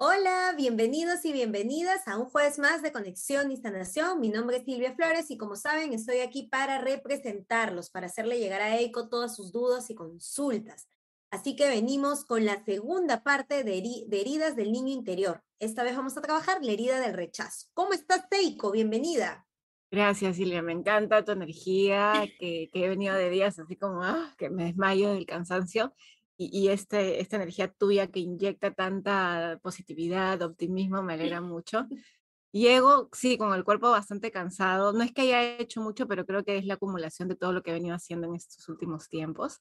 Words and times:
Hola, 0.00 0.54
bienvenidos 0.56 1.24
y 1.24 1.32
bienvenidas 1.32 2.06
a 2.06 2.16
un 2.16 2.26
jueves 2.26 2.60
más 2.60 2.82
de 2.82 2.92
Conexión 2.92 3.50
y 3.50 3.56
Sanación. 3.56 4.20
Mi 4.20 4.28
nombre 4.28 4.58
es 4.58 4.64
Silvia 4.64 4.94
Flores 4.94 5.28
y 5.28 5.36
como 5.36 5.56
saben 5.56 5.92
estoy 5.92 6.18
aquí 6.18 6.44
para 6.44 6.78
representarlos, 6.80 7.90
para 7.90 8.06
hacerle 8.06 8.38
llegar 8.38 8.60
a 8.60 8.78
EICO 8.78 9.08
todas 9.08 9.34
sus 9.34 9.50
dudas 9.50 9.90
y 9.90 9.96
consultas. 9.96 10.88
Así 11.32 11.56
que 11.56 11.68
venimos 11.68 12.24
con 12.24 12.44
la 12.44 12.64
segunda 12.64 13.24
parte 13.24 13.64
de, 13.64 13.78
heridas 14.12 14.54
del 14.54 14.70
niño 14.70 14.92
interior. 14.92 15.42
Esta 15.58 15.82
vez 15.82 15.96
vamos 15.96 16.16
a 16.16 16.22
trabajar 16.22 16.58
la 16.62 16.70
herida 16.70 17.00
del 17.00 17.14
rechazo. 17.14 17.66
¿Cómo 17.74 17.92
estás, 17.92 18.24
Eiko? 18.30 18.70
Bienvenida. 18.70 19.48
Gracias, 19.90 20.36
Silvia. 20.36 20.62
Me 20.62 20.74
encanta 20.74 21.24
tu 21.24 21.32
energía, 21.32 22.24
que, 22.38 22.70
he 22.72 22.88
venido 22.88 23.16
de 23.16 23.30
días 23.30 23.58
así 23.58 23.74
como 23.74 24.04
ah, 24.04 24.32
que 24.38 24.48
me 24.48 24.66
desmayo 24.66 25.12
del 25.12 25.26
cansancio 25.26 25.92
y, 26.38 26.68
este, 26.68 27.20
esta 27.20 27.36
energía 27.36 27.68
tuya 27.72 28.06
que 28.06 28.20
inyecta 28.20 28.72
tanta 28.72 29.58
positividad, 29.60 30.40
optimismo, 30.42 31.02
me 31.02 31.14
alegra 31.14 31.40
mucho. 31.40 31.86
Llego, 32.52 33.10
sí, 33.12 33.36
con 33.36 33.52
el 33.54 33.64
cuerpo 33.64 33.90
bastante 33.90 34.30
cansado. 34.30 34.92
No 34.92 35.02
es 35.02 35.12
que 35.12 35.22
haya 35.22 35.58
hecho 35.58 35.82
mucho, 35.82 36.06
pero 36.06 36.24
creo 36.24 36.44
que 36.44 36.56
es 36.56 36.64
la 36.64 36.74
acumulación 36.74 37.28
de 37.28 37.34
todo 37.36 37.52
lo 37.52 37.62
que 37.62 37.70
he 37.70 37.74
venido 37.74 37.94
haciendo 37.94 38.28
en 38.28 38.36
estos 38.36 38.68
últimos 38.68 39.08
tiempos. 39.08 39.60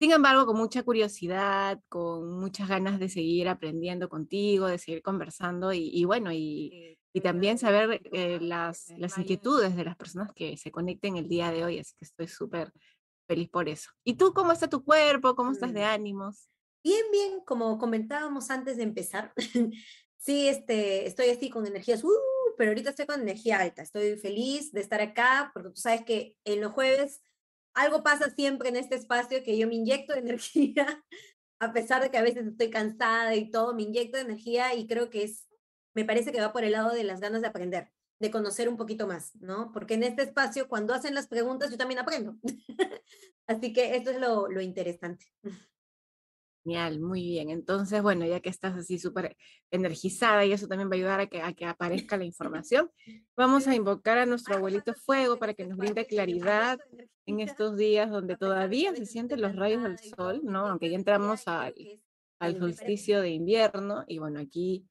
Sin 0.00 0.12
embargo, 0.12 0.46
con 0.46 0.56
mucha 0.56 0.84
curiosidad, 0.84 1.80
con 1.88 2.38
muchas 2.38 2.68
ganas 2.68 3.00
de 3.00 3.08
seguir 3.08 3.48
aprendiendo 3.48 4.08
contigo, 4.08 4.68
de 4.68 4.78
seguir 4.78 5.02
conversando 5.02 5.72
y, 5.72 6.04
bueno, 6.04 6.30
y, 6.32 6.96
y, 7.12 7.20
también 7.20 7.58
saber 7.58 8.00
eh, 8.12 8.38
las, 8.40 8.90
las 8.96 9.18
inquietudes 9.18 9.74
de 9.74 9.84
las 9.84 9.96
personas 9.96 10.32
que 10.32 10.56
se 10.56 10.70
conecten 10.70 11.16
el 11.16 11.28
día 11.28 11.50
de 11.50 11.64
hoy. 11.64 11.80
Así 11.80 11.96
que 11.96 12.04
estoy 12.04 12.28
súper 12.28 12.72
feliz 13.28 13.48
por 13.48 13.68
eso. 13.68 13.90
¿Y 14.02 14.14
tú 14.14 14.32
cómo 14.32 14.50
está 14.50 14.68
tu 14.68 14.82
cuerpo? 14.82 15.36
¿Cómo 15.36 15.52
estás 15.52 15.72
de 15.72 15.84
ánimos? 15.84 16.48
Bien, 16.82 17.04
bien, 17.12 17.40
como 17.44 17.78
comentábamos 17.78 18.50
antes 18.50 18.78
de 18.78 18.82
empezar. 18.82 19.32
sí, 20.16 20.48
este, 20.48 21.06
estoy 21.06 21.28
así 21.28 21.50
con 21.50 21.66
energías, 21.66 22.02
uh, 22.02 22.10
pero 22.56 22.70
ahorita 22.70 22.90
estoy 22.90 23.06
con 23.06 23.20
energía 23.20 23.60
alta. 23.60 23.82
Estoy 23.82 24.16
feliz 24.16 24.72
de 24.72 24.80
estar 24.80 25.00
acá 25.00 25.50
porque 25.52 25.70
tú 25.70 25.80
sabes 25.80 26.04
que 26.04 26.36
en 26.44 26.60
los 26.60 26.72
jueves 26.72 27.20
algo 27.74 28.02
pasa 28.02 28.30
siempre 28.30 28.70
en 28.70 28.76
este 28.76 28.96
espacio 28.96 29.44
que 29.44 29.58
yo 29.58 29.68
me 29.68 29.74
inyecto 29.74 30.14
de 30.14 30.20
energía, 30.20 31.04
a 31.60 31.72
pesar 31.72 32.02
de 32.02 32.10
que 32.10 32.18
a 32.18 32.22
veces 32.22 32.46
estoy 32.46 32.70
cansada 32.70 33.36
y 33.36 33.50
todo, 33.50 33.74
me 33.74 33.82
inyecto 33.82 34.16
de 34.16 34.24
energía 34.24 34.74
y 34.74 34.86
creo 34.86 35.10
que 35.10 35.24
es, 35.24 35.46
me 35.94 36.04
parece 36.04 36.32
que 36.32 36.40
va 36.40 36.52
por 36.52 36.64
el 36.64 36.72
lado 36.72 36.90
de 36.94 37.04
las 37.04 37.20
ganas 37.20 37.42
de 37.42 37.48
aprender 37.48 37.90
de 38.20 38.30
conocer 38.30 38.68
un 38.68 38.76
poquito 38.76 39.06
más, 39.06 39.34
¿no? 39.36 39.70
Porque 39.72 39.94
en 39.94 40.02
este 40.02 40.22
espacio, 40.22 40.68
cuando 40.68 40.94
hacen 40.94 41.14
las 41.14 41.28
preguntas, 41.28 41.70
yo 41.70 41.76
también 41.76 42.00
aprendo. 42.00 42.36
Así 43.46 43.72
que 43.72 43.96
esto 43.96 44.10
es 44.10 44.20
lo, 44.20 44.48
lo 44.48 44.60
interesante. 44.60 45.26
Genial, 46.64 47.00
muy 47.00 47.22
bien. 47.22 47.50
Entonces, 47.50 48.02
bueno, 48.02 48.26
ya 48.26 48.40
que 48.40 48.50
estás 48.50 48.76
así 48.76 48.98
súper 48.98 49.36
energizada 49.70 50.44
y 50.44 50.52
eso 50.52 50.68
también 50.68 50.90
va 50.90 50.94
a 50.94 50.96
ayudar 50.96 51.20
a 51.20 51.26
que, 51.26 51.40
a 51.40 51.54
que 51.54 51.64
aparezca 51.64 52.18
la 52.18 52.24
información, 52.24 52.90
vamos 53.36 53.66
a 53.66 53.74
invocar 53.74 54.18
a 54.18 54.26
nuestro 54.26 54.56
abuelito 54.56 54.92
fuego 54.92 55.38
para 55.38 55.54
que 55.54 55.64
nos 55.64 55.78
brinde 55.78 56.06
claridad 56.06 56.78
en 57.24 57.40
estos 57.40 57.76
días 57.76 58.10
donde 58.10 58.36
todavía 58.36 58.94
se 58.94 59.06
sienten 59.06 59.40
los 59.40 59.56
rayos 59.56 59.82
del 59.82 59.98
sol, 59.98 60.40
¿no? 60.42 60.66
Aunque 60.66 60.90
ya 60.90 60.96
entramos 60.96 61.48
al, 61.48 61.74
al 62.38 62.58
solsticio 62.58 63.22
de 63.22 63.30
invierno 63.30 64.04
y 64.06 64.18
bueno, 64.18 64.38
aquí 64.40 64.84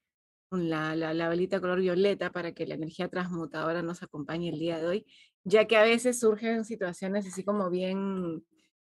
la, 0.52 0.96
la, 0.96 1.14
la, 1.14 1.30
velita 1.30 1.60
color 1.60 1.80
violeta 1.80 2.32
para 2.32 2.54
que 2.54 2.66
la 2.66 2.76
energía 2.76 3.10
transmutadora 3.10 3.82
nos 3.82 4.02
acompañe 4.04 4.50
el 4.50 4.60
día 4.60 4.78
de 4.80 4.88
hoy, 4.88 5.06
ya 5.44 5.68
que 5.68 5.78
a 5.78 5.84
veces 5.84 6.20
surgen 6.20 6.66
situaciones 6.66 7.28
así 7.28 7.44
como 7.44 7.70
bien, 7.70 8.46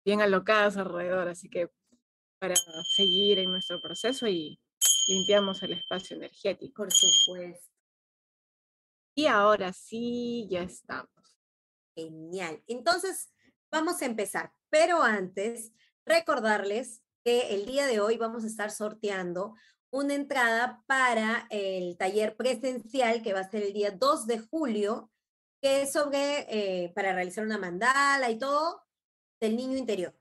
bien 0.04 0.20
alocadas 0.20 0.76
alrededor, 0.76 1.28
así 1.28 1.48
que 1.48 1.70
para 2.38 2.54
seguir 2.96 3.38
en 3.38 3.50
nuestro 3.50 3.80
proceso 3.80 4.26
y 4.26 4.60
limpiamos 5.06 5.62
el 5.62 5.74
espacio 5.74 6.16
energético. 6.16 6.82
Por 6.82 6.92
supuesto. 6.92 7.68
Y 9.14 9.26
ahora 9.26 9.72
sí, 9.72 10.46
ya 10.50 10.62
estamos. 10.62 11.10
Genial. 11.94 12.62
Entonces, 12.66 13.32
vamos 13.70 14.00
a 14.00 14.06
empezar, 14.06 14.52
pero 14.70 15.02
antes, 15.02 15.72
recordarles 16.06 17.02
que 17.24 17.54
el 17.54 17.66
día 17.66 17.86
de 17.86 18.00
hoy 18.00 18.16
vamos 18.16 18.44
a 18.44 18.46
estar 18.46 18.70
sorteando 18.70 19.54
una 19.90 20.14
entrada 20.14 20.82
para 20.86 21.46
el 21.50 21.96
taller 21.96 22.36
presencial 22.36 23.22
que 23.22 23.32
va 23.32 23.40
a 23.40 23.50
ser 23.50 23.62
el 23.62 23.72
día 23.72 23.90
2 23.90 24.26
de 24.26 24.38
julio, 24.38 25.10
que 25.60 25.82
es 25.82 25.92
sobre, 25.92 26.46
eh, 26.48 26.92
para 26.94 27.12
realizar 27.12 27.44
una 27.44 27.58
mandala 27.58 28.30
y 28.30 28.38
todo, 28.38 28.84
del 29.40 29.56
niño 29.56 29.76
interior. 29.76 30.14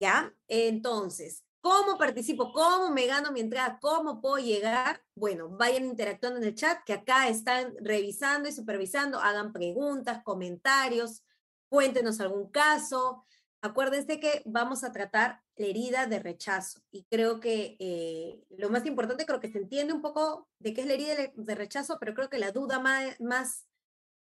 ¿Ya? 0.00 0.34
Entonces, 0.48 1.44
¿cómo 1.60 1.96
participo? 1.96 2.52
¿Cómo 2.52 2.90
me 2.90 3.06
gano 3.06 3.30
mi 3.30 3.40
entrada? 3.40 3.78
¿Cómo 3.80 4.20
puedo 4.20 4.38
llegar? 4.38 5.02
Bueno, 5.14 5.48
vayan 5.48 5.84
interactuando 5.84 6.40
en 6.40 6.46
el 6.46 6.54
chat, 6.54 6.82
que 6.84 6.94
acá 6.94 7.28
están 7.28 7.74
revisando 7.80 8.48
y 8.48 8.52
supervisando, 8.52 9.20
hagan 9.20 9.52
preguntas, 9.52 10.22
comentarios, 10.24 11.22
cuéntenos 11.68 12.20
algún 12.20 12.50
caso, 12.50 13.24
acuérdense 13.62 14.18
que 14.18 14.42
vamos 14.44 14.82
a 14.84 14.92
tratar 14.92 15.41
la 15.56 15.66
herida 15.66 16.06
de 16.06 16.18
rechazo 16.18 16.80
y 16.90 17.04
creo 17.04 17.40
que 17.40 17.76
eh, 17.78 18.42
lo 18.56 18.70
más 18.70 18.86
importante, 18.86 19.26
creo 19.26 19.40
que 19.40 19.50
se 19.50 19.58
entiende 19.58 19.92
un 19.92 20.00
poco 20.00 20.48
de 20.58 20.72
qué 20.72 20.82
es 20.82 20.86
la 20.86 20.94
herida 20.94 21.14
de 21.34 21.54
rechazo, 21.54 21.98
pero 22.00 22.14
creo 22.14 22.30
que 22.30 22.38
la 22.38 22.52
duda 22.52 22.78
más, 22.78 23.68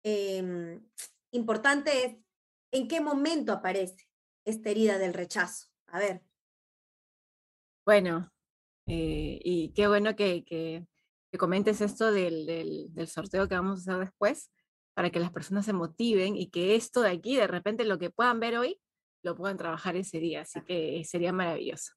em, 0.02 0.84
importante 1.32 2.04
es 2.04 2.16
en 2.72 2.88
qué 2.88 3.00
momento 3.00 3.52
aparece 3.52 4.08
esta 4.44 4.70
herida 4.70 4.98
del 4.98 5.14
rechazo. 5.14 5.68
A 5.86 5.98
ver. 5.98 6.22
Bueno, 7.84 8.32
eh, 8.86 9.40
y 9.44 9.72
qué 9.72 9.86
bueno 9.88 10.16
que, 10.16 10.44
que, 10.44 10.86
comentes 11.38 11.80
esto 11.80 12.10
del, 12.10 12.46
del 12.92 13.08
sorteo 13.08 13.48
que 13.48 13.54
vamos 13.54 13.78
a 13.78 13.92
hacer 13.92 14.04
después 14.04 14.50
para 14.94 15.10
que 15.10 15.20
las 15.20 15.30
personas 15.30 15.64
se 15.64 15.72
motiven 15.72 16.36
y 16.36 16.50
que 16.50 16.74
esto 16.74 17.02
de 17.02 17.10
aquí, 17.10 17.36
de 17.36 17.46
repente 17.46 17.84
lo 17.84 17.98
que 17.98 18.10
puedan 18.10 18.40
ver 18.40 18.58
hoy, 18.58 18.80
lo 19.22 19.36
puedan 19.36 19.56
trabajar 19.56 19.96
ese 19.96 20.18
día, 20.20 20.42
así 20.42 20.60
que 20.62 21.02
sería 21.04 21.32
maravilloso. 21.32 21.92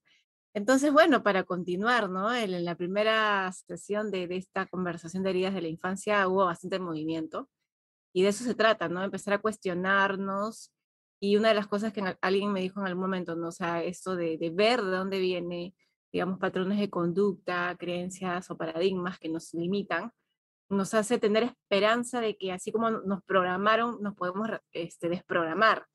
Entonces, 0.55 0.93
bueno, 0.93 1.23
para 1.23 1.43
continuar, 1.43 2.09
¿no? 2.09 2.33
En, 2.33 2.63
la 2.63 2.75
primera 2.75 3.51
sesión 3.51 4.11
de, 4.11 4.27
esta 4.35 4.67
conversación 4.67 5.23
de 5.23 5.31
heridas 5.31 5.53
de 5.55 5.61
la 5.61 5.67
infancia 5.67 6.27
hubo 6.27 6.45
bastante 6.45 6.79
movimiento 6.79 7.49
y 8.13 8.23
de 8.23 8.29
eso 8.29 8.43
se 8.43 8.53
trata, 8.55 8.87
¿no? 8.89 9.03
Empezar 9.03 9.33
a 9.33 9.41
cuestionarnos 9.41 10.71
y 11.19 11.37
una 11.37 11.49
de 11.49 11.55
las 11.55 11.67
cosas 11.67 11.93
que 11.93 12.17
alguien 12.21 12.51
me 12.51 12.61
dijo 12.61 12.79
en 12.81 12.87
algún 12.87 13.03
momento, 13.03 13.35
¿no? 13.35 13.47
O 13.47 13.51
sea, 13.51 13.83
esto 13.83 14.15
de, 14.15 14.37
de 14.37 14.49
ver 14.51 14.81
de 14.83 14.91
dónde 14.91 15.19
viene, 15.19 15.75
digamos, 16.11 16.37
patrones 16.39 16.79
de 16.79 16.89
conducta, 16.89 17.75
creencias 17.79 18.51
o 18.51 18.57
paradigmas 18.57 19.17
que 19.19 19.29
nos 19.29 19.53
limitan, 19.53 20.11
nos 20.69 20.93
hace 20.93 21.17
tener 21.17 21.43
esperanza 21.43 22.21
de 22.21 22.37
que 22.37 22.51
así 22.51 22.71
como 22.71 22.91
nos 22.91 23.23
programaron, 23.23 24.01
nos 24.01 24.15
podemos 24.15 24.49
este, 24.71 25.09
desprogramar 25.09 25.87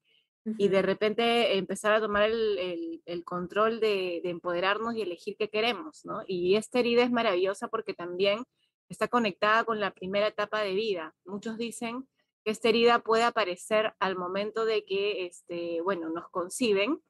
y 0.56 0.68
de 0.68 0.82
repente 0.82 1.58
empezar 1.58 1.92
a 1.92 2.00
tomar 2.00 2.30
el, 2.30 3.02
el, 3.04 3.24
control 3.24 3.80
de, 3.80 4.20
de, 4.22 4.30
empoderarnos 4.30 4.94
y 4.94 5.02
elegir 5.02 5.36
qué 5.36 5.48
queremos, 5.48 6.04
¿no? 6.04 6.22
Y 6.26 6.56
esta 6.56 6.78
herida 6.78 7.02
es 7.02 7.10
maravillosa 7.10 7.68
porque 7.68 7.94
también 7.94 8.44
está 8.88 9.08
conectada 9.08 9.64
con 9.64 9.80
la 9.80 9.92
primera 9.92 10.28
etapa 10.28 10.60
de 10.60 10.74
vida. 10.74 11.14
Muchos 11.24 11.58
dicen 11.58 12.08
que 12.44 12.52
esta 12.52 12.68
herida 12.68 13.00
puede 13.00 13.24
aparecer 13.24 13.94
al 13.98 14.16
momento 14.16 14.64
de 14.64 14.84
que, 14.84 15.26
este, 15.26 15.80
bueno, 15.82 16.08
nos 16.08 16.28
conciben, 16.30 17.02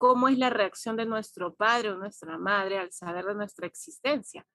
cómo 0.00 0.28
es 0.28 0.38
la 0.38 0.48
reacción 0.48 0.96
de 0.96 1.04
nuestro 1.04 1.54
padre 1.54 1.90
o 1.90 1.96
nuestra 1.98 2.38
madre 2.38 2.78
al 2.78 2.90
saber 2.90 3.26
de 3.26 3.34
nuestra 3.34 3.66
existencia. 3.66 4.46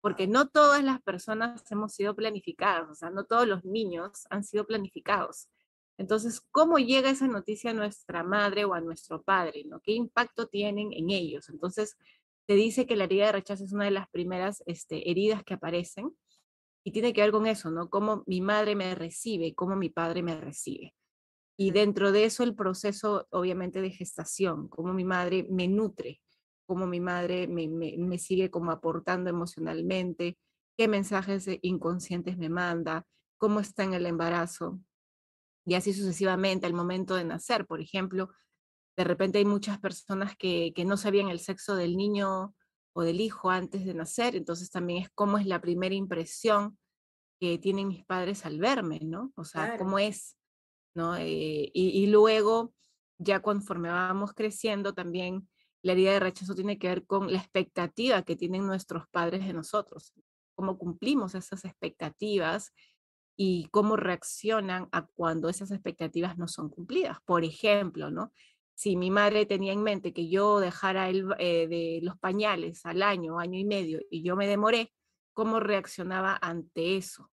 Porque 0.00 0.28
no 0.28 0.48
todas 0.48 0.84
las 0.84 1.02
personas 1.02 1.68
hemos 1.72 1.94
sido 1.94 2.14
planificadas, 2.14 2.88
o 2.88 2.94
sea, 2.94 3.10
no 3.10 3.24
todos 3.24 3.48
los 3.48 3.64
niños 3.64 4.26
han 4.30 4.44
sido 4.44 4.64
planificados. 4.64 5.48
Entonces, 5.98 6.40
¿cómo 6.50 6.78
llega 6.78 7.10
esa 7.10 7.28
noticia 7.28 7.70
a 7.70 7.74
nuestra 7.74 8.24
madre 8.24 8.64
o 8.64 8.74
a 8.74 8.80
nuestro 8.80 9.22
padre? 9.22 9.64
¿no? 9.66 9.80
¿Qué 9.80 9.92
impacto 9.92 10.46
tienen 10.46 10.92
en 10.92 11.10
ellos? 11.10 11.48
Entonces, 11.48 11.96
se 12.46 12.54
dice 12.54 12.86
que 12.86 12.96
la 12.96 13.04
herida 13.04 13.26
de 13.26 13.32
rechazo 13.32 13.64
es 13.64 13.72
una 13.72 13.84
de 13.84 13.92
las 13.92 14.08
primeras 14.08 14.62
este, 14.66 15.10
heridas 15.10 15.44
que 15.44 15.54
aparecen 15.54 16.16
y 16.84 16.92
tiene 16.92 17.12
que 17.12 17.20
ver 17.20 17.30
con 17.30 17.46
eso, 17.46 17.70
¿no? 17.70 17.88
Cómo 17.88 18.24
mi 18.26 18.40
madre 18.40 18.74
me 18.74 18.94
recibe, 18.94 19.54
cómo 19.54 19.76
mi 19.76 19.88
padre 19.88 20.22
me 20.22 20.40
recibe. 20.40 20.94
Y 21.56 21.70
dentro 21.70 22.10
de 22.10 22.24
eso 22.24 22.42
el 22.42 22.56
proceso, 22.56 23.28
obviamente, 23.30 23.80
de 23.80 23.90
gestación, 23.90 24.68
cómo 24.68 24.92
mi 24.92 25.04
madre 25.04 25.46
me 25.48 25.68
nutre, 25.68 26.20
cómo 26.66 26.86
mi 26.86 26.98
madre 26.98 27.46
me, 27.46 27.68
me, 27.68 27.94
me 27.98 28.18
sigue 28.18 28.50
como 28.50 28.72
aportando 28.72 29.30
emocionalmente, 29.30 30.38
qué 30.76 30.88
mensajes 30.88 31.46
inconscientes 31.60 32.36
me 32.38 32.48
manda, 32.48 33.06
cómo 33.38 33.60
está 33.60 33.84
en 33.84 33.94
el 33.94 34.06
embarazo, 34.06 34.80
y 35.64 35.74
así 35.74 35.92
sucesivamente 35.92 36.66
al 36.66 36.74
momento 36.74 37.14
de 37.14 37.24
nacer. 37.24 37.66
Por 37.66 37.80
ejemplo, 37.80 38.30
de 38.96 39.04
repente 39.04 39.38
hay 39.38 39.44
muchas 39.44 39.78
personas 39.78 40.36
que, 40.36 40.72
que 40.74 40.84
no 40.84 40.96
sabían 40.96 41.28
el 41.28 41.40
sexo 41.40 41.76
del 41.76 41.96
niño 41.96 42.54
o 42.94 43.02
del 43.02 43.20
hijo 43.20 43.50
antes 43.50 43.84
de 43.84 43.94
nacer, 43.94 44.36
entonces 44.36 44.70
también 44.70 45.02
es 45.02 45.10
cómo 45.14 45.38
es 45.38 45.46
la 45.46 45.60
primera 45.60 45.94
impresión 45.94 46.78
que 47.40 47.58
tienen 47.58 47.88
mis 47.88 48.04
padres 48.04 48.44
al 48.44 48.58
verme, 48.58 49.00
¿no? 49.02 49.32
O 49.34 49.44
sea, 49.44 49.78
cómo 49.78 49.98
es, 49.98 50.36
¿no? 50.94 51.16
Eh, 51.16 51.70
y, 51.72 52.02
y, 52.02 52.06
luego, 52.06 52.74
ya 53.18 53.40
conforme 53.40 53.88
vamos 53.88 54.34
creciendo, 54.34 54.92
también 54.92 55.48
la 55.82 55.92
herida 55.92 56.12
de 56.12 56.20
rechazo 56.20 56.54
tiene 56.54 56.78
que 56.78 56.88
ver 56.88 57.06
con 57.06 57.32
la 57.32 57.38
expectativa 57.38 58.22
que 58.22 58.36
tienen 58.36 58.66
nuestros 58.66 59.08
padres 59.08 59.46
de 59.46 59.54
nosotros, 59.54 60.12
cómo 60.54 60.78
cumplimos 60.78 61.34
esas 61.34 61.64
expectativas 61.64 62.72
y 63.36 63.68
cómo 63.70 63.96
reaccionan 63.96 64.88
a 64.92 65.06
cuando 65.06 65.48
esas 65.48 65.70
expectativas 65.70 66.38
no 66.38 66.48
son 66.48 66.68
cumplidas. 66.68 67.18
Por 67.24 67.44
ejemplo, 67.44 68.10
¿no? 68.10 68.32
Si 68.74 68.96
mi 68.96 69.10
madre 69.10 69.46
tenía 69.46 69.72
en 69.72 69.82
mente 69.82 70.12
que 70.12 70.28
yo 70.28 70.60
dejara 70.60 71.08
el, 71.08 71.26
eh, 71.38 71.68
de 71.68 72.00
los 72.02 72.18
pañales 72.18 72.84
al 72.84 73.02
año, 73.02 73.38
año 73.38 73.58
y 73.58 73.64
medio, 73.64 74.00
y 74.10 74.22
yo 74.22 74.36
me 74.36 74.46
demoré, 74.46 74.92
¿cómo 75.32 75.60
reaccionaba 75.60 76.38
ante 76.40 76.96
eso? 76.96 77.30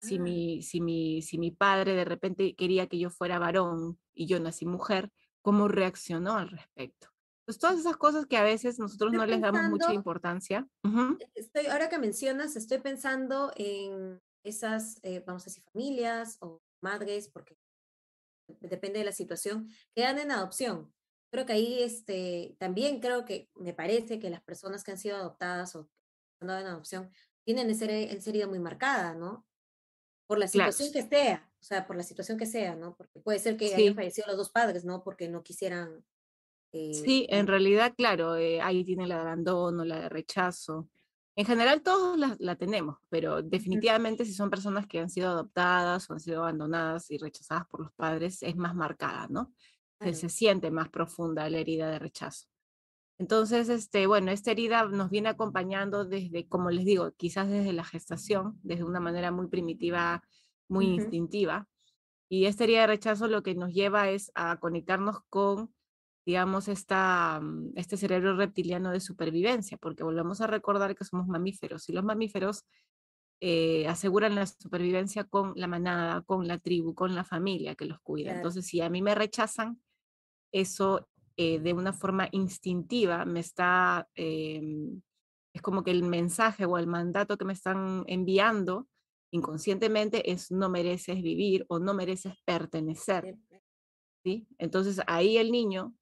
Si, 0.00 0.18
ah. 0.18 0.20
mi, 0.20 0.62
si, 0.62 0.80
mi, 0.80 1.22
si 1.22 1.38
mi 1.38 1.50
padre 1.50 1.94
de 1.94 2.04
repente 2.04 2.54
quería 2.54 2.86
que 2.86 2.98
yo 2.98 3.10
fuera 3.10 3.38
varón 3.38 3.98
y 4.12 4.26
yo 4.26 4.38
nací 4.40 4.66
mujer, 4.66 5.10
¿cómo 5.42 5.68
reaccionó 5.68 6.36
al 6.36 6.50
respecto? 6.50 7.08
Pues 7.44 7.58
todas 7.58 7.78
esas 7.78 7.96
cosas 7.96 8.26
que 8.26 8.38
a 8.38 8.42
veces 8.42 8.78
nosotros 8.78 9.12
no 9.12 9.26
les 9.26 9.40
damos 9.40 9.68
mucha 9.68 9.92
importancia. 9.92 10.66
Estoy, 11.34 11.66
ahora 11.66 11.90
que 11.90 11.98
mencionas, 11.98 12.56
estoy 12.56 12.78
pensando 12.78 13.52
en 13.56 14.20
esas, 14.44 15.00
eh, 15.02 15.22
vamos 15.26 15.42
a 15.42 15.46
decir, 15.46 15.64
familias 15.72 16.38
o 16.40 16.62
madres, 16.80 17.28
porque 17.28 17.56
depende 18.60 18.98
de 18.98 19.04
la 19.04 19.12
situación, 19.12 19.68
que 19.94 20.02
dan 20.02 20.18
en 20.18 20.30
adopción. 20.30 20.92
Creo 21.32 21.46
que 21.46 21.54
ahí 21.54 21.82
este, 21.82 22.56
también 22.58 23.00
creo 23.00 23.24
que 23.24 23.50
me 23.56 23.74
parece 23.74 24.18
que 24.18 24.30
las 24.30 24.42
personas 24.42 24.84
que 24.84 24.92
han 24.92 24.98
sido 24.98 25.16
adoptadas 25.16 25.74
o 25.74 25.88
han 26.40 26.48
dado 26.48 26.60
en 26.60 26.66
adopción 26.66 27.10
tienen 27.44 27.70
esa 27.70 27.86
serie 28.20 28.46
muy 28.46 28.60
marcada, 28.60 29.14
¿no? 29.14 29.46
Por 30.26 30.38
la 30.38 30.46
situación 30.46 30.92
que 30.92 31.02
sea, 31.02 31.50
o 31.60 31.64
sea, 31.64 31.86
por 31.86 31.96
la 31.96 32.02
situación 32.02 32.38
que 32.38 32.46
sea, 32.46 32.76
¿no? 32.76 32.96
Porque 32.96 33.20
puede 33.20 33.38
ser 33.38 33.56
que 33.56 33.74
hayan 33.74 33.94
fallecido 33.94 34.28
los 34.28 34.36
dos 34.36 34.50
padres, 34.50 34.84
¿no? 34.84 35.02
Porque 35.02 35.28
no 35.28 35.42
quisieran 35.42 36.04
Sí, 36.92 37.26
en 37.30 37.46
realidad, 37.46 37.94
claro, 37.96 38.36
eh, 38.36 38.60
ahí 38.60 38.84
tiene 38.84 39.06
la 39.06 39.16
de 39.16 39.20
abandono, 39.20 39.84
la 39.84 40.00
de 40.00 40.08
rechazo. 40.08 40.88
En 41.36 41.46
general 41.46 41.82
todos 41.82 42.16
la, 42.38 42.56
tenemos, 42.56 42.98
pero 43.08 43.42
definitivamente 43.42 44.24
si 44.24 44.32
son 44.32 44.50
personas 44.50 44.86
que 44.86 45.00
han 45.00 45.10
sido 45.10 45.30
adoptadas 45.30 46.08
o 46.08 46.12
han 46.12 46.20
sido 46.20 46.42
abandonadas 46.42 47.10
y 47.10 47.18
rechazadas 47.18 47.66
por 47.66 47.80
los 47.80 47.92
padres, 47.92 48.42
es 48.42 48.54
más 48.56 48.74
marcada, 48.74 49.26
¿no? 49.28 49.52
Se, 50.00 50.28
siente 50.28 50.70
más 50.70 50.90
profunda 50.90 51.48
la 51.50 51.58
herida 51.58 51.90
de 51.90 51.98
rechazo. 51.98 52.46
Entonces, 53.18 53.68
este, 53.68 54.06
bueno, 54.06 54.30
esta 54.30 54.50
herida 54.52 54.84
nos 54.84 55.10
viene 55.10 55.28
acompañando 55.28 56.04
desde, 56.04 56.46
como 56.46 56.70
les 56.70 56.84
digo, 56.84 57.12
quizás 57.16 57.48
desde 57.48 57.72
la 57.72 57.84
gestación, 57.84 58.58
desde 58.62 58.84
una 58.84 59.00
manera 59.00 59.32
muy 59.32 59.48
primitiva, 59.48 60.22
muy 60.68 60.86
instintiva. 60.86 61.66
Y 62.28 62.46
esta 62.46 62.64
herida 62.64 62.82
de 62.82 62.86
rechazo 62.88 63.26
lo 63.26 63.42
que 63.42 63.54
nos 63.54 63.72
lleva 63.72 64.10
es 64.10 64.30
a 64.34 64.58
conectarnos 64.58 65.20
con 65.30 65.72
digamos, 66.26 66.68
esta, 66.68 67.40
mm, 67.40 67.72
este 67.76 67.96
cerebro 67.96 68.36
reptiliano 68.36 68.90
de 68.90 69.00
supervivencia, 69.00 69.76
porque 69.78 70.04
volvemos 70.04 70.40
a 70.40 70.46
recordar 70.46 70.94
que 70.94 71.04
somos 71.04 71.26
mamíferos 71.26 71.88
y 71.88 71.92
los 71.92 72.04
mamíferos 72.04 72.64
eh, 73.40 73.86
aseguran 73.88 74.34
la 74.34 74.46
supervivencia 74.46 75.24
con 75.24 75.52
la 75.56 75.66
manada, 75.66 76.22
con 76.22 76.48
la 76.48 76.58
tribu, 76.58 76.94
con 76.94 77.14
la 77.14 77.24
familia 77.24 77.74
que 77.74 77.84
los 77.84 78.00
cuida. 78.00 78.34
Entonces, 78.34 78.66
si 78.66 78.80
a 78.80 78.88
mí 78.88 79.02
me 79.02 79.14
rechazan, 79.14 79.82
eso 80.50 81.08
eh, 81.36 81.58
de 81.58 81.74
una 81.74 81.92
forma 81.92 82.28
instintiva 82.32 83.24
me 83.24 83.40
está, 83.40 84.08
em, 84.14 85.02
es 85.52 85.60
como 85.60 85.82
que 85.82 85.90
el 85.90 86.04
mensaje 86.04 86.64
o 86.64 86.78
el 86.78 86.86
mandato 86.86 87.36
que 87.36 87.44
me 87.44 87.52
están 87.52 88.04
enviando 88.06 88.88
inconscientemente 89.32 90.30
es 90.30 90.52
no 90.52 90.70
mereces 90.70 91.20
vivir 91.20 91.66
o 91.68 91.80
no 91.80 91.92
mereces 91.92 92.34
pertenecer. 92.44 93.36
¿Sí? 94.24 94.46
Entonces 94.58 95.00
ahí 95.06 95.36
el 95.36 95.50
niño 95.50 95.92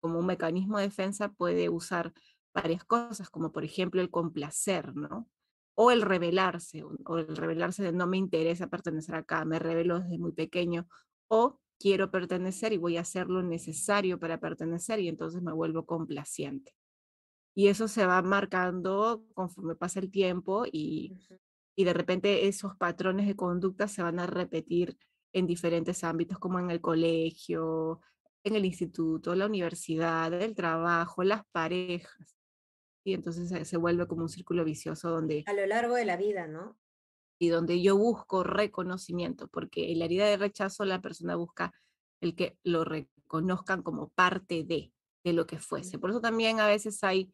como 0.00 0.18
un 0.18 0.26
mecanismo 0.26 0.78
de 0.78 0.84
defensa 0.84 1.32
puede 1.32 1.68
usar 1.68 2.12
varias 2.54 2.84
cosas, 2.84 3.30
como 3.30 3.52
por 3.52 3.64
ejemplo 3.64 4.00
el 4.00 4.10
complacer, 4.10 4.94
¿no? 4.94 5.28
O 5.74 5.90
el 5.90 6.02
rebelarse, 6.02 6.82
o 6.82 7.18
el 7.18 7.36
rebelarse 7.36 7.82
de 7.82 7.92
no 7.92 8.06
me 8.06 8.18
interesa 8.18 8.66
pertenecer 8.68 9.14
acá, 9.14 9.44
me 9.44 9.58
revelo 9.58 10.00
desde 10.00 10.18
muy 10.18 10.32
pequeño, 10.32 10.86
o 11.28 11.60
quiero 11.78 12.10
pertenecer 12.10 12.72
y 12.72 12.76
voy 12.76 12.96
a 12.96 13.02
hacer 13.02 13.28
lo 13.28 13.42
necesario 13.42 14.18
para 14.18 14.38
pertenecer 14.38 15.00
y 15.00 15.08
entonces 15.08 15.42
me 15.42 15.52
vuelvo 15.52 15.86
complaciente. 15.86 16.74
Y 17.54 17.68
eso 17.68 17.88
se 17.88 18.06
va 18.06 18.22
marcando 18.22 19.24
conforme 19.34 19.74
pasa 19.74 20.00
el 20.00 20.10
tiempo 20.10 20.64
y, 20.70 21.18
y 21.74 21.84
de 21.84 21.92
repente 21.92 22.46
esos 22.46 22.76
patrones 22.76 23.26
de 23.26 23.36
conducta 23.36 23.88
se 23.88 24.02
van 24.02 24.18
a 24.18 24.26
repetir 24.26 24.98
en 25.32 25.46
diferentes 25.46 26.04
ámbitos, 26.04 26.38
como 26.38 26.58
en 26.58 26.70
el 26.70 26.80
colegio, 26.80 28.00
en 28.44 28.56
el 28.56 28.64
instituto, 28.64 29.34
la 29.34 29.46
universidad, 29.46 30.32
el 30.32 30.54
trabajo, 30.54 31.22
las 31.22 31.42
parejas. 31.52 32.36
Y 33.04 33.14
entonces 33.14 33.68
se, 33.68 33.76
vuelve 33.76 34.06
como 34.06 34.22
un 34.22 34.28
círculo 34.28 34.64
vicioso 34.64 35.10
donde... 35.10 35.44
A 35.46 35.52
lo 35.52 35.66
largo 35.66 35.94
de 35.94 36.04
la 36.04 36.16
vida, 36.16 36.46
¿no? 36.46 36.78
Y 37.38 37.48
donde 37.48 37.80
yo 37.80 37.96
busco 37.96 38.44
reconocimiento, 38.44 39.48
porque 39.48 39.92
en 39.92 39.98
la 39.98 40.04
herida 40.04 40.26
de 40.26 40.36
rechazo 40.36 40.84
la 40.84 41.00
persona 41.00 41.36
busca 41.36 41.72
el 42.20 42.34
que 42.34 42.58
lo 42.62 42.84
reconozcan 42.84 43.82
como 43.82 44.10
parte 44.10 44.64
de, 44.64 44.92
de 45.24 45.32
lo 45.32 45.46
que 45.46 45.58
fuese. 45.58 45.98
Por 45.98 46.10
eso 46.10 46.20
también 46.20 46.60
a 46.60 46.66
veces 46.66 47.02
hay, 47.02 47.32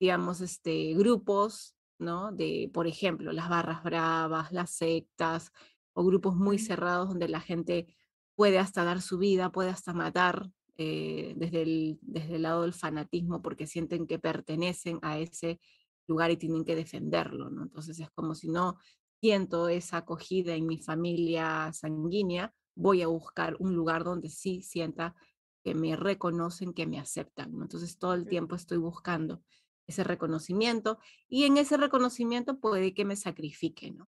digamos, 0.00 0.40
este, 0.40 0.94
grupos, 0.94 1.76
¿no? 1.98 2.32
De, 2.32 2.70
por 2.72 2.86
ejemplo, 2.86 3.32
las 3.32 3.50
barras 3.50 3.82
bravas, 3.82 4.52
las 4.52 4.70
sectas, 4.70 5.52
o 5.94 6.04
grupos 6.04 6.34
muy 6.34 6.58
cerrados 6.58 7.08
donde 7.08 7.28
la 7.28 7.40
gente 7.40 7.94
puede 8.34 8.58
hasta 8.58 8.84
dar 8.84 9.00
su 9.00 9.18
vida, 9.18 9.50
puede 9.50 9.70
hasta 9.70 9.92
matar 9.92 10.48
eh, 10.76 11.34
desde, 11.36 11.62
el, 11.62 11.98
desde 12.00 12.36
el 12.36 12.42
lado 12.42 12.62
del 12.62 12.72
fanatismo 12.72 13.42
porque 13.42 13.66
sienten 13.66 14.06
que 14.06 14.18
pertenecen 14.18 14.98
a 15.02 15.18
ese 15.18 15.60
lugar 16.06 16.30
y 16.30 16.36
tienen 16.36 16.64
que 16.64 16.74
defenderlo, 16.74 17.50
¿no? 17.50 17.62
Entonces 17.62 18.00
es 18.00 18.10
como 18.10 18.34
si 18.34 18.48
no 18.48 18.78
siento 19.20 19.68
esa 19.68 19.98
acogida 19.98 20.54
en 20.54 20.66
mi 20.66 20.78
familia 20.78 21.72
sanguínea, 21.72 22.52
voy 22.74 23.02
a 23.02 23.06
buscar 23.06 23.56
un 23.60 23.74
lugar 23.74 24.02
donde 24.02 24.28
sí 24.28 24.62
sienta 24.62 25.14
que 25.62 25.74
me 25.74 25.94
reconocen, 25.94 26.72
que 26.72 26.86
me 26.86 26.98
aceptan, 26.98 27.52
¿no? 27.52 27.62
Entonces 27.62 27.98
todo 27.98 28.14
el 28.14 28.26
tiempo 28.26 28.56
estoy 28.56 28.78
buscando 28.78 29.42
ese 29.86 30.04
reconocimiento 30.04 30.98
y 31.28 31.44
en 31.44 31.56
ese 31.56 31.76
reconocimiento 31.76 32.58
puede 32.58 32.94
que 32.94 33.04
me 33.04 33.16
sacrifique, 33.16 33.92
¿no? 33.92 34.08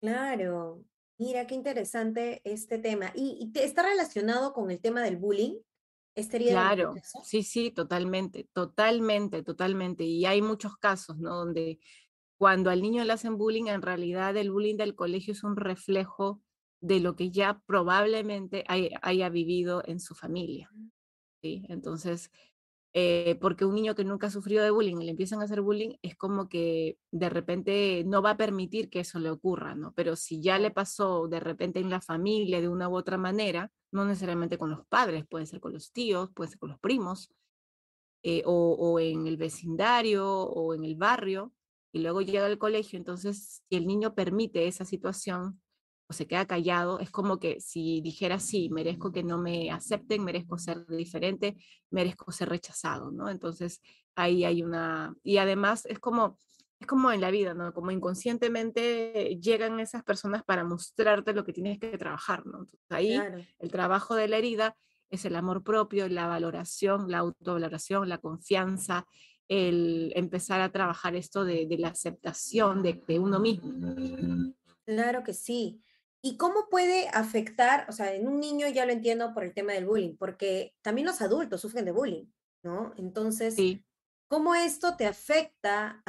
Claro, 0.00 0.84
Mira, 1.18 1.46
qué 1.46 1.54
interesante 1.54 2.40
este 2.44 2.78
tema. 2.78 3.12
¿Y, 3.14 3.50
está 3.54 3.82
relacionado 3.82 4.52
con 4.52 4.70
el 4.70 4.80
tema 4.80 5.02
del 5.02 5.16
bullying? 5.16 5.58
¿Estaría 6.14 6.50
claro, 6.50 6.94
sí, 7.24 7.42
sí, 7.42 7.70
totalmente, 7.70 8.46
totalmente, 8.52 9.42
totalmente. 9.42 10.04
Y 10.04 10.26
hay 10.26 10.42
muchos 10.42 10.76
casos, 10.76 11.16
¿no? 11.18 11.36
Donde 11.36 11.78
cuando 12.36 12.70
al 12.70 12.82
niño 12.82 13.04
le 13.04 13.12
hacen 13.12 13.38
bullying, 13.38 13.66
en 13.68 13.80
realidad 13.80 14.36
el 14.36 14.50
bullying 14.50 14.76
del 14.76 14.94
colegio 14.94 15.32
es 15.32 15.42
un 15.42 15.56
reflejo 15.56 16.42
de 16.82 17.00
lo 17.00 17.16
que 17.16 17.30
ya 17.30 17.62
probablemente 17.66 18.64
haya 18.66 19.28
vivido 19.28 19.82
en 19.86 20.00
su 20.00 20.14
familia. 20.14 20.68
¿sí? 21.40 21.64
Entonces, 21.68 22.30
eh, 22.94 23.38
porque 23.40 23.64
un 23.64 23.74
niño 23.74 23.94
que 23.94 24.04
nunca 24.04 24.26
ha 24.26 24.30
sufrido 24.30 24.62
de 24.62 24.70
bullying 24.70 24.98
y 25.00 25.04
le 25.04 25.10
empiezan 25.12 25.40
a 25.40 25.44
hacer 25.44 25.62
bullying, 25.62 25.94
es 26.02 26.14
como 26.16 26.48
que 26.48 26.98
de 27.10 27.30
repente 27.30 28.04
no 28.06 28.20
va 28.20 28.30
a 28.30 28.36
permitir 28.36 28.90
que 28.90 29.00
eso 29.00 29.18
le 29.18 29.30
ocurra, 29.30 29.74
¿no? 29.74 29.94
Pero 29.94 30.14
si 30.14 30.42
ya 30.42 30.58
le 30.58 30.70
pasó 30.70 31.26
de 31.28 31.40
repente 31.40 31.80
en 31.80 31.88
la 31.88 32.02
familia 32.02 32.60
de 32.60 32.68
una 32.68 32.88
u 32.88 32.96
otra 32.96 33.16
manera, 33.16 33.70
no 33.92 34.04
necesariamente 34.04 34.58
con 34.58 34.70
los 34.70 34.86
padres, 34.86 35.26
puede 35.26 35.46
ser 35.46 35.60
con 35.60 35.72
los 35.72 35.92
tíos, 35.92 36.30
puede 36.34 36.50
ser 36.50 36.58
con 36.58 36.70
los 36.70 36.80
primos, 36.80 37.32
eh, 38.22 38.42
o, 38.44 38.76
o 38.78 39.00
en 39.00 39.26
el 39.26 39.36
vecindario 39.36 40.28
o 40.30 40.74
en 40.74 40.84
el 40.84 40.96
barrio, 40.96 41.52
y 41.92 42.00
luego 42.00 42.22
llega 42.22 42.46
al 42.46 42.58
colegio, 42.58 42.98
entonces 42.98 43.62
el 43.70 43.86
niño 43.86 44.14
permite 44.14 44.66
esa 44.66 44.84
situación, 44.84 45.60
se 46.12 46.26
queda 46.26 46.46
callado, 46.46 47.00
es 47.00 47.10
como 47.10 47.38
que 47.38 47.60
si 47.60 48.00
dijera, 48.00 48.38
sí, 48.38 48.68
merezco 48.70 49.12
que 49.12 49.22
no 49.22 49.38
me 49.38 49.70
acepten, 49.70 50.24
merezco 50.24 50.58
ser 50.58 50.86
diferente, 50.86 51.56
merezco 51.90 52.32
ser 52.32 52.48
rechazado, 52.48 53.10
¿no? 53.10 53.28
Entonces 53.28 53.80
ahí 54.14 54.44
hay 54.44 54.62
una, 54.62 55.14
y 55.22 55.38
además 55.38 55.86
es 55.86 55.98
como, 55.98 56.38
es 56.80 56.86
como 56.86 57.12
en 57.12 57.20
la 57.20 57.30
vida, 57.30 57.54
¿no? 57.54 57.72
Como 57.72 57.90
inconscientemente 57.90 59.38
llegan 59.40 59.80
esas 59.80 60.02
personas 60.02 60.42
para 60.42 60.64
mostrarte 60.64 61.32
lo 61.32 61.44
que 61.44 61.52
tienes 61.52 61.78
que 61.78 61.96
trabajar, 61.96 62.44
¿no? 62.46 62.60
Entonces 62.60 62.86
ahí 62.90 63.20
el 63.58 63.70
trabajo 63.70 64.14
de 64.14 64.28
la 64.28 64.38
herida 64.38 64.76
es 65.10 65.24
el 65.24 65.36
amor 65.36 65.62
propio, 65.62 66.08
la 66.08 66.26
valoración, 66.26 67.10
la 67.10 67.18
autovaloración, 67.18 68.08
la 68.08 68.18
confianza, 68.18 69.06
el 69.46 70.12
empezar 70.16 70.60
a 70.60 70.72
trabajar 70.72 71.14
esto 71.14 71.44
de, 71.44 71.68
la 71.78 71.88
aceptación 71.88 72.82
de, 72.82 73.02
de 73.06 73.18
uno 73.18 73.38
mismo. 73.38 73.94
Claro 74.84 75.22
que 75.22 75.34
sí. 75.34 75.82
¿Y 76.24 76.36
cómo 76.36 76.68
puede 76.70 77.08
afectar, 77.08 77.84
o 77.88 77.92
sea, 77.92 78.14
en 78.14 78.28
un 78.28 78.38
niño 78.38 78.68
ya 78.68 78.86
lo 78.86 78.92
entiendo 78.92 79.34
por 79.34 79.42
el 79.42 79.52
tema 79.52 79.72
del 79.72 79.86
bullying, 79.86 80.16
porque 80.16 80.72
también 80.80 81.06
los 81.06 81.20
adultos 81.20 81.60
sufren 81.60 81.84
de 81.84 81.90
bullying, 81.90 82.26
¿no? 82.62 82.94
Entonces, 82.96 83.56
¿cómo 84.28 84.54
esto 84.54 84.96
te 84.96 85.06
afecta 85.06 86.00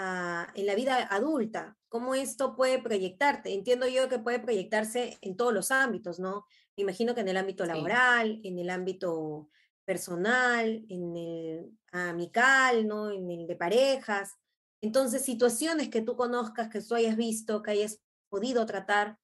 en 0.54 0.66
la 0.68 0.76
vida 0.76 1.08
adulta? 1.10 1.76
¿Cómo 1.90 2.14
esto 2.14 2.56
puede 2.56 2.80
proyectarte? 2.80 3.54
Entiendo 3.54 3.88
yo 3.88 4.08
que 4.08 4.20
puede 4.20 4.40
proyectarse 4.40 5.18
en 5.22 5.36
todos 5.36 5.52
los 5.52 5.72
ámbitos, 5.72 6.20
¿no? 6.20 6.46
Me 6.78 6.84
imagino 6.84 7.16
que 7.16 7.22
en 7.22 7.30
el 7.30 7.38
ámbito 7.38 7.66
laboral, 7.66 8.40
en 8.44 8.60
el 8.60 8.70
ámbito 8.70 9.50
personal, 9.84 10.86
en 10.90 11.18
el 11.18 11.80
amical, 11.92 12.88
¿no? 12.88 13.10
En 13.12 13.32
el 13.32 13.48
de 13.48 13.56
parejas. 13.56 14.38
Entonces, 14.80 15.26
situaciones 15.26 15.90
que 15.90 16.02
tú 16.02 16.16
conozcas, 16.16 16.70
que 16.70 16.82
tú 16.82 16.94
hayas 16.94 17.18
visto, 17.18 17.64
que 17.64 17.72
hayas 17.72 18.00
podido 18.30 18.66
tratar 18.68 19.18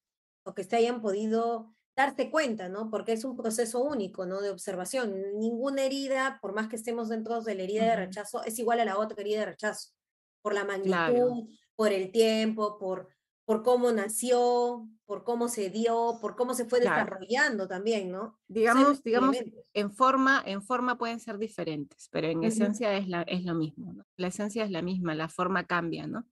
o 0.49 0.53
que 0.55 0.65
te 0.65 0.75
hayan 0.75 1.01
podido 1.01 1.75
darte 1.95 2.31
cuenta, 2.31 2.69
¿no? 2.69 2.89
Porque 2.89 3.13
es 3.13 3.23
un 3.23 3.35
proceso 3.35 3.81
único, 3.81 4.25
¿no? 4.25 4.41
De 4.41 4.49
observación. 4.49 5.13
Ninguna 5.37 5.83
herida, 5.83 6.39
por 6.41 6.53
más 6.53 6.67
que 6.67 6.75
estemos 6.75 7.09
dentro 7.09 7.41
de 7.41 7.55
la 7.55 7.63
herida 7.63 7.85
de 7.85 7.95
rechazo, 7.95 8.43
es 8.43 8.57
igual 8.57 8.79
a 8.79 8.85
la 8.85 8.97
otra 8.97 9.21
herida 9.21 9.41
de 9.41 9.45
rechazo. 9.45 9.89
Por 10.41 10.53
la 10.53 10.65
magnitud, 10.65 11.49
por 11.75 11.91
el 11.91 12.11
tiempo, 12.11 12.77
por, 12.79 13.09
por 13.45 13.63
cómo 13.63 13.91
nació, 13.91 14.87
por 15.05 15.23
cómo 15.23 15.49
se 15.49 15.69
dio, 15.69 16.17
por 16.21 16.35
cómo 16.35 16.53
se 16.53 16.65
fue 16.65 16.79
desarrollando 16.79 17.67
también, 17.67 18.11
¿no? 18.11 18.39
Digamos, 18.47 19.03
digamos 19.03 19.35
en, 19.73 19.91
forma, 19.91 20.41
en 20.45 20.63
forma 20.63 20.97
pueden 20.97 21.19
ser 21.19 21.37
diferentes, 21.37 22.07
pero 22.11 22.27
en 22.27 22.43
esencia 22.43 22.95
es, 22.95 23.07
la, 23.07 23.23
es 23.23 23.43
lo 23.43 23.55
mismo, 23.55 23.91
¿no? 23.91 24.05
La 24.15 24.27
esencia 24.27 24.63
es 24.63 24.71
la 24.71 24.81
misma, 24.81 25.15
la 25.15 25.29
forma 25.29 25.65
cambia, 25.65 26.07
¿no? 26.07 26.25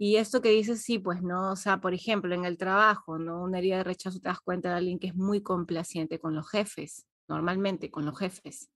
Y 0.00 0.16
esto 0.16 0.40
que 0.40 0.48
dices, 0.48 0.82
sí, 0.82 0.98
pues 0.98 1.22
no, 1.22 1.52
o 1.52 1.56
sea, 1.56 1.80
por 1.80 1.92
ejemplo, 1.92 2.34
en 2.34 2.46
el 2.46 2.56
trabajo, 2.56 3.18
¿no? 3.18 3.42
Una 3.42 3.58
herida 3.58 3.76
de 3.78 3.84
rechazo 3.84 4.18
te 4.18 4.28
das 4.28 4.40
cuenta 4.40 4.70
de 4.70 4.76
alguien 4.76 4.98
que 4.98 5.08
es 5.08 5.14
muy 5.14 5.42
complaciente 5.42 6.18
con 6.18 6.34
los 6.34 6.48
jefes, 6.48 7.06
normalmente 7.28 7.90
con 7.90 8.06
los 8.06 8.18
jefes. 8.18 8.70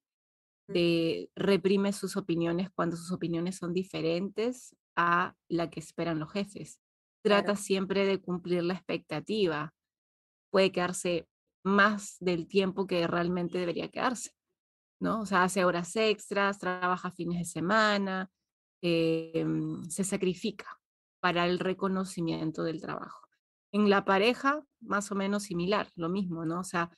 De, 0.68 1.30
reprime 1.34 1.92
sus 1.92 2.16
opiniones 2.16 2.68
cuando 2.74 2.96
sus 2.96 3.10
opiniones 3.10 3.56
son 3.56 3.72
diferentes 3.72 4.76
a 4.96 5.34
la 5.48 5.70
que 5.70 5.80
esperan 5.80 6.18
los 6.18 6.30
jefes 6.30 6.78
trata 7.24 7.56
siempre 7.56 8.06
de 8.06 8.20
cumplir 8.20 8.62
la 8.62 8.74
expectativa. 8.74 9.72
Puede 10.50 10.70
quedarse 10.72 11.26
más 11.64 12.18
del 12.20 12.46
tiempo 12.46 12.86
que 12.86 13.06
realmente 13.06 13.58
debería 13.58 13.90
quedarse, 13.90 14.32
¿no? 15.00 15.22
O 15.22 15.26
sea, 15.26 15.44
hace 15.44 15.64
horas 15.64 15.96
extras, 15.96 16.58
trabaja 16.58 17.10
fines 17.10 17.38
de 17.38 17.44
semana, 17.46 18.30
em, 18.82 19.82
se 19.88 20.04
sacrifica 20.04 20.66
para 21.24 21.46
el 21.46 21.58
reconocimiento 21.58 22.64
del 22.64 22.82
trabajo. 22.82 23.26
En 23.72 23.88
la 23.88 24.04
pareja, 24.04 24.62
más 24.82 25.10
o 25.10 25.14
menos 25.14 25.44
similar, 25.44 25.88
lo 25.96 26.10
mismo, 26.10 26.44
¿no? 26.44 26.60
O 26.60 26.64
sea, 26.64 26.90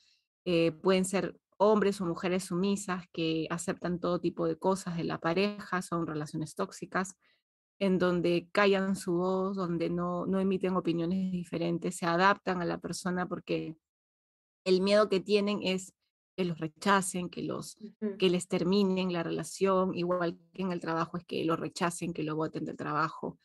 eh, 0.44 0.72
pueden 0.72 1.04
ser 1.04 1.38
hombres 1.58 2.00
o 2.00 2.06
mujeres 2.06 2.46
sumisas 2.46 3.04
que 3.12 3.46
aceptan 3.50 4.00
todo 4.00 4.20
tipo 4.20 4.48
de 4.48 4.58
cosas 4.58 4.96
de 4.96 5.04
la 5.04 5.20
pareja, 5.20 5.80
son 5.80 6.08
relaciones 6.08 6.56
tóxicas, 6.56 7.14
en 7.78 8.00
donde 8.00 8.48
callan 8.50 8.96
su 8.96 9.12
voz, 9.12 9.54
donde 9.54 9.90
no, 9.90 10.26
no 10.26 10.40
emiten 10.40 10.74
opiniones 10.74 11.30
diferentes, 11.30 11.96
se 11.96 12.06
adaptan 12.06 12.60
a 12.60 12.64
la 12.64 12.78
persona 12.78 13.28
porque 13.28 13.76
el 14.64 14.80
miedo 14.80 15.08
que 15.08 15.20
tienen 15.20 15.60
es 15.62 15.94
que 16.36 16.46
los 16.46 16.58
rechacen, 16.58 17.30
que, 17.30 17.44
los, 17.44 17.78
que 18.18 18.28
les 18.28 18.48
terminen 18.48 19.12
la 19.12 19.22
relación, 19.22 19.94
igual 19.94 20.36
que 20.52 20.62
en 20.62 20.72
el 20.72 20.80
trabajo 20.80 21.16
es 21.16 21.24
que 21.24 21.44
lo 21.44 21.54
rechacen, 21.54 22.12
que 22.12 22.24
lo 22.24 22.34
voten 22.34 22.64
del 22.64 22.76
trabajo. 22.76 23.38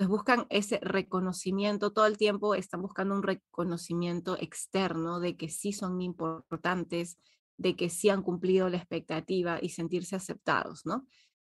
Entonces 0.00 0.16
buscan 0.16 0.46
ese 0.48 0.78
reconocimiento, 0.80 1.92
todo 1.92 2.06
el 2.06 2.16
tiempo 2.16 2.54
están 2.54 2.80
buscando 2.80 3.14
un 3.14 3.22
reconocimiento 3.22 4.38
externo 4.40 5.20
de 5.20 5.36
que 5.36 5.50
sí 5.50 5.74
son 5.74 6.00
importantes, 6.00 7.18
de 7.58 7.76
que 7.76 7.90
sí 7.90 8.08
han 8.08 8.22
cumplido 8.22 8.70
la 8.70 8.78
expectativa 8.78 9.58
y 9.60 9.68
sentirse 9.68 10.16
aceptados, 10.16 10.86
¿no? 10.86 11.06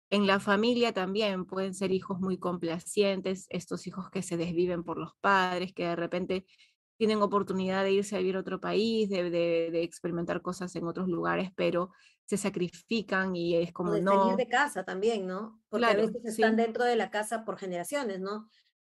En 0.09 0.25
la 0.25 0.39
familia 0.39 0.91
también 0.91 1.45
pueden 1.45 1.75
ser 1.75 1.91
hijos 1.91 2.19
muy 2.19 2.39
complacientes, 2.39 3.45
estos 3.51 3.85
hijos 3.85 4.09
que 4.09 4.23
se 4.23 4.37
desviven 4.37 4.83
por 4.83 4.97
los 4.97 5.13
padres, 5.21 5.71
que 5.71 5.85
de 5.85 5.95
repente 5.95 6.47
tienen 6.97 7.21
oportunidad 7.21 7.83
de 7.83 7.91
irse 7.91 8.15
a 8.15 8.19
vivir 8.19 8.37
a 8.37 8.39
otro 8.39 8.59
país, 8.59 9.07
de, 9.07 9.83
experimentar 9.83 10.41
cosas 10.41 10.75
en 10.75 10.87
otros 10.87 11.07
lugares, 11.07 11.51
pero 11.55 11.91
se 12.31 12.37
sacrifican 12.37 13.35
y 13.35 13.57
es 13.57 13.73
como 13.73 13.91
de 13.91 14.01
no. 14.01 14.23
Salir 14.23 14.37
de 14.37 14.47
casa 14.47 14.85
también, 14.85 15.27
¿no? 15.27 15.61
Porque 15.67 15.85
a 15.85 15.93
veces 15.95 16.23
están 16.23 16.55
dentro 16.55 16.85
de 16.85 16.95
la 16.95 17.11
casa 17.11 17.43
por 17.43 17.57
generaciones, 17.57 18.21
¿no? 18.21 18.47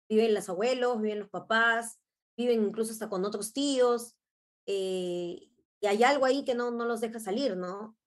Viven 0.08 0.32
los 0.32 0.48
abuelos, 0.48 1.02
viven 1.02 1.18
los 1.18 1.28
papás, 1.28 1.98
viven 2.36 2.62
incluso 2.62 2.92
hasta 2.92 3.08
con 3.08 3.24
otros 3.24 3.52
tíos, 3.52 4.14
eh, 4.66 5.50
y 5.80 5.86
hay 5.88 6.04
algo 6.04 6.24
ahí 6.24 6.44
que 6.44 6.54
no, 6.54 6.70
no 6.70 6.84
los 6.84 7.00
deja 7.00 7.18
salir, 7.18 7.56
¿no? 7.56 7.98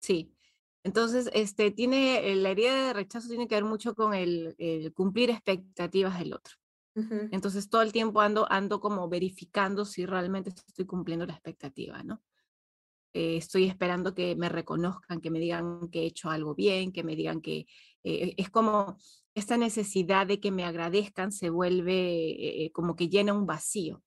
Sí, 0.00 0.36
entonces, 0.84 1.28
este, 1.32 1.72
tiene, 1.72 2.30
eh, 2.30 2.36
la 2.36 2.50
herida 2.50 2.86
de 2.86 2.92
rechazo 2.92 3.26
tiene 3.26 3.48
que 3.48 3.56
ver 3.56 3.64
mucho 3.64 3.96
con 3.96 4.14
el, 4.14 4.54
cumplir 4.94 5.30
expectativas 5.30 6.16
del 6.16 6.34
otro. 6.34 6.54
Entonces, 7.32 7.70
todo 7.70 7.82
el 7.82 7.92
tiempo 7.92 8.20
ando, 8.20 8.46
ando 8.52 8.78
como 8.78 9.08
verificando 9.08 9.84
si 9.84 10.06
realmente 10.06 10.50
estoy 10.50 10.84
cumpliendo 10.86 11.26
la 11.26 11.32
expectativa, 11.32 12.04
¿no? 12.04 12.22
Eh, 13.12 13.36
estoy 13.36 13.64
esperando 13.64 14.14
que 14.14 14.36
me 14.36 14.48
reconozcan, 14.48 15.20
que 15.20 15.30
me 15.30 15.40
digan 15.40 15.88
que 15.90 16.02
he 16.02 16.06
hecho 16.06 16.30
algo 16.30 16.54
bien, 16.54 16.92
que 16.92 17.04
me 17.04 17.16
digan 17.16 17.40
que 17.40 17.66
eh, 18.04 18.34
es 18.36 18.50
como 18.50 18.96
esta 19.34 19.56
necesidad 19.56 20.26
de 20.26 20.40
que 20.40 20.50
me 20.50 20.64
agradezcan 20.64 21.32
se 21.32 21.50
vuelve 21.50 22.70
como 22.72 22.96
que 22.96 23.08
llena 23.08 23.32
un 23.32 23.46
vacío 23.46 24.02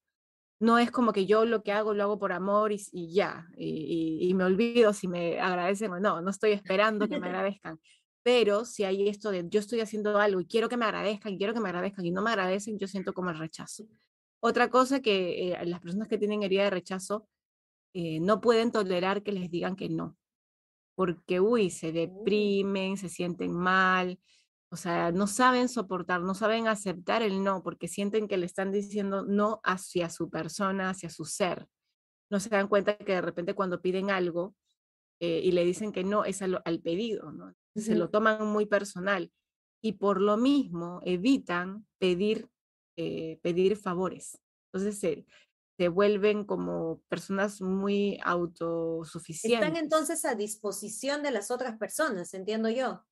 no 0.64 0.78
es 0.78 0.92
como 0.92 1.12
que 1.12 1.26
yo 1.26 1.46
lo 1.46 1.62
que 1.62 1.74
hago 1.74 1.94
lo 1.94 2.04
hago 2.04 2.18
por 2.18 2.32
amor 2.32 2.72
y, 2.72 3.14
ya, 3.14 3.48
y, 3.58 4.34
me 4.34 4.46
olvido 4.46 4.94
si 4.94 5.10
me 5.10 5.40
agradecen 5.40 5.92
o 5.92 6.00
no, 6.00 6.22
no 6.22 6.32
estoy 6.32 6.52
esperando 6.52 7.08
que 7.08 7.20
me 7.20 7.28
agradezcan. 7.30 7.80
Pero 8.24 8.64
si 8.64 8.86
hay 8.86 9.10
esto 9.10 9.32
de 9.32 9.44
yo 9.50 9.60
estoy 9.60 9.82
haciendo 9.82 10.18
algo 10.18 10.40
y 10.40 10.46
quiero 10.46 10.70
que 10.70 10.78
me 10.78 10.86
agradezcan, 10.86 11.38
quiero 11.38 11.54
que 11.54 11.60
me 11.60 11.68
agradezcan 11.68 12.06
y 12.06 12.12
no 12.12 12.22
me 12.22 12.30
agradecen, 12.30 12.80
yo 12.80 12.88
siento 12.88 13.14
como 13.14 13.30
el 13.30 13.38
rechazo. 13.38 13.86
Otra 14.40 14.70
cosa 14.70 15.02
que 15.02 15.52
eh, 15.52 15.66
las 15.66 15.82
personas 15.82 16.08
que 16.08 16.18
tienen 16.18 16.44
herida 16.44 16.64
de 16.64 16.70
rechazo 16.70 17.28
eh, 17.94 18.20
no 18.20 18.42
pueden 18.42 18.72
tolerar 18.72 19.24
que 19.24 19.32
les 19.32 19.50
digan 19.50 19.76
que 19.76 19.90
no, 19.90 20.18
porque, 20.96 21.40
uy, 21.40 21.70
se 21.70 21.90
oh. 21.90 21.94
deprimen, 21.94 22.98
se 22.98 23.10
sienten 23.10 23.54
mal, 23.54 24.20
o 24.74 24.76
sea, 24.76 25.12
no 25.12 25.28
saben 25.28 25.70
soportar, 25.70 26.22
no 26.22 26.34
saben 26.34 26.68
aceptar 26.68 27.22
el 27.22 27.44
no, 27.44 27.62
porque 27.62 27.88
sienten 27.88 28.28
que 28.28 28.38
le 28.38 28.48
están 28.48 28.72
diciendo 28.72 29.24
no 29.24 29.62
hacia 29.64 30.10
su 30.10 30.32
persona, 30.32 30.90
hacia 30.90 31.12
su 31.12 31.26
ser. 31.26 31.68
No 32.32 32.40
se 32.40 32.50
dan 32.50 32.68
cuenta 32.68 32.98
que 32.98 33.14
de 33.14 33.22
repente 33.22 33.54
cuando 33.54 33.84
piden 33.84 34.10
algo 34.10 34.56
eh, 35.20 35.42
y 35.44 35.52
le 35.52 35.64
dicen 35.64 35.92
que 35.92 36.04
no, 36.04 36.26
es 36.26 36.42
al, 36.42 36.82
pedido, 36.82 37.32
¿no? 37.32 37.54
Se 37.76 37.94
lo 37.94 38.10
toman 38.10 38.48
muy 38.48 38.66
personal. 38.66 39.32
Y 39.80 39.94
por 39.94 40.20
lo 40.20 40.38
mismo 40.38 41.02
evitan 41.06 41.86
pedir, 42.00 42.50
eh, 42.98 43.40
pedir 43.44 43.78
favores. 43.78 44.42
Entonces 44.72 45.00
se, 45.00 45.28
se 45.77 45.88
vuelven 45.88 46.46
como 46.46 47.01
personas 47.10 47.62
muy 47.62 48.20
autosuficientes. 48.24 49.68
Están 49.68 49.82
entonces 49.82 50.24
a 50.25 50.36
disposición 50.36 51.24
de 51.24 51.32
las 51.32 51.50
otras 51.50 51.77
personas, 51.77 52.34
entiendo 52.34 52.70
yo. 52.70 53.03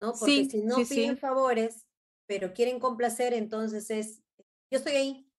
¿no? 0.00 0.12
Porque 0.12 0.48
si 0.50 0.62
no 0.62 0.76
piden 0.76 1.16
favores, 1.16 1.86
pero 2.26 2.52
quieren 2.52 2.78
complacer, 2.78 3.32
entonces 3.32 3.90
es, 3.90 4.22
yo 4.70 4.78
estoy 4.78 4.92
ahí. 4.92 5.30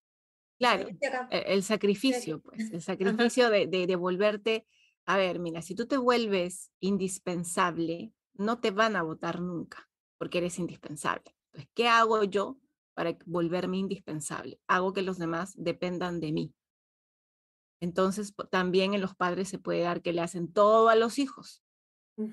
Claro, 0.58 0.90
e, 1.30 1.54
el, 1.54 1.64
sacrificio, 1.64 2.42
pues, 2.42 2.72
el 2.72 2.82
sacrificio 3.32 3.50
de, 3.50 3.68
de, 3.68 3.96
volverte, 3.96 4.68
a 5.06 5.18
ver, 5.18 5.40
mira, 5.40 5.62
si 5.62 5.76
tú 5.76 5.88
te 5.88 5.98
vuelves 5.98 6.72
indispensable, 6.80 8.14
no 8.34 8.60
te 8.60 8.72
van 8.72 8.96
a 8.96 9.04
votar 9.04 9.40
nunca, 9.40 9.90
porque 10.18 10.40
eres 10.40 10.60
indispensable. 10.60 11.36
Entonces, 11.48 11.70
¿qué 11.74 11.88
hago 11.88 12.24
yo 12.24 12.60
para 13.00 13.18
volverme 13.26 13.78
indispensable? 13.78 14.60
Hago 14.68 14.92
que 14.92 15.04
los 15.04 15.18
demás 15.18 15.54
dependan 15.56 16.20
de 16.20 16.34
mí. 16.34 16.54
Entonces, 17.80 18.34
también 18.52 18.94
en 18.94 19.00
los 19.00 19.16
padres 19.16 19.48
se 19.48 19.58
puede 19.58 19.84
dar 19.84 20.02
que 20.02 20.12
le 20.12 20.20
hacen 20.20 20.52
todo 20.52 20.90
a 20.90 20.98
los 20.98 21.18
hijos 21.18 21.64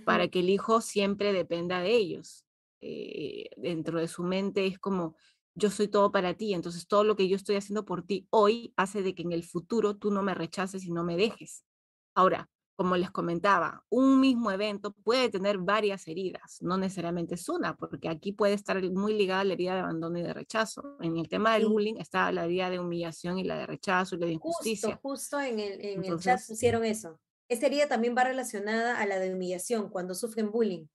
para 0.04 0.26
que 0.26 0.40
el 0.40 0.50
hijo 0.50 0.80
siempre 0.80 1.32
dependa 1.32 1.78
de 1.78 1.94
ellos. 1.94 2.44
Eh, 2.80 3.49
dentro 3.56 4.00
de 4.00 4.08
su 4.08 4.25
mente 4.25 4.66
es 4.66 4.80
como, 4.80 5.14
yo 5.54 5.70
soy 5.70 5.87
todo 5.87 6.11
para 6.11 6.35
ti, 6.35 6.52
entonces 6.52 6.88
todo 6.88 7.04
lo 7.04 7.14
que 7.14 7.28
yo 7.28 7.37
estoy 7.37 7.54
haciendo 7.54 7.85
por 7.85 8.02
ti 8.02 8.26
hoy 8.30 8.75
hace 8.75 9.04
de 9.04 9.14
que 9.14 9.23
en 9.23 9.30
el 9.30 9.44
futuro 9.44 9.96
tú 9.96 10.11
no 10.11 10.25
me 10.25 10.35
rechaces 10.35 10.85
y 10.85 10.90
no 10.90 11.04
me 11.04 11.16
dejes. 11.16 11.64
Ahora, 12.12 12.50
como 12.76 12.97
les 12.97 13.11
comentaba, 13.11 13.83
un 13.88 14.21
mismo 14.21 14.50
evento 14.50 14.92
puede 14.92 15.30
tener 15.30 15.56
varias 15.59 16.06
heridas, 16.06 16.59
no 16.61 16.76
necesariamente 16.76 17.35
es 17.35 17.49
una, 17.49 17.75
porque 17.75 18.09
aquí 18.09 18.33
puede 18.33 18.52
estar 18.52 18.80
muy 18.90 19.14
ligada 19.14 19.45
la 19.45 19.54
herida 19.54 19.75
de 19.75 19.80
abandono 19.80 20.18
y 20.18 20.23
de 20.23 20.35
rechazo. 20.35 20.99
En 21.00 21.16
el 21.16 21.28
tema 21.28 21.54
del 21.54 21.66
bullying 21.66 21.97
está 21.99 22.30
la 22.33 22.45
herida 22.45 22.68
de 22.68 22.78
humillación 22.78 23.38
y 23.38 23.45
la 23.45 23.56
de 23.56 23.66
rechazo 23.66 24.14
y 24.14 24.18
la 24.18 24.26
de 24.26 24.33
injusticia. 24.33 24.99
Justo, 25.02 25.37
justo 25.37 25.40
en 25.40 25.59
el, 25.59 25.85
en 25.85 26.04
el 26.04 26.18
chat 26.21 26.40
pusieron 26.47 26.85
eso. 26.85 27.18
Esta 27.49 27.66
herida 27.66 27.88
también 27.88 28.14
va 28.16 28.25
relacionada 28.25 29.00
a 29.00 29.06
la 29.06 29.18
de 29.18 29.33
humillación, 29.33 29.88
cuando 29.88 30.14
sufren 30.14 30.50
bullying. 30.50 30.87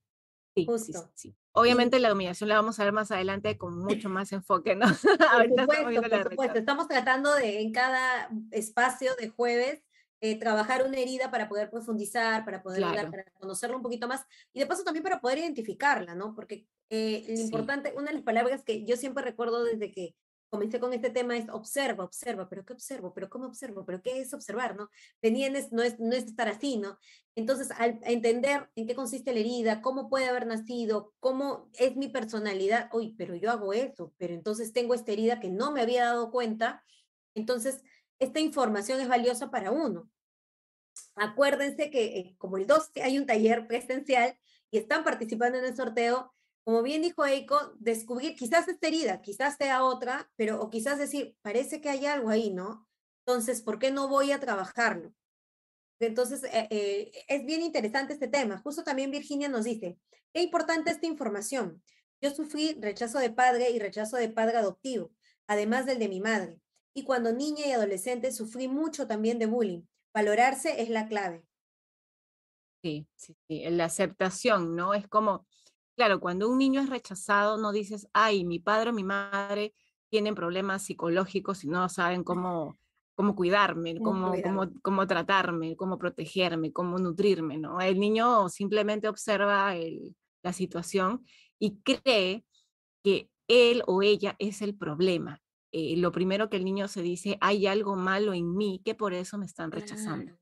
Sí, 0.53 0.65
Justo. 0.65 1.09
Sí, 1.15 1.33
Obviamente 1.53 2.00
la 2.00 2.13
humillación 2.13 2.50
la 2.50 2.55
vamos 2.55 2.79
a 2.79 2.83
ver 2.83 2.93
más 2.93 3.09
adelante 3.09 3.57
con 3.57 3.77
mucho 3.79 4.09
más 4.09 4.31
enfoque, 4.33 4.75
¿no? 4.75 4.85
por 4.85 5.47
supuesto, 5.47 6.01
por 6.01 6.29
supuesto. 6.29 6.59
Estamos 6.59 6.88
tratando 6.88 7.33
de 7.35 7.61
en 7.61 7.71
cada 7.71 8.29
espacio 8.51 9.15
de 9.15 9.29
jueves 9.29 9.81
eh, 10.21 10.39
trabajar 10.39 10.85
una 10.85 10.99
herida 10.99 11.31
para 11.31 11.49
poder 11.49 11.69
profundizar, 11.69 12.45
para 12.45 12.61
poder 12.61 12.81
para 12.81 13.25
conocerla 13.33 13.75
un 13.75 13.81
poquito 13.81 14.07
más 14.07 14.23
y 14.53 14.59
de 14.59 14.67
paso 14.67 14.83
también 14.83 15.03
para 15.03 15.19
poder 15.19 15.39
identificarla, 15.39 16.13
¿no? 16.13 16.35
Porque 16.35 16.67
eh, 16.89 17.25
lo 17.27 17.39
importante, 17.39 17.93
una 17.95 18.07
de 18.07 18.13
las 18.13 18.23
palabras 18.23 18.63
que 18.63 18.85
yo 18.85 18.95
siempre 18.97 19.23
recuerdo 19.23 19.63
desde 19.63 19.91
que 19.91 20.15
comencé 20.51 20.79
con 20.81 20.93
este 20.93 21.09
tema 21.09 21.37
es 21.37 21.49
observa, 21.49 22.03
observa, 22.03 22.47
pero 22.49 22.65
¿qué 22.65 22.73
observo? 22.73 23.13
¿Pero 23.13 23.29
cómo 23.29 23.45
observo? 23.47 23.85
¿Pero 23.85 24.01
qué 24.03 24.19
es 24.19 24.33
observar? 24.33 24.75
¿no? 24.75 24.89
Venía 25.21 25.49
no 25.49 25.57
es, 25.81 25.99
no 25.99 26.13
es 26.13 26.25
estar 26.25 26.49
así, 26.49 26.77
¿no? 26.77 26.99
Entonces, 27.35 27.71
al 27.71 27.99
entender 28.03 28.69
en 28.75 28.85
qué 28.85 28.93
consiste 28.93 29.33
la 29.33 29.39
herida, 29.39 29.81
cómo 29.81 30.09
puede 30.09 30.27
haber 30.27 30.45
nacido, 30.45 31.13
cómo 31.21 31.69
es 31.79 31.95
mi 31.95 32.09
personalidad, 32.09 32.89
uy, 32.91 33.15
pero 33.17 33.33
yo 33.33 33.49
hago 33.49 33.71
eso, 33.71 34.13
pero 34.17 34.33
entonces 34.33 34.73
tengo 34.73 34.93
esta 34.93 35.13
herida 35.13 35.39
que 35.39 35.49
no 35.49 35.71
me 35.71 35.81
había 35.81 36.03
dado 36.03 36.29
cuenta, 36.31 36.83
entonces 37.33 37.81
esta 38.21 38.39
información 38.39 39.01
es 39.01 39.07
valiosa 39.07 39.49
para 39.49 39.71
uno. 39.71 40.09
Acuérdense 41.15 41.89
que 41.89 42.19
eh, 42.19 42.35
como 42.37 42.57
el 42.57 42.67
2 42.67 42.91
hay 43.03 43.17
un 43.17 43.25
taller 43.25 43.67
presencial 43.67 44.37
y 44.69 44.77
están 44.77 45.03
participando 45.03 45.57
en 45.57 45.65
el 45.65 45.75
sorteo, 45.75 46.31
como 46.63 46.83
bien 46.83 47.01
dijo 47.01 47.25
Eiko, 47.25 47.73
descubrir 47.79 48.35
quizás 48.35 48.67
esta 48.67 48.87
herida, 48.87 49.21
quizás 49.21 49.57
sea 49.57 49.83
otra, 49.83 50.31
pero 50.35 50.61
o 50.61 50.69
quizás 50.69 50.99
decir, 50.99 51.35
parece 51.41 51.81
que 51.81 51.89
hay 51.89 52.05
algo 52.05 52.29
ahí, 52.29 52.51
¿no? 52.51 52.87
Entonces, 53.25 53.63
¿por 53.63 53.79
qué 53.79 53.89
no 53.89 54.07
voy 54.07 54.31
a 54.31 54.39
trabajarlo? 54.39 55.13
Entonces, 55.99 56.43
eh, 56.43 56.67
eh, 56.69 57.11
es 57.27 57.45
bien 57.45 57.63
interesante 57.63 58.13
este 58.13 58.27
tema. 58.27 58.59
Justo 58.59 58.83
también 58.83 59.09
Virginia 59.09 59.49
nos 59.49 59.65
dice, 59.65 59.97
qué 60.31 60.43
importante 60.43 60.91
esta 60.91 61.07
información. 61.07 61.81
Yo 62.21 62.29
sufrí 62.29 62.77
rechazo 62.79 63.17
de 63.17 63.31
padre 63.31 63.71
y 63.71 63.79
rechazo 63.79 64.17
de 64.17 64.29
padre 64.29 64.57
adoptivo, 64.57 65.11
además 65.47 65.87
del 65.87 65.97
de 65.97 66.07
mi 66.07 66.19
madre. 66.19 66.61
Y 66.93 67.03
cuando 67.03 67.31
niña 67.31 67.67
y 67.67 67.71
adolescente 67.71 68.31
sufrí 68.31 68.67
mucho 68.67 69.07
también 69.07 69.39
de 69.39 69.45
bullying. 69.45 69.83
Valorarse 70.13 70.81
es 70.81 70.89
la 70.89 71.07
clave. 71.07 71.45
Sí, 72.81 73.07
sí, 73.15 73.36
sí. 73.48 73.63
La 73.69 73.86
aceptación, 73.86 74.75
¿no? 74.75 74.93
Es 74.93 75.07
como, 75.07 75.45
claro, 75.95 76.19
cuando 76.19 76.50
un 76.50 76.57
niño 76.57 76.81
es 76.81 76.89
rechazado, 76.89 77.57
no 77.57 77.71
dices, 77.71 78.07
ay, 78.12 78.43
mi 78.43 78.60
padre 78.60 78.89
o 78.89 78.93
mi 78.93 79.03
madre 79.03 79.74
tienen 80.10 80.36
problemas 80.36 80.83
psicológicos 80.83 81.63
y 81.63 81.67
no 81.67 81.88
saben 81.88 82.24
cómo, 82.24 82.77
cómo 83.15 83.36
cuidarme, 83.36 83.98
cómo, 84.00 84.33
cómo, 84.43 84.69
cómo, 84.81 85.07
tratarme, 85.07 85.75
cómo 85.77 85.98
protegerme, 85.98 86.74
cómo 86.74 86.98
nutrirme, 86.98 87.57
¿no? 87.57 87.79
El 87.79 88.00
niño 88.00 88.50
simplemente 88.50 89.07
observa 89.07 89.74
la 90.43 90.53
situación 90.53 91.25
y 91.60 91.79
cree 91.81 92.43
que 93.03 93.29
él 93.48 93.83
o 93.88 94.01
ella 94.01 94.36
es 94.39 94.62
el 94.62 94.75
problema. 94.75 95.40
Eh, 95.71 95.95
lo 95.97 96.11
primero 96.11 96.49
que 96.49 96.57
el 96.57 96.65
niño 96.65 96.87
se 96.87 97.01
dice, 97.01 97.37
hay 97.39 97.65
algo 97.67 97.95
malo 97.95 98.33
en 98.33 98.55
mí 98.55 98.81
que 98.83 98.95
por 98.95 99.13
eso 99.13 99.37
me 99.37 99.45
están 99.45 99.71
rechazando. 99.71 100.37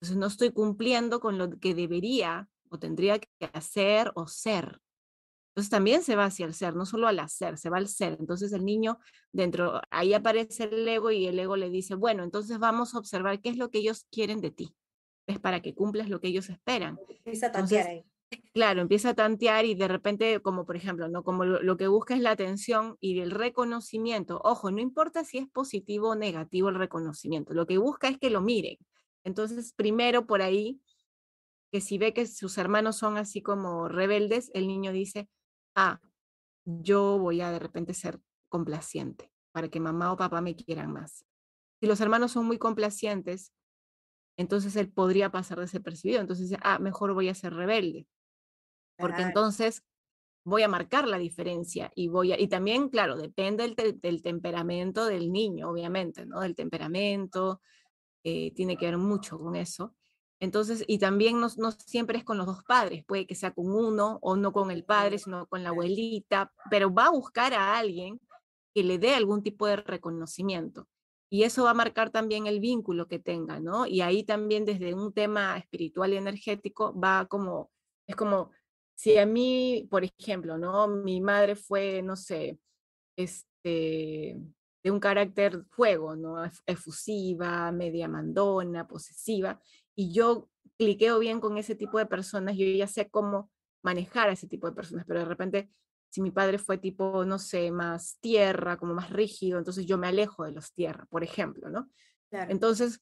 Entonces 0.00 0.16
no 0.16 0.26
estoy 0.26 0.52
cumpliendo 0.52 1.20
con 1.20 1.38
lo 1.38 1.58
que 1.58 1.74
debería 1.74 2.48
o 2.70 2.78
tendría 2.78 3.18
que 3.18 3.28
hacer 3.52 4.12
o 4.14 4.26
ser. 4.28 4.80
Entonces 5.50 5.70
también 5.70 6.02
se 6.02 6.14
va 6.14 6.26
hacia 6.26 6.46
el 6.46 6.54
ser, 6.54 6.76
no 6.76 6.86
solo 6.86 7.08
al 7.08 7.18
hacer, 7.18 7.58
se 7.58 7.68
va 7.68 7.78
al 7.78 7.88
ser. 7.88 8.16
Entonces 8.20 8.52
el 8.52 8.64
niño 8.64 8.98
dentro, 9.32 9.80
ahí 9.90 10.14
aparece 10.14 10.64
el 10.64 10.86
ego 10.86 11.10
y 11.10 11.26
el 11.26 11.38
ego 11.38 11.56
le 11.56 11.68
dice, 11.68 11.96
bueno, 11.96 12.22
entonces 12.22 12.58
vamos 12.58 12.94
a 12.94 12.98
observar 12.98 13.40
qué 13.40 13.50
es 13.50 13.56
lo 13.56 13.70
que 13.70 13.78
ellos 13.78 14.06
quieren 14.10 14.40
de 14.40 14.52
ti. 14.52 14.74
Es 15.26 15.40
para 15.40 15.60
que 15.60 15.74
cumplas 15.74 16.08
lo 16.08 16.20
que 16.20 16.28
ellos 16.28 16.48
esperan. 16.48 16.98
Empieza 17.08 17.48
a 17.48 17.52
tantear 17.52 17.88
ahí. 17.88 18.04
Claro, 18.52 18.80
empieza 18.80 19.10
a 19.10 19.14
tantear 19.14 19.64
y 19.64 19.74
de 19.74 19.88
repente, 19.88 20.40
como 20.40 20.64
por 20.64 20.76
ejemplo, 20.76 21.08
¿no? 21.08 21.24
Como 21.24 21.44
lo, 21.44 21.62
lo, 21.62 21.76
que 21.76 21.88
busca 21.88 22.14
es 22.14 22.20
la 22.20 22.30
atención 22.30 22.96
y 23.00 23.20
el 23.20 23.30
reconocimiento. 23.30 24.40
Ojo, 24.44 24.70
no 24.70 24.80
importa 24.80 25.24
si 25.24 25.38
es 25.38 25.48
positivo 25.48 26.10
o 26.10 26.14
negativo 26.14 26.68
el 26.68 26.76
reconocimiento, 26.76 27.54
lo 27.54 27.66
que 27.66 27.78
busca 27.78 28.08
es 28.08 28.18
que 28.18 28.30
lo 28.30 28.40
miren. 28.40 28.76
Entonces, 29.24 29.72
primero 29.74 30.26
por 30.26 30.42
ahí, 30.42 30.80
que 31.72 31.80
si 31.80 31.98
ve 31.98 32.12
que 32.12 32.26
sus 32.26 32.58
hermanos 32.58 32.96
son 32.96 33.16
así 33.16 33.42
como 33.42 33.88
rebeldes, 33.88 34.50
el 34.54 34.66
niño 34.66 34.92
dice, 34.92 35.28
ah, 35.76 36.00
yo 36.64 37.18
voy 37.18 37.40
a 37.40 37.50
de 37.52 37.58
repente 37.58 37.94
ser 37.94 38.20
complaciente 38.48 39.30
para 39.52 39.68
que 39.68 39.80
mamá 39.80 40.12
o 40.12 40.16
papá 40.16 40.40
me 40.40 40.56
quieran 40.56 40.92
más. 40.92 41.24
Si 41.80 41.86
los 41.86 42.00
hermanos 42.00 42.32
son 42.32 42.46
muy 42.46 42.58
complacientes, 42.58 43.52
entonces 44.36 44.76
él 44.76 44.90
podría 44.92 45.30
pasar 45.30 45.60
desapercibido. 45.60 46.20
Entonces 46.20 46.56
ah, 46.62 46.78
mejor 46.78 47.14
voy 47.14 47.28
a 47.28 47.34
ser 47.34 47.54
rebelde. 47.54 48.06
Porque 49.00 49.22
entonces 49.22 49.82
voy 50.44 50.62
a 50.62 50.68
marcar 50.68 51.06
la 51.06 51.18
diferencia 51.18 51.90
y 51.94 52.08
voy 52.08 52.32
a, 52.32 52.40
y 52.40 52.48
también, 52.48 52.88
claro, 52.88 53.16
depende 53.16 53.74
del, 53.74 54.00
del 54.00 54.22
temperamento 54.22 55.06
del 55.06 55.32
niño, 55.32 55.70
obviamente, 55.70 56.26
¿no? 56.26 56.40
Del 56.40 56.54
temperamento, 56.54 57.60
eh, 58.24 58.52
tiene 58.54 58.76
que 58.76 58.86
ver 58.86 58.98
mucho 58.98 59.38
con 59.38 59.56
eso. 59.56 59.94
Entonces, 60.40 60.84
y 60.86 60.98
también 60.98 61.38
no, 61.38 61.48
no, 61.58 61.70
siempre 61.72 62.18
es 62.18 62.24
con 62.24 62.38
los 62.38 62.46
dos 62.46 62.64
padres, 62.64 63.04
puede 63.04 63.26
que 63.26 63.34
sea 63.34 63.52
con 63.52 63.70
uno 63.70 64.18
o 64.22 64.36
no 64.36 64.52
con 64.52 64.70
el 64.70 64.84
padre, 64.84 65.18
sino 65.18 65.46
con 65.46 65.62
la 65.62 65.70
abuelita, 65.70 66.52
pero 66.70 66.92
va 66.92 67.06
a 67.06 67.10
buscar 67.10 67.52
a 67.52 67.78
alguien 67.78 68.20
que 68.74 68.82
le 68.82 68.98
dé 68.98 69.14
algún 69.14 69.42
tipo 69.42 69.66
de 69.66 69.76
reconocimiento. 69.76 70.88
Y 71.30 71.44
eso 71.44 71.64
va 71.64 71.70
a 71.70 71.74
marcar 71.74 72.10
también 72.10 72.46
el 72.46 72.58
vínculo 72.58 73.06
que 73.06 73.18
tenga, 73.18 73.60
¿no? 73.60 73.86
Y 73.86 74.00
ahí 74.00 74.24
también 74.24 74.64
desde 74.64 74.94
un 74.94 75.12
tema 75.12 75.56
espiritual 75.58 76.12
y 76.12 76.16
energético 76.16 76.98
va 76.98 77.26
como, 77.26 77.70
es 78.06 78.16
como, 78.16 78.50
si 79.00 79.16
a 79.16 79.24
mí, 79.24 79.88
por 79.90 80.04
ejemplo, 80.04 80.58
¿no? 80.58 80.86
Mi 80.86 81.22
madre 81.22 81.56
fue, 81.56 82.02
no 82.02 82.16
sé, 82.16 82.58
este, 83.16 84.36
de 84.82 84.90
un 84.90 85.00
carácter 85.00 85.64
fuego, 85.70 86.16
¿no? 86.16 86.36
Efusiva, 86.66 87.72
media 87.72 88.08
mandona, 88.08 88.86
posesiva, 88.86 89.58
y 89.94 90.12
yo 90.12 90.50
cliqueo 90.76 91.18
bien 91.18 91.40
con 91.40 91.56
ese 91.56 91.74
tipo 91.74 91.96
de 91.96 92.04
personas, 92.04 92.58
yo 92.58 92.66
ya 92.66 92.86
sé 92.86 93.08
cómo 93.08 93.50
manejar 93.82 94.28
a 94.28 94.32
ese 94.32 94.46
tipo 94.46 94.66
de 94.66 94.74
personas, 94.74 95.06
pero 95.08 95.20
de 95.20 95.24
repente, 95.24 95.70
si 96.10 96.20
mi 96.20 96.30
padre 96.30 96.58
fue 96.58 96.76
tipo, 96.76 97.24
no 97.24 97.38
sé, 97.38 97.70
más 97.70 98.18
tierra, 98.20 98.76
como 98.76 98.92
más 98.92 99.08
rígido, 99.08 99.56
entonces 99.56 99.86
yo 99.86 99.96
me 99.96 100.08
alejo 100.08 100.44
de 100.44 100.52
los 100.52 100.74
tierra, 100.74 101.06
por 101.08 101.24
ejemplo, 101.24 101.70
¿no? 101.70 101.88
Entonces, 102.32 103.00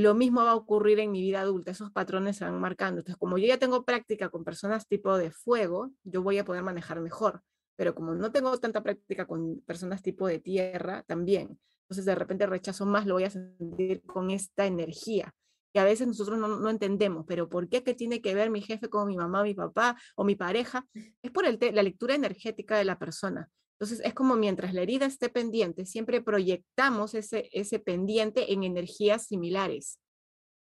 lo 0.00 0.14
mismo 0.14 0.44
va 0.44 0.52
a 0.52 0.56
ocurrir 0.56 1.00
en 1.00 1.10
mi 1.10 1.20
vida 1.20 1.40
adulta, 1.40 1.70
esos 1.70 1.90
patrones 1.90 2.36
se 2.36 2.44
van 2.44 2.60
marcando. 2.60 3.00
Entonces, 3.00 3.18
como 3.18 3.38
yo 3.38 3.46
ya 3.46 3.58
tengo 3.58 3.84
práctica 3.84 4.28
con 4.28 4.44
personas 4.44 4.86
tipo 4.86 5.16
de 5.16 5.30
fuego, 5.30 5.92
yo 6.04 6.22
voy 6.22 6.38
a 6.38 6.44
poder 6.44 6.62
manejar 6.62 7.00
mejor 7.00 7.42
pero 7.76 7.94
como 7.94 8.14
no 8.14 8.32
tengo 8.32 8.58
tanta 8.58 8.82
práctica 8.82 9.26
con 9.26 9.60
personas 9.60 10.02
tipo 10.02 10.26
de 10.26 10.40
tierra, 10.40 11.04
también. 11.06 11.58
Entonces 11.84 12.04
de 12.04 12.14
repente 12.14 12.46
rechazo 12.46 12.86
más, 12.86 13.06
lo 13.06 13.14
voy 13.14 13.24
a 13.24 13.30
sentir 13.30 14.02
con 14.02 14.30
esta 14.30 14.66
energía, 14.66 15.32
que 15.72 15.78
a 15.78 15.84
veces 15.84 16.08
nosotros 16.08 16.38
no, 16.38 16.48
no 16.48 16.70
entendemos, 16.70 17.24
pero 17.28 17.48
¿por 17.48 17.68
qué 17.68 17.84
que 17.84 17.94
tiene 17.94 18.20
que 18.20 18.34
ver 18.34 18.50
mi 18.50 18.62
jefe 18.62 18.88
con 18.88 19.06
mi 19.06 19.16
mamá, 19.16 19.42
mi 19.42 19.54
papá 19.54 19.96
o 20.16 20.24
mi 20.24 20.34
pareja? 20.34 20.86
Es 21.22 21.30
por 21.30 21.44
el 21.44 21.58
la 21.74 21.82
lectura 21.82 22.14
energética 22.14 22.76
de 22.76 22.84
la 22.84 22.98
persona. 22.98 23.48
Entonces 23.78 24.00
es 24.04 24.14
como 24.14 24.36
mientras 24.36 24.72
la 24.72 24.82
herida 24.82 25.06
esté 25.06 25.28
pendiente, 25.28 25.84
siempre 25.84 26.22
proyectamos 26.22 27.14
ese, 27.14 27.50
ese 27.52 27.78
pendiente 27.78 28.52
en 28.52 28.64
energías 28.64 29.26
similares. 29.26 30.00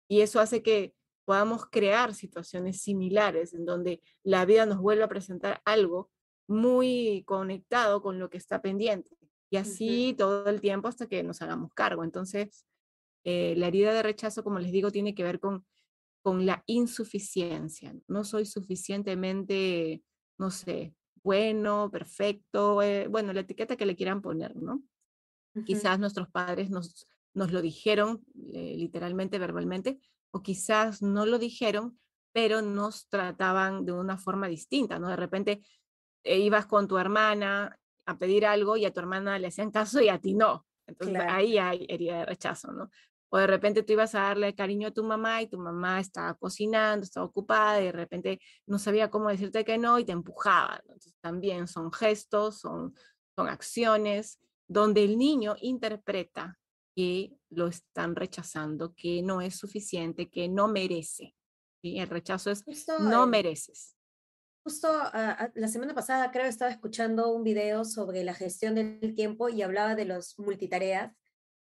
Y 0.09 0.21
eso 0.21 0.39
hace 0.39 0.62
que 0.62 0.93
podamos 1.23 1.65
crear 1.67 2.13
situaciones 2.13 2.81
similares 2.81 3.53
en 3.53 3.65
donde 3.65 4.01
la 4.23 4.45
vida 4.45 4.65
nos 4.65 4.79
vuelve 4.79 5.03
a 5.03 5.09
presentar 5.09 5.62
algo 5.63 6.09
muy 6.47 7.23
conectado 7.25 8.01
con 8.01 8.19
lo 8.19 8.29
que 8.29 8.38
está 8.38 8.62
pendiente. 8.62 9.15
Y 9.51 9.57
así 9.57 10.15
todo 10.17 10.47
el 10.47 10.59
tiempo 10.59 10.88
hasta 10.88 11.07
que 11.07 11.23
nos 11.23 11.41
hagamos 11.41 11.71
cargo. 11.73 12.03
Entonces, 12.03 12.65
eh, 13.23 13.53
la 13.57 13.67
herida 13.67 13.93
de 13.93 14.03
rechazo, 14.03 14.43
como 14.43 14.59
les 14.59 14.71
digo, 14.71 14.91
tiene 14.91 15.15
que 15.15 15.23
ver 15.23 15.39
con, 15.39 15.65
con 16.21 16.45
la 16.45 16.63
insuficiencia. 16.65 17.95
No 18.07 18.23
soy 18.23 18.45
suficientemente, 18.45 20.03
no 20.38 20.51
sé, 20.51 20.95
bueno, 21.23 21.89
perfecto, 21.91 22.82
eh, 22.82 23.08
bueno, 23.08 23.34
la 23.34 23.41
etiqueta 23.41 23.75
que 23.75 23.86
le 23.86 23.95
quieran 23.95 24.21
poner, 24.21 24.55
¿no? 24.55 24.84
Quizás 25.65 25.99
nuestros 25.99 26.29
padres 26.29 26.69
nos, 26.69 27.08
nos 27.34 27.51
lo 27.51 27.62
dijeron 27.62 28.23
eh, 28.53 28.75
literalmente, 28.77 29.39
verbalmente, 29.39 29.99
o 30.32 30.41
quizás 30.41 31.01
no 31.01 31.25
lo 31.25 31.39
dijeron, 31.39 31.99
pero 32.32 32.62
nos 32.62 33.10
trataban 33.10 33.86
de 33.86 33.91
una 33.91 34.17
forma 34.17 34.47
distinta, 34.47 34.99
¿no? 34.99 35.10
De 35.10 35.15
repente 35.15 35.62
e 36.23 36.39
ibas 36.39 36.65
con 36.65 36.88
tu 36.88 36.97
hermana 36.97 37.79
a 38.05 38.17
pedir 38.17 38.45
algo 38.45 38.77
y 38.77 38.86
a 38.86 38.91
tu 38.91 38.99
hermana 38.99 39.39
le 39.39 39.47
hacían 39.47 39.71
caso 39.71 40.01
y 40.01 40.10
a 40.10 40.19
ti 40.19 40.34
no. 40.34 40.65
Entonces 40.88 41.19
ahí 41.27 41.58
hay 41.58 41.86
herida 41.88 42.19
de 42.19 42.25
rechazo, 42.25 42.71
¿no? 42.71 42.89
O 43.29 43.37
de 43.37 43.47
repente 43.47 43.83
tú 43.83 43.93
ibas 43.93 44.15
a 44.15 44.21
darle 44.21 44.55
cariño 44.55 44.87
a 44.87 44.91
tu 44.91 45.03
mamá 45.03 45.41
y 45.41 45.47
tu 45.47 45.57
mamá 45.57 45.99
estaba 45.99 46.33
cocinando, 46.33 47.03
estaba 47.03 47.25
ocupada 47.25 47.79
y 47.81 47.85
de 47.85 47.91
repente 47.91 48.39
no 48.65 48.79
sabía 48.79 49.09
cómo 49.09 49.29
decirte 49.29 49.63
que 49.63 49.77
no 49.77 49.99
y 49.99 50.05
te 50.05 50.11
empujaba. 50.11 50.79
Entonces 50.81 51.13
también 51.21 51.67
son 51.67 51.91
gestos, 51.91 52.59
son, 52.59 52.95
son 53.35 53.47
acciones 53.47 54.39
donde 54.67 55.03
el 55.03 55.17
niño 55.17 55.55
interpreta 55.61 56.57
que 56.95 57.33
lo 57.49 57.67
están 57.67 58.15
rechazando, 58.15 58.93
que 58.95 59.21
no 59.21 59.41
es 59.41 59.55
suficiente, 59.55 60.29
que 60.29 60.49
no 60.49 60.67
merece. 60.67 61.35
¿sí? 61.81 61.99
El 61.99 62.09
rechazo 62.09 62.51
es 62.51 62.63
no 62.99 63.27
mereces. 63.27 63.95
Justo 64.63 64.87
ah, 64.91 65.49
la 65.55 65.67
semana 65.67 65.95
pasada 65.95 66.31
creo 66.31 66.45
estaba 66.45 66.71
escuchando 66.71 67.29
un 67.29 67.43
video 67.43 67.85
sobre 67.85 68.23
la 68.23 68.33
gestión 68.33 68.75
del 68.75 69.15
tiempo 69.15 69.49
y 69.49 69.61
hablaba 69.61 69.95
de 69.95 70.05
los 70.05 70.37
multitareas 70.37 71.13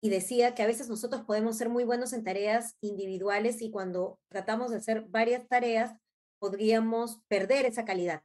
y 0.01 0.09
decía 0.09 0.55
que 0.55 0.63
a 0.63 0.67
veces 0.67 0.89
nosotros 0.89 1.21
podemos 1.21 1.57
ser 1.57 1.69
muy 1.69 1.83
buenos 1.83 2.11
en 2.11 2.23
tareas 2.23 2.75
individuales 2.81 3.61
y 3.61 3.69
cuando 3.69 4.19
tratamos 4.29 4.71
de 4.71 4.77
hacer 4.77 5.05
varias 5.07 5.47
tareas 5.47 5.95
podríamos 6.39 7.21
perder 7.27 7.65
esa 7.65 7.85
calidad. 7.85 8.23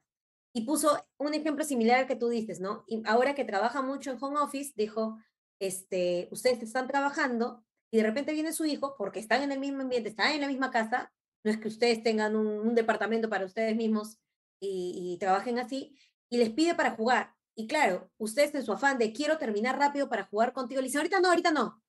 y 0.54 0.62
puso 0.62 1.06
un 1.18 1.34
ejemplo 1.34 1.64
similar 1.64 1.98
al 1.98 2.06
que 2.06 2.16
tú 2.16 2.30
dices, 2.30 2.60
¿no? 2.60 2.82
Y 2.86 3.02
ahora 3.04 3.34
que 3.34 3.44
trabaja 3.44 3.82
mucho 3.82 4.10
en 4.10 4.16
home 4.18 4.40
office, 4.40 4.72
dijo, 4.74 5.18
este, 5.60 6.28
ustedes 6.30 6.62
están 6.62 6.86
trabajando 6.88 7.62
y 7.92 7.98
de 7.98 8.04
repente 8.04 8.32
viene 8.32 8.54
su 8.54 8.64
hijo, 8.64 8.94
porque 8.96 9.20
están 9.20 9.42
en 9.42 9.52
el 9.52 9.60
mismo 9.60 9.82
ambiente, 9.82 10.08
están 10.08 10.32
en 10.32 10.40
la 10.40 10.48
misma 10.48 10.70
casa, 10.70 11.12
no 11.44 11.50
es 11.50 11.58
que 11.58 11.68
ustedes 11.68 12.02
tengan 12.02 12.36
un, 12.36 12.74
departamento 12.74 13.28
para 13.28 13.44
ustedes 13.44 13.76
mismos 13.76 14.18
y, 14.58 14.94
y, 14.96 15.18
trabajen 15.18 15.58
así, 15.58 15.94
y 16.30 16.38
les 16.38 16.48
pide 16.48 16.74
para 16.74 16.92
jugar. 16.92 17.35
Y 17.56 17.66
claro, 17.66 18.10
ustedes 18.18 18.54
en 18.54 18.64
su 18.64 18.72
afán 18.72 18.98
de 18.98 19.12
quiero 19.12 19.38
terminar 19.38 19.78
rápido 19.78 20.08
para 20.08 20.26
jugar 20.26 20.52
contigo, 20.52 20.80
le 20.80 20.88
dicen, 20.88 20.98
ahorita 20.98 21.20
no, 21.20 21.28
ahorita 21.28 21.50
no. 21.50 21.82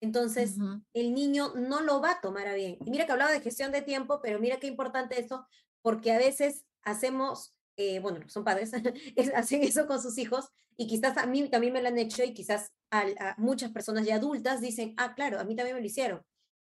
Entonces, 0.00 0.56
el 0.94 1.14
niño 1.14 1.52
no 1.54 1.80
lo 1.80 2.00
va 2.00 2.12
a 2.12 2.20
tomar 2.20 2.48
a 2.48 2.54
bien. 2.54 2.76
Y 2.84 2.90
mira 2.90 3.06
que 3.06 3.12
hablaba 3.12 3.30
de 3.30 3.40
gestión 3.40 3.70
de 3.70 3.82
tiempo, 3.82 4.20
pero 4.20 4.40
mira 4.40 4.58
qué 4.58 4.66
importante 4.66 5.20
eso, 5.20 5.46
porque 5.80 6.10
a 6.10 6.18
veces 6.18 6.64
hacemos, 6.82 7.54
eh, 7.76 8.00
bueno, 8.00 8.20
son 8.28 8.42
padres, 8.42 8.72
hacen 9.36 9.62
eso 9.62 9.86
con 9.86 10.02
sus 10.02 10.18
hijos 10.18 10.48
y 10.76 10.86
quizás 10.88 11.16
a 11.18 11.26
mí 11.26 11.48
también 11.48 11.72
me 11.72 11.82
lo 11.82 11.88
han 11.88 11.98
hecho 11.98 12.24
y 12.24 12.34
quizás 12.34 12.72
a, 12.90 13.34
muchas 13.38 13.70
personas 13.70 14.06
ya 14.06 14.16
adultas 14.16 14.60
dicen, 14.60 14.94
ah, 14.96 15.14
claro, 15.14 15.38
a 15.38 15.44
mí 15.44 15.54
también 15.54 15.76
me 15.76 15.80
lo 15.80 15.86
hicieron. 15.86 16.22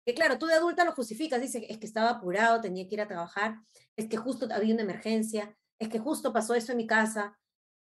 Que 0.04 0.14
claro, 0.14 0.38
tú 0.38 0.46
de 0.46 0.54
adulta 0.54 0.84
lo 0.84 0.92
justificas, 0.92 1.40
dices, 1.40 1.62
es 1.68 1.78
que 1.78 1.86
estaba 1.86 2.10
apurado, 2.10 2.60
tenía 2.60 2.86
que 2.88 2.96
ir 2.96 3.00
a 3.00 3.08
trabajar, 3.08 3.60
es 3.96 4.08
que 4.08 4.16
justo 4.16 4.48
había 4.52 4.74
una 4.74 4.82
emergencia, 4.82 5.56
es 5.78 5.88
que 5.88 5.98
justo 5.98 6.32
pasó 6.32 6.54
eso 6.54 6.72
en 6.72 6.78
mi 6.78 6.86
casa. 6.86 7.38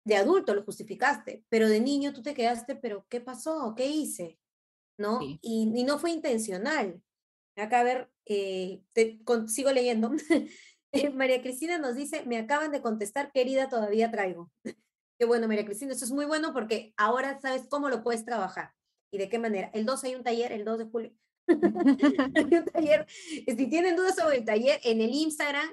De 0.08 0.16
adulto 0.16 0.56
lo 0.56 0.64
justificaste, 0.64 1.44
pero 1.50 1.68
de 1.68 1.82
niño 1.82 2.14
tú 2.14 2.22
te 2.22 2.34
quedaste, 2.34 2.76
pero 2.76 3.06
¿qué 3.10 3.20
pasó? 3.20 3.74
¿Qué 3.76 3.88
hice? 3.88 4.40
¿no? 4.98 5.20
Y, 5.22 5.84
no 5.84 6.00
fue 6.00 6.12
intencional. 6.12 7.02
Acá 7.56 7.80
a 7.80 7.84
ver, 7.84 8.12
eh, 8.26 8.82
sigo 9.48 9.72
leyendo. 9.72 10.12
Eh, 10.94 11.10
María 11.10 11.42
Cristina 11.42 11.78
nos 11.78 11.98
dice, 11.98 12.24
me 12.26 12.38
acaban 12.38 12.72
de 12.72 12.82
contestar, 12.82 13.34
querida, 13.34 13.68
todavía 13.68 14.10
traigo. 14.10 14.50
Qué 15.20 15.26
bueno, 15.26 15.46
María 15.46 15.66
Cristina, 15.66 15.92
eso 15.92 16.06
es 16.06 16.12
muy 16.12 16.24
bueno 16.24 16.54
porque 16.54 16.94
ahora 16.96 17.38
sabes 17.42 17.68
cómo 17.68 17.90
lo 17.90 18.04
puedes 18.04 18.24
trabajar 18.24 18.72
y 19.12 19.18
de 19.18 19.28
qué 19.28 19.38
manera. 19.38 19.70
El 19.74 19.86
2 19.86 20.06
hay 20.06 20.16
un 20.16 20.24
taller, 20.24 20.54
el 20.54 20.64
2 20.64 20.78
de 20.78 20.86
julio. 20.86 21.14
hay 22.36 22.58
un 22.58 22.66
taller. 22.72 23.06
Si 23.10 23.68
tienen 23.68 23.98
dudas 23.98 24.16
sobre 24.16 24.38
el 24.38 24.46
taller, 24.46 24.80
en 24.86 25.02
el 25.02 25.14
Instagram 25.14 25.70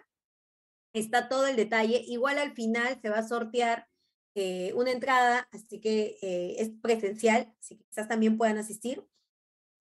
está 0.92 1.28
todo 1.28 1.46
el 1.46 1.54
detalle. 1.54 2.02
Igual 2.08 2.38
al 2.38 2.52
final 2.52 2.98
se 3.00 3.08
va 3.08 3.18
a 3.18 3.28
sortear 3.28 3.86
eh, 4.34 4.72
una 4.74 4.90
entrada, 4.90 5.48
así 5.52 5.80
que 5.80 6.18
es 6.58 6.70
presencial, 6.82 7.54
así 7.60 7.76
que 7.76 7.84
quizás 7.84 8.08
también 8.08 8.36
puedan 8.36 8.58
asistir. 8.58 9.04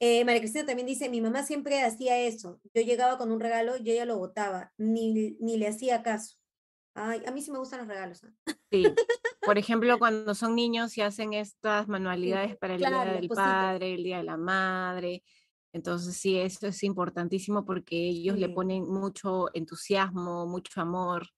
Eh, 0.05 0.25
María 0.25 0.41
Cristina 0.41 0.65
también 0.65 0.85
dice, 0.85 1.07
mi 1.07 1.21
mamá 1.21 1.43
siempre 1.43 1.81
hacía 1.81 2.19
eso. 2.19 2.59
Yo 2.73 2.81
llegaba 2.81 3.17
con 3.17 3.31
un 3.31 3.39
regalo 3.39 3.77
y 3.77 3.89
ella 3.89 4.03
lo 4.03 4.17
botaba, 4.17 4.73
ni, 4.77 5.37
ni 5.39 5.55
le 5.55 5.67
hacía 5.67 6.03
caso. 6.03 6.35
Ay, 6.93 7.21
a 7.25 7.31
mí 7.31 7.41
sí 7.41 7.51
me 7.51 7.59
gustan 7.59 7.79
los 7.79 7.87
regalos. 7.87 8.21
Sí. 8.69 8.83
Por 9.41 9.57
ejemplo, 9.57 9.97
cuando 9.99 10.35
son 10.35 10.55
niños 10.55 10.97
y 10.97 11.01
hacen 11.01 11.31
estas 11.31 11.87
manualidades 11.87 12.57
para 12.57 12.73
el 12.75 12.79
Día 12.79 13.05
del 13.05 13.29
Padre, 13.29 13.93
el 13.93 14.03
Día 14.03 14.17
de 14.17 14.23
la 14.23 14.35
Madre. 14.35 15.23
Entonces, 15.71 16.17
sí, 16.17 16.37
eso 16.37 16.67
es 16.67 16.83
importantísimo 16.83 17.63
porque 17.63 17.95
ellos 17.95 18.37
le 18.37 18.49
ponen 18.49 18.85
mucho 18.85 19.53
entusiasmo, 19.53 20.45
mucho 20.45 20.81
amor 20.81 21.29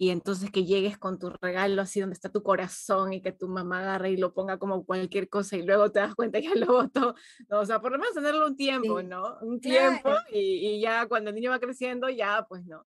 y 0.00 0.08
entonces 0.08 0.50
que 0.50 0.64
llegues 0.64 0.96
con 0.96 1.18
tu 1.18 1.28
regalo 1.28 1.82
así 1.82 2.00
donde 2.00 2.14
está 2.14 2.30
tu 2.30 2.42
corazón 2.42 3.12
y 3.12 3.20
que 3.20 3.32
tu 3.32 3.48
mamá 3.48 3.80
agarre 3.80 4.12
y 4.12 4.16
lo 4.16 4.32
ponga 4.32 4.58
como 4.58 4.86
cualquier 4.86 5.28
cosa 5.28 5.58
y 5.58 5.62
luego 5.62 5.92
te 5.92 6.00
das 6.00 6.14
cuenta 6.14 6.40
que 6.40 6.48
ya 6.48 6.54
lo 6.54 6.68
votó. 6.68 7.14
No, 7.50 7.60
o 7.60 7.66
sea, 7.66 7.82
por 7.82 7.92
lo 7.92 7.98
menos 7.98 8.14
tenerlo 8.14 8.46
un 8.46 8.56
tiempo, 8.56 9.02
¿no? 9.02 9.36
Un 9.42 9.60
tiempo 9.60 10.08
y, 10.32 10.80
ya 10.80 11.06
cuando 11.06 11.28
el 11.28 11.36
niño 11.36 11.50
va 11.50 11.60
creciendo, 11.60 12.08
ya 12.08 12.46
pues 12.48 12.64
no. 12.64 12.86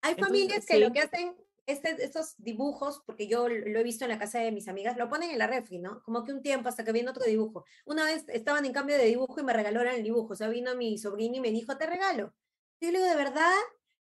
Hay 0.00 0.14
familias 0.14 0.64
que 0.64 0.78
lo 0.78 0.90
que 0.92 1.00
hacen, 1.00 1.36
este, 1.66 2.02
estos 2.02 2.36
dibujos, 2.38 3.02
porque 3.04 3.28
yo 3.28 3.50
lo 3.50 3.78
he 3.78 3.82
visto 3.82 4.06
en 4.06 4.12
la 4.12 4.18
casa 4.18 4.38
de 4.38 4.50
mis 4.50 4.66
amigas, 4.66 4.96
lo 4.96 5.10
ponen 5.10 5.32
en 5.32 5.38
la 5.38 5.48
refri, 5.48 5.78
¿no? 5.78 6.02
Como 6.04 6.24
que 6.24 6.32
un 6.32 6.40
tiempo 6.40 6.70
hasta 6.70 6.84
que 6.84 6.92
viene 6.92 7.10
otro 7.10 7.26
dibujo. 7.26 7.66
Una 7.84 8.06
vez 8.06 8.24
estaban 8.28 8.64
en 8.64 8.72
cambio 8.72 8.96
de 8.96 9.04
dibujo 9.04 9.38
y 9.38 9.44
me 9.44 9.52
regalaron 9.52 9.92
el 9.92 10.02
dibujo. 10.02 10.32
O 10.32 10.36
sea, 10.36 10.48
vino 10.48 10.74
mi 10.74 10.96
sobrino 10.96 11.36
y 11.36 11.40
me 11.40 11.50
dijo, 11.50 11.76
te 11.76 11.84
regalo. 11.84 12.32
Y 12.80 12.86
yo 12.86 12.92
le 12.92 12.98
digo, 13.00 13.10
¿de 13.10 13.16
verdad? 13.16 13.52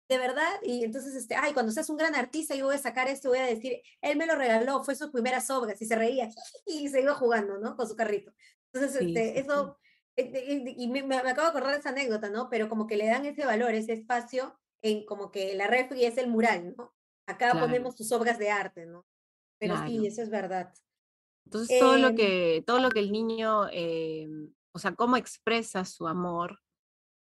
De 0.07 0.17
verdad, 0.17 0.53
y 0.63 0.83
entonces, 0.83 1.15
este, 1.15 1.35
ay, 1.35 1.53
cuando 1.53 1.71
seas 1.71 1.89
un 1.89 1.97
gran 1.97 2.15
artista, 2.15 2.55
yo 2.55 2.65
voy 2.65 2.75
a 2.75 2.79
sacar 2.79 3.07
esto, 3.07 3.29
voy 3.29 3.39
a 3.39 3.45
decir, 3.45 3.81
él 4.01 4.17
me 4.17 4.27
lo 4.27 4.35
regaló, 4.35 4.83
fue 4.83 4.95
sus 4.95 5.09
primeras 5.09 5.49
obras, 5.49 5.81
y 5.81 5.85
se 5.85 5.95
reía, 5.95 6.29
y 6.65 6.87
se 6.89 7.01
iba 7.01 7.15
jugando, 7.15 7.57
¿no? 7.57 7.75
Con 7.75 7.87
su 7.87 7.95
carrito. 7.95 8.31
Entonces, 8.71 9.01
este, 9.01 9.39
eso, 9.39 9.79
eh, 10.15 10.75
y 10.77 10.87
me, 10.89 11.01
me, 11.03 11.15
acabo 11.15 11.43
de 11.43 11.47
acordar 11.47 11.71
de 11.71 11.79
esa 11.79 11.89
anécdota, 11.89 12.29
¿no? 12.29 12.49
Pero 12.49 12.69
como 12.69 12.85
que 12.85 12.97
le 12.97 13.07
dan 13.07 13.25
ese 13.25 13.45
valor, 13.45 13.73
ese 13.73 13.93
espacio, 13.93 14.59
en 14.81 15.05
como 15.05 15.31
que 15.31 15.55
la 15.55 15.67
refri 15.67 16.05
es 16.05 16.17
el 16.17 16.27
mural, 16.27 16.75
¿no? 16.77 16.93
Acá 17.27 17.53
ponemos 17.59 17.95
tus 17.95 18.11
obras 18.11 18.37
de 18.37 18.51
arte, 18.51 18.85
¿no? 18.85 19.05
Pero 19.57 19.75
sí, 19.87 20.05
eso 20.05 20.21
es 20.21 20.29
verdad. 20.29 20.71
Entonces, 21.45 21.79
todo, 21.79 21.97
lo 21.97 22.09
em 22.09 22.15
que, 22.15 22.63
todo 22.67 22.79
lo 22.79 22.89
que 22.89 22.99
el 22.99 23.11
niño, 23.11 23.67
eh, 23.71 24.27
o 24.71 24.79
sea, 24.79 24.93
cómo 24.93 25.17
expresa 25.17 25.85
su 25.85 26.07
amor, 26.07 26.59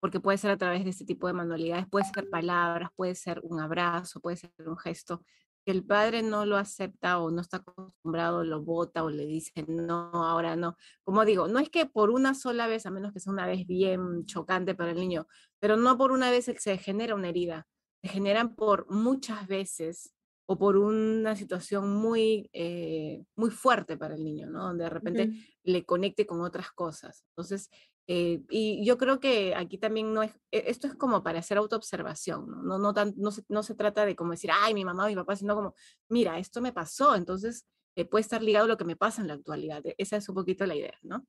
porque 0.05 0.21
puede 0.21 0.37
ser 0.37 0.51
a 0.51 0.59
través 0.59 0.85
de 0.85 0.90
este 0.90 1.07
tipo 1.07 1.29
de 1.29 1.33
manualidades, 1.33 1.87
puede 1.88 2.05
ser 2.05 2.29
palabras, 2.29 2.90
puede 2.95 3.14
ser 3.14 3.40
un 3.43 3.59
abrazo, 3.59 4.21
puede 4.21 4.37
ser 4.37 4.51
un 4.67 4.77
gesto, 4.77 5.25
que 5.64 5.73
el 5.73 5.83
padre 5.83 6.23
no 6.23 6.45
lo 6.45 6.59
acepta 6.59 7.19
o 7.21 7.31
no 7.31 7.40
está 7.40 7.57
acostumbrado, 7.57 8.45
lo 8.45 8.61
bota 8.61 9.03
o 9.03 9.09
le 9.09 9.25
dice, 9.25 9.64
no, 9.67 10.11
ahora 10.12 10.57
no. 10.57 10.77
Como 11.05 11.25
digo, 11.25 11.49
no 11.49 11.59
es 11.59 11.71
que 11.71 11.87
por 11.87 12.11
una 12.11 12.35
sola 12.35 12.67
vez, 12.67 12.85
a 12.85 12.90
menos 12.90 13.14
que 13.14 13.21
sea 13.21 13.33
una 13.33 13.47
vez 13.47 13.67
bien 13.67 14.27
chocante 14.27 14.75
para 14.75 14.90
el 14.90 14.99
niño, 14.99 15.27
pero 15.59 15.79
no 15.79 15.97
por 15.97 16.12
una 16.12 16.31
vez 16.31 16.53
se 16.55 16.77
genera 16.77 17.14
una 17.14 17.31
herida, 17.31 17.67
se 18.03 18.11
generan 18.11 18.57
por 18.57 18.87
muchas 18.90 19.47
veces 19.47 20.12
o 20.47 20.59
por 20.59 20.77
una 20.77 21.35
situación 21.35 21.95
muy, 21.97 22.51
eh, 22.53 23.25
muy 23.37 23.51
fuerte 23.51 23.97
para 23.97 24.17
el 24.17 24.23
niño, 24.23 24.51
¿no? 24.51 24.64
Donde 24.64 24.85
de 24.85 24.90
repente 24.90 25.31
le 25.62 25.87
conecte 25.87 26.27
con 26.27 26.43
otras 26.43 26.71
cosas. 26.73 27.25
Entonces, 27.31 27.71
eh, 28.07 28.43
y 28.51 28.85
yo 28.85 28.99
creo 28.99 29.19
que 29.19 29.55
aquí 29.55 29.79
también 29.79 30.12
no 30.12 30.23
es, 30.23 30.33
e, 30.51 30.64
esto 30.67 30.87
es 30.87 30.95
como 30.95 31.23
para 31.23 31.38
hacer 31.38 31.57
autoobservación, 31.57 32.47
¿no? 32.51 32.62
No, 32.62 32.79
no, 32.79 32.93
tan, 32.93 33.14
no, 33.17 33.31
se, 33.31 33.43
no 33.49 33.62
se 33.62 33.75
trata 33.75 34.05
de 34.05 34.14
como 34.14 34.33
decir, 34.33 34.51
ay, 34.53 34.75
mi 34.75 34.85
mamá, 34.85 35.07
mi 35.07 35.14
papá, 35.14 35.37
sino 35.37 35.55
como, 35.55 35.75
mira, 36.09 36.38
esto 36.38 36.61
me 36.61 36.73
pasó, 36.73 37.14
entonces 37.14 37.67
eh, 37.97 38.05
puede 38.05 38.23
estar 38.23 38.43
ligado 38.43 38.67
a 38.67 38.69
lo 38.69 38.77
que 38.77 38.85
me 38.85 38.97
pasa 38.97 39.23
en 39.23 39.29
la 39.29 39.35
actualidad. 39.35 39.85
E, 39.87 39.95
esa 39.99 40.17
es 40.17 40.29
un 40.29 40.35
poquito 40.35 40.67
la 40.67 40.75
idea, 40.75 40.99
¿no? 41.03 41.27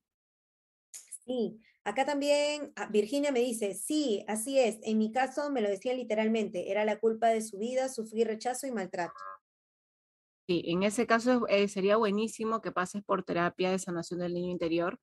Sí, 1.24 1.60
acá 1.82 2.04
también 2.04 2.72
ah, 2.76 2.88
Virginia 2.90 3.32
me 3.32 3.40
dice, 3.40 3.74
sí, 3.74 4.24
así 4.28 4.58
es, 4.58 4.78
en 4.82 4.98
mi 4.98 5.10
caso 5.12 5.50
me 5.50 5.62
lo 5.62 5.68
decía 5.68 5.94
literalmente, 5.94 6.70
era 6.70 6.84
la 6.84 7.00
culpa 7.00 7.28
de 7.28 7.40
su 7.40 7.58
vida, 7.58 7.88
sufrir 7.88 8.26
rechazo 8.26 8.66
y 8.66 8.70
maltrato. 8.70 9.14
Sí, 10.46 10.62
en 10.66 10.84
ese 10.84 11.06
caso 11.08 11.48
eh, 11.48 11.66
sería 11.66 11.96
buenísimo 11.96 12.60
que 12.60 12.70
pases 12.70 13.02
por 13.02 13.24
terapia 13.24 13.70
de 13.70 13.80
sanación 13.80 14.20
del 14.20 14.34
niño 14.34 14.52
interior, 14.52 15.00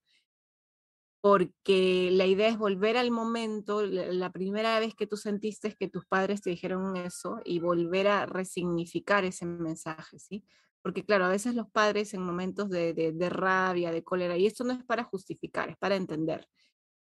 porque 1.23 2.09
la 2.11 2.25
idea 2.25 2.49
es 2.49 2.57
volver 2.57 2.97
al 2.97 3.09
momento, 3.09 3.85
la, 3.85 4.29
primera 4.33 4.77
vez 4.81 4.93
que 4.93 5.07
tú 5.07 5.15
sentiste 5.15 5.73
que 5.73 5.87
tus 5.87 6.05
padres 6.05 6.41
te 6.41 6.49
dijeron 6.49 6.97
eso 6.97 7.39
y 7.45 7.59
volver 7.59 8.09
a 8.09 8.25
resignificar 8.25 9.23
ese 9.23 9.45
mensaje, 9.45 10.19
¿sí? 10.19 10.43
Porque 10.81 11.05
claro, 11.05 11.23
a 11.23 11.29
veces 11.29 11.55
los 11.55 11.71
padres 11.71 12.13
en 12.13 12.23
momentos 12.23 12.69
de, 12.69 12.93
de, 12.93 13.29
rabia, 13.29 13.93
de 13.93 14.03
cólera, 14.03 14.35
y 14.35 14.47
esto 14.47 14.65
no 14.65 14.73
es 14.73 14.83
para 14.83 15.05
justificar, 15.05 15.69
es 15.69 15.77
para 15.77 15.95
entender, 15.95 16.45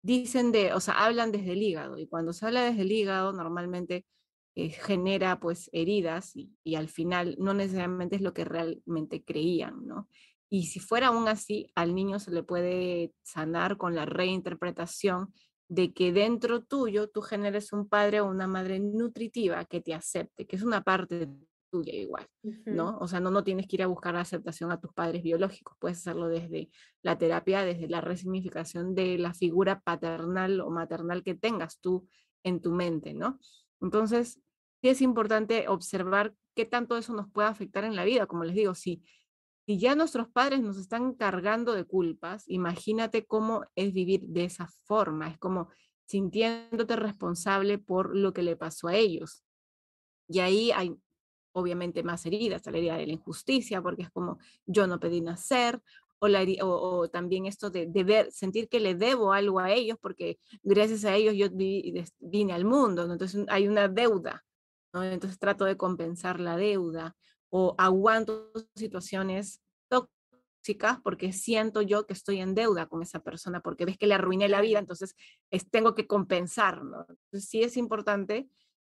dicen 0.02 0.54
de, 0.54 0.72
o 0.72 0.80
sea, 0.80 0.94
hablan 0.94 1.34
desde 1.34 1.52
el 1.52 1.62
hígado, 1.62 1.98
y 1.98 2.08
cuando 2.08 2.32
se 2.32 2.46
habla 2.46 2.64
desde 2.64 2.84
el 2.84 2.94
hígado 2.94 3.34
normalmente 3.34 4.06
eh, 4.56 4.70
genera 4.70 5.42
pues 5.42 5.70
heridas 5.74 6.38
y, 6.38 6.56
y 6.64 6.76
al 6.76 6.88
final 6.88 7.36
no 7.38 7.54
necesariamente 7.54 8.16
es 8.16 8.22
lo 8.22 8.34
que 8.34 8.46
realmente 8.46 9.26
creían, 9.26 9.86
¿no? 9.86 10.08
Y 10.56 10.68
si 10.68 10.80
fuera 10.80 11.08
aún 11.08 11.28
así, 11.28 11.70
al 11.76 11.94
niño 11.94 12.18
se 12.18 12.32
le 12.32 12.42
puede 12.42 13.14
sanar 13.24 13.76
con 13.76 13.94
la 13.94 14.06
reinterpretación 14.06 15.34
de 15.68 15.92
que 15.92 16.14
dentro 16.14 16.64
tuyo 16.64 17.10
tú 17.10 17.22
generes 17.22 17.74
un 17.74 17.90
padre 17.90 18.22
o 18.22 18.30
una 18.30 18.48
madre 18.48 18.80
nutritiva 18.80 19.66
que 19.66 19.82
te 19.82 19.94
acepte, 19.94 20.48
que 20.48 20.56
es 20.56 20.64
una 20.64 20.82
parte 20.82 21.28
tuya 21.70 21.92
igual, 21.92 22.26
¿no? 22.66 22.98
O 23.00 23.08
sea, 23.10 23.20
no, 23.20 23.32
no 23.32 23.44
tienes 23.44 23.68
que 23.68 23.76
ir 23.76 23.84
a 23.84 23.88
buscar 23.88 24.14
la 24.14 24.22
aceptación 24.22 24.72
a 24.72 24.80
tus 24.80 24.94
padres 24.94 25.24
biológicos, 25.24 25.76
puedes 25.78 25.98
hacerlo 25.98 26.30
desde 26.30 26.70
la 27.02 27.18
terapia, 27.18 27.66
desde 27.66 27.90
la 27.90 28.00
resignificación 28.00 28.96
de 28.96 29.18
la 29.18 29.34
figura 29.34 29.82
paternal 29.82 30.62
o 30.62 30.70
maternal 30.70 31.22
que 31.22 31.36
tengas 31.36 31.82
tú 31.82 32.08
en 32.46 32.62
tu 32.62 32.72
mente, 32.72 33.14
¿no? 33.14 33.40
Entonces, 33.82 34.40
sí 34.82 34.88
es 34.88 35.02
importante 35.02 35.68
observar 35.68 36.34
qué 36.56 36.64
tanto 36.64 36.96
eso 36.96 37.12
nos 37.12 37.30
puede 37.30 37.50
afectar 37.50 37.84
en 37.84 37.98
la 37.98 38.06
vida, 38.06 38.26
como 38.26 38.46
les 38.46 38.56
digo, 38.56 38.74
si 38.74 39.04
si 39.66 39.80
ya 39.80 39.96
nuestros 39.96 40.30
padres 40.30 40.62
nos 40.62 40.78
están 40.78 41.14
cargando 41.14 41.74
de 41.74 41.86
culpas, 41.86 42.44
imagínate 42.48 43.26
cómo 43.26 43.66
es 43.76 43.94
vivir 43.94 44.22
de 44.22 44.46
esa 44.46 44.68
forma, 44.86 45.30
es 45.30 45.38
como 45.40 45.70
sintiéndote 46.06 46.96
responsable 46.96 47.80
por 47.80 48.16
lo 48.16 48.32
que 48.32 48.44
le 48.44 48.56
pasó 48.56 48.88
a 48.88 48.96
ellos. 48.96 49.44
Y 50.28 50.40
ahí 50.40 50.72
hay 50.72 50.96
obviamente 51.54 52.04
más 52.04 52.26
heridas, 52.26 52.66
la 52.66 52.78
herida 52.78 52.98
de 52.98 53.08
la 53.08 53.14
injusticia, 53.14 53.82
porque 53.82 54.04
es 54.04 54.12
como 54.12 54.38
yo 54.66 54.88
no 54.88 55.00
pedí 55.00 55.22
nacer, 55.22 55.82
o, 56.20 57.10
también 57.10 57.46
esto 57.46 57.70
de, 57.70 57.88
ver, 58.04 58.32
sentir 58.32 58.68
que 58.68 58.80
le 58.80 58.96
debo 58.96 59.34
algo 59.34 59.60
a 59.60 59.72
ellos, 59.72 59.98
porque 60.02 60.40
gracias 60.64 61.06
a 61.06 61.14
ellos 61.16 61.36
yo 61.36 61.48
vine 62.20 62.54
al 62.54 62.66
mundo, 62.66 63.04
entonces 63.12 63.46
hay 63.48 63.68
una 63.68 63.88
deuda, 63.88 64.44
¿no? 64.94 65.04
entonces 65.04 65.40
trato 65.40 65.66
de 65.66 65.78
compensar 65.78 66.40
la 66.40 66.58
deuda, 66.58 67.16
o 67.50 67.76
aguanto 67.78 68.52
situaciones 68.76 69.62
tóxicas 69.88 71.00
porque 71.04 71.32
siento 71.32 71.82
yo 71.82 72.08
que 72.08 72.14
estoy 72.14 72.40
en 72.40 72.56
deuda 72.56 72.88
con 72.88 73.02
esa 73.02 73.20
persona, 73.20 73.62
porque 73.62 73.86
ves 73.86 73.98
que 73.98 74.08
le 74.08 74.16
arruiné 74.16 74.50
la 74.50 74.62
vida, 74.62 74.80
entonces 74.80 75.16
tengo 75.72 75.96
que 75.96 76.08
compensar, 76.08 76.84
¿no? 76.84 77.06
Sí 77.34 77.64
es 77.64 77.78
importante 77.78 78.50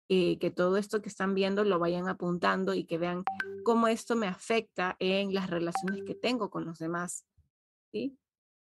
eh, 0.08 0.38
que 0.38 0.50
todo 0.50 0.76
esto 0.76 1.00
que 1.00 1.08
están 1.08 1.34
viendo 1.34 1.64
lo 1.64 1.78
vayan 1.78 2.08
apuntando 2.08 2.74
y 2.74 2.84
que 2.84 2.98
vean 2.98 3.24
cómo 3.64 3.88
esto 3.88 4.16
me 4.16 4.26
afecta 4.26 4.96
en 4.98 5.32
las 5.32 5.48
relaciones 5.48 6.02
que 6.04 6.14
tengo 6.14 6.50
con 6.50 6.66
los 6.66 6.78
demás, 6.78 7.24
¿sí? 7.92 8.18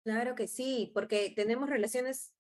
Claro 0.04 0.36
que 0.36 0.48
sí, 0.48 0.92
porque 0.94 1.32
tenemos 1.36 1.70
relaciones 1.70 2.34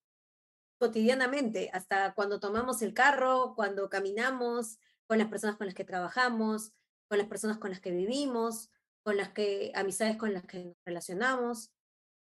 cotidianamente, 0.77 1.69
hasta 1.73 2.13
cuando 2.13 2.39
tomamos 2.39 2.81
el 2.81 2.93
carro, 2.93 3.53
cuando 3.55 3.89
caminamos, 3.89 4.79
con 5.07 5.17
las 5.17 5.29
personas 5.29 5.55
con 5.55 5.67
las 5.67 5.75
que 5.75 5.85
trabajamos, 5.85 6.73
con 7.09 7.17
las 7.17 7.27
personas 7.27 7.57
con 7.57 7.71
las 7.71 7.79
que 7.79 7.91
vivimos, 7.91 8.69
con 9.03 9.17
las 9.17 9.29
que, 9.29 9.71
amistades 9.75 10.17
con 10.17 10.33
las 10.33 10.45
que 10.45 10.65
nos 10.65 10.75
relacionamos. 10.85 11.71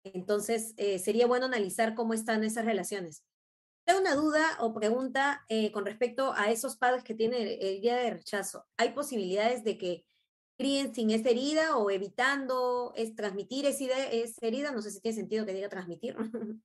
Entonces, 0.05 0.75
eh, 0.77 0.99
sería 0.99 1.27
bueno 1.27 1.47
analizar 1.47 1.95
cómo 1.95 2.15
están 2.15 2.45
esas 2.45 2.65
relaciones. 2.65 3.25
Tengo 3.85 4.01
una 4.01 4.15
duda 4.15 4.45
o 4.61 4.75
pregunta 4.75 5.45
eh, 5.49 5.73
con 5.73 5.85
respecto 5.85 6.33
a 6.35 6.51
esos 6.51 6.77
padres 6.77 7.03
que 7.03 7.15
tienen 7.15 7.59
el, 7.61 7.81
día 7.81 7.97
de 7.97 8.11
rechazo. 8.11 8.67
¿Hay 8.77 8.91
posibilidades 8.91 9.65
de 9.65 9.77
que 9.77 10.05
críen 10.57 10.95
sin 10.95 11.11
esa 11.11 11.31
herida 11.31 11.77
o 11.77 11.91
evitando 11.91 12.93
es 12.97 13.15
transmitir 13.15 13.67
esa, 13.67 13.85
esa 14.11 14.47
herida? 14.47 14.73
No 14.73 14.83
sé 14.83 14.91
si 14.91 15.01
tiene 15.01 15.17
sentido 15.17 15.47
que 15.47 15.55
diga 15.55 15.69
transmitir. 15.69 16.17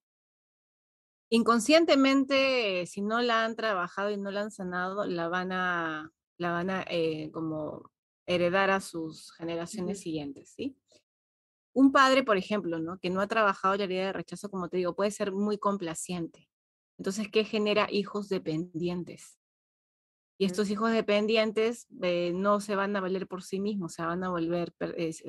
Inconscientemente, 1.29 2.85
si 2.85 3.01
no 3.01 3.21
la 3.21 3.43
han 3.43 3.55
trabajado 3.55 4.11
y 4.11 4.17
no 4.17 4.31
la 4.31 4.41
han 4.41 4.51
sanado, 4.51 5.05
la 5.05 5.27
van 5.27 5.51
a, 5.51 6.11
la 6.37 6.51
van 6.51 6.69
a 6.69 6.85
eh, 6.89 7.31
como 7.33 7.91
heredar 8.27 8.69
a 8.69 8.81
sus 8.81 9.31
generaciones 9.31 10.01
siguientes, 10.01 10.53
¿sí? 10.55 10.77
Un 11.73 11.91
padre, 11.91 12.23
por 12.23 12.37
ejemplo, 12.37 12.79
¿no? 12.79 12.99
que 12.99 13.09
no 13.09 13.21
ha 13.21 13.27
trabajado 13.27 13.75
la 13.75 13.83
herida 13.83 14.07
de 14.07 14.13
rechazo, 14.13 14.49
como 14.49 14.67
te 14.67 14.77
digo, 14.77 14.95
puede 14.95 15.11
ser 15.11 15.31
muy 15.31 15.57
complaciente. 15.57 16.49
Entonces, 16.97 17.29
¿qué 17.31 17.43
genera 17.43 17.87
hijos 17.89 18.29
dependientes? 18.29 19.39
Y 20.39 20.45
estos 20.45 20.69
hijos 20.69 20.91
dependientes 20.91 21.87
eh, 22.01 22.31
no 22.33 22.59
se 22.59 22.75
van 22.75 22.95
a 22.95 23.01
valer 23.01 23.27
por 23.27 23.43
sí 23.43 23.59
mismos, 23.59 23.93
se 23.93 24.03
van 24.03 24.23
a 24.23 24.29
volver, 24.29 24.73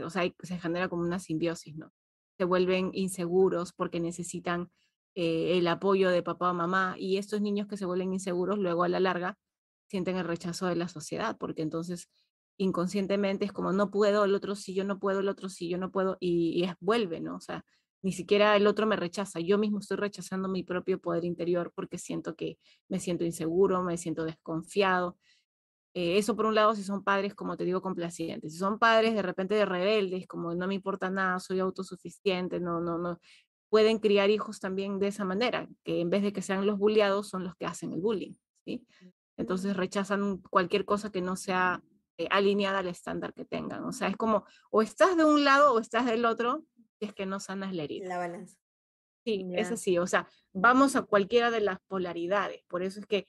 o 0.04 0.10
sea, 0.10 0.34
se 0.42 0.58
genera 0.58 0.88
como 0.88 1.02
una 1.02 1.18
simbiosis, 1.18 1.76
¿no? 1.76 1.92
Se 2.36 2.44
vuelven 2.44 2.90
inseguros 2.92 3.72
porque 3.72 4.00
necesitan 4.00 4.70
eh, 5.14 5.58
el 5.58 5.66
apoyo 5.66 6.10
de 6.10 6.22
papá 6.22 6.50
o 6.50 6.54
mamá 6.54 6.94
y 6.98 7.16
estos 7.16 7.40
niños 7.40 7.66
que 7.68 7.76
se 7.76 7.86
vuelven 7.86 8.12
inseguros 8.12 8.58
luego 8.58 8.84
a 8.84 8.88
la 8.88 9.00
larga 9.00 9.38
sienten 9.88 10.16
el 10.16 10.24
rechazo 10.26 10.66
de 10.66 10.76
la 10.76 10.88
sociedad 10.88 11.36
porque 11.38 11.62
entonces 11.62 12.08
inconscientemente 12.58 13.44
es 13.44 13.52
como 13.52 13.72
no 13.72 13.90
puedo, 13.90 14.24
el 14.24 14.34
otro 14.34 14.54
sí, 14.54 14.74
yo 14.74 14.84
no 14.84 14.98
puedo, 14.98 15.20
el 15.20 15.28
otro 15.28 15.48
sí, 15.48 15.68
yo 15.68 15.78
no 15.78 15.90
puedo 15.90 16.16
y, 16.20 16.64
es, 16.64 16.74
vuelve, 16.80 17.20
¿no? 17.20 17.36
O 17.36 17.40
sea, 17.40 17.64
ni 18.02 18.12
siquiera 18.12 18.56
el 18.56 18.66
otro 18.66 18.86
me 18.86 18.96
rechaza, 18.96 19.40
yo 19.40 19.58
mismo 19.58 19.78
estoy 19.80 19.96
rechazando 19.96 20.48
mi 20.48 20.62
propio 20.62 21.00
poder 21.00 21.24
interior 21.24 21.72
porque 21.74 21.98
siento 21.98 22.36
que 22.36 22.58
me 22.88 23.00
siento 23.00 23.24
inseguro, 23.24 23.82
me 23.82 23.96
siento 23.96 24.24
desconfiado. 24.24 25.16
Eh, 25.94 26.18
eso 26.18 26.36
por 26.36 26.46
un 26.46 26.54
lado 26.54 26.74
si 26.74 26.84
son 26.84 27.02
padres, 27.02 27.34
como 27.34 27.56
te 27.56 27.64
digo, 27.64 27.80
complacientes. 27.82 28.52
Si 28.52 28.58
son 28.58 28.78
padres 28.78 29.14
de 29.14 29.22
repente 29.22 29.54
de 29.54 29.64
rebeldes, 29.64 30.26
como 30.26 30.54
no 30.54 30.68
me 30.68 30.74
importa 30.74 31.10
nada, 31.10 31.40
soy 31.40 31.60
autosuficiente, 31.60 32.60
no, 32.60 32.80
no, 32.80 32.98
no, 32.98 33.18
pueden 33.68 33.98
criar 33.98 34.30
hijos 34.30 34.60
también 34.60 34.98
de 34.98 35.08
esa 35.08 35.24
manera, 35.24 35.68
que 35.84 36.00
en 36.00 36.10
vez 36.10 36.22
de 36.22 36.32
que 36.32 36.42
sean 36.42 36.66
los 36.66 36.78
bulliados, 36.78 37.28
son 37.28 37.44
los 37.44 37.54
que 37.56 37.66
hacen 37.66 37.92
el 37.92 38.00
bullying, 38.00 38.34
¿sí? 38.64 38.86
Entonces 39.36 39.76
rechazan 39.76 40.38
cualquier 40.50 40.84
cosa 40.84 41.10
que 41.10 41.22
no 41.22 41.36
sea 41.36 41.82
alineada 42.30 42.80
al 42.80 42.88
estándar 42.88 43.32
que 43.34 43.44
tengan. 43.44 43.84
O 43.84 43.92
sea, 43.92 44.08
es 44.08 44.16
como, 44.16 44.44
o 44.70 44.82
estás 44.82 45.16
de 45.16 45.24
un 45.24 45.44
lado 45.44 45.72
o 45.72 45.78
estás 45.78 46.06
del 46.06 46.24
otro, 46.24 46.64
si 46.98 47.06
es 47.06 47.14
que 47.14 47.26
no 47.26 47.40
sanas 47.40 47.74
la 47.74 47.84
herida. 47.84 48.08
La 48.08 48.18
balanza. 48.18 48.56
Sí, 49.24 49.46
es 49.54 49.70
así. 49.70 49.98
O 49.98 50.06
sea, 50.06 50.28
vamos 50.52 50.96
a 50.96 51.02
cualquiera 51.02 51.50
de 51.50 51.60
las 51.60 51.78
polaridades. 51.86 52.62
Por 52.66 52.82
eso 52.82 53.00
es 53.00 53.06
que 53.06 53.26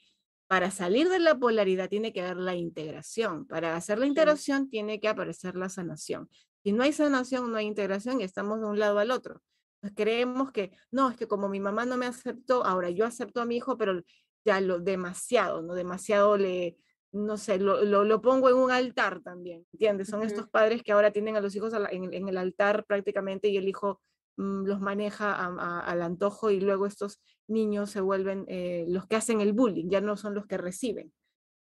para 0.47 0.71
salir 0.71 1.09
de 1.09 1.19
la 1.19 1.37
polaridad 1.37 1.89
tiene 1.89 2.11
que 2.13 2.21
haber 2.21 2.37
la 2.37 2.55
integración. 2.55 3.45
Para 3.45 3.75
hacer 3.75 3.99
la 3.99 4.07
integración 4.07 4.69
tiene 4.69 4.99
que 4.99 5.07
aparecer 5.07 5.55
la 5.55 5.69
sanación. 5.69 6.29
Si 6.63 6.71
no 6.71 6.83
hay 6.83 6.93
sanación, 6.93 7.51
no 7.51 7.57
hay 7.57 7.67
integración 7.67 8.21
y 8.21 8.23
estamos 8.23 8.59
de 8.59 8.67
un 8.67 8.79
lado 8.79 8.99
al 8.99 9.11
otro. 9.11 9.43
Pues, 9.81 9.93
creemos 9.95 10.51
que, 10.51 10.71
no, 10.91 11.09
es 11.09 11.17
que 11.17 11.27
como 11.27 11.49
mi 11.49 11.59
mamá 11.59 11.85
no 11.85 11.97
me 11.97 12.05
aceptó, 12.05 12.65
ahora 12.65 12.89
yo 12.89 13.05
acepto 13.05 13.41
a 13.41 13.45
mi 13.45 13.57
hijo, 13.57 13.77
pero 13.77 14.01
ya 14.45 14.59
lo 14.61 14.79
demasiado, 14.79 15.61
¿no? 15.61 15.73
Demasiado 15.73 16.37
le, 16.37 16.77
no 17.11 17.37
sé, 17.37 17.57
lo, 17.57 17.83
lo, 17.83 18.21
pongo 18.21 18.49
en 18.49 18.55
un 18.55 18.71
altar 18.71 19.21
también, 19.21 19.65
¿entiendes? 19.73 20.09
Son 20.09 20.21
estos 20.21 20.47
padres 20.47 20.83
que 20.83 20.91
ahora 20.91 21.11
tienen 21.11 21.35
a 21.35 21.41
los 21.41 21.55
hijos 21.55 21.73
en, 21.73 22.13
en, 22.13 22.29
el 22.29 22.37
altar 22.37 22.85
prácticamente 22.85 23.47
y 23.47 23.57
el 23.57 23.67
hijo 23.67 23.99
mm, 24.37 24.65
los 24.65 24.79
maneja 24.79 25.33
al 25.33 26.01
antojo 26.01 26.51
y 26.51 26.59
luego 26.59 26.85
estos 26.85 27.19
niños 27.47 27.89
se 27.89 28.01
vuelven 28.01 28.45
eh, 28.47 28.85
los 28.89 29.07
que 29.07 29.15
hacen 29.15 29.41
el 29.41 29.53
bullying, 29.53 29.89
ya 29.89 30.01
no 30.01 30.17
son 30.17 30.35
los 30.35 30.45
que 30.45 30.57
reciben. 30.57 31.11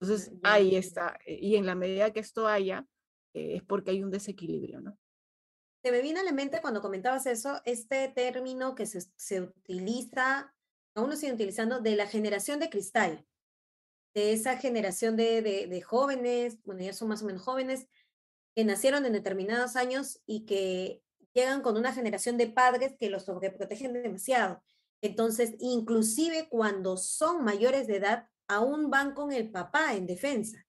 Entonces, 0.02 0.34
ahí 0.44 0.76
está. 0.76 1.18
Y 1.26 1.56
en 1.56 1.66
la 1.66 1.76
medida 1.76 2.12
que 2.12 2.20
esto 2.20 2.48
haya, 2.48 2.86
eh, 3.34 3.56
es 3.56 3.64
porque 3.64 3.92
hay 3.92 4.04
un 4.04 4.12
desequilibrio, 4.12 4.82
¿no? 4.82 4.98
Se 5.84 5.92
me 5.92 6.02
viene 6.02 6.20
a 6.20 6.24
la 6.24 6.34
mente 6.34 6.60
cuando 6.62 6.82
comentabas 6.82 7.26
eso, 7.26 7.62
este 7.64 8.10
término 8.10 8.76
que 8.76 8.86
se, 8.86 9.02
se 9.16 9.42
utiliza, 9.42 10.54
aún 10.96 11.10
no 11.10 11.16
sigue 11.16 11.34
utilizando, 11.34 11.80
de 11.80 11.96
la 11.96 12.06
generación 12.06 12.60
de 12.60 12.70
cristal, 12.70 13.26
de 14.20 14.34
esa 14.34 14.58
generación 14.58 15.16
de, 15.16 15.42
de, 15.42 15.68
de, 15.68 15.82
jóvenes, 15.82 16.58
bueno, 16.66 16.84
ya 16.84 16.94
son 16.94 17.08
más 17.08 17.24
o 17.24 17.26
menos 17.26 17.42
jóvenes, 17.42 17.88
que 18.54 18.66
nacieron 18.66 19.06
en 19.06 19.14
determinados 19.14 19.78
años 19.78 20.22
y 20.26 20.46
que 20.46 21.02
llegan 21.34 21.62
con 21.62 21.78
una 21.78 21.94
generación 21.94 22.38
de 22.38 22.48
padres 22.48 22.96
que 23.00 23.10
los 23.10 23.24
sobreprotegen 23.24 23.94
demasiado. 23.94 24.62
Entonces, 25.02 25.56
inclusive 25.60 26.50
cuando 26.50 26.98
son 26.98 27.46
mayores 27.46 27.88
de 27.88 27.98
edad, 27.98 28.28
aún 28.48 28.90
van 28.90 29.14
con 29.14 29.32
el 29.32 29.50
papá 29.50 29.94
en 29.94 30.06
defensa. 30.06 30.66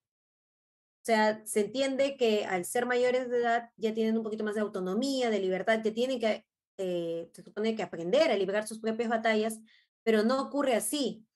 O 1.02 1.04
sea, 1.04 1.44
se 1.44 1.62
entiende 1.62 2.16
que 2.16 2.44
al 2.44 2.64
ser 2.64 2.86
mayores 2.86 3.30
de 3.30 3.38
edad 3.38 3.70
ya 3.76 3.94
tienen 3.94 4.16
un 4.16 4.22
poquito 4.22 4.44
más 4.44 4.54
de 4.54 4.60
autonomía, 4.60 5.30
de 5.30 5.40
libertad, 5.40 5.82
que 5.82 5.90
tienen 5.90 6.20
que, 6.20 6.46
eh, 6.76 7.28
se 7.32 7.42
supone 7.42 7.74
que 7.74 7.82
aprender 7.82 8.30
a 8.30 8.36
librar 8.36 8.68
sus 8.68 8.78
propias 8.78 9.08
batallas, 9.08 9.58
pero 10.04 10.22
no 10.22 10.40
ocurre 10.40 10.74
así. 10.76 11.26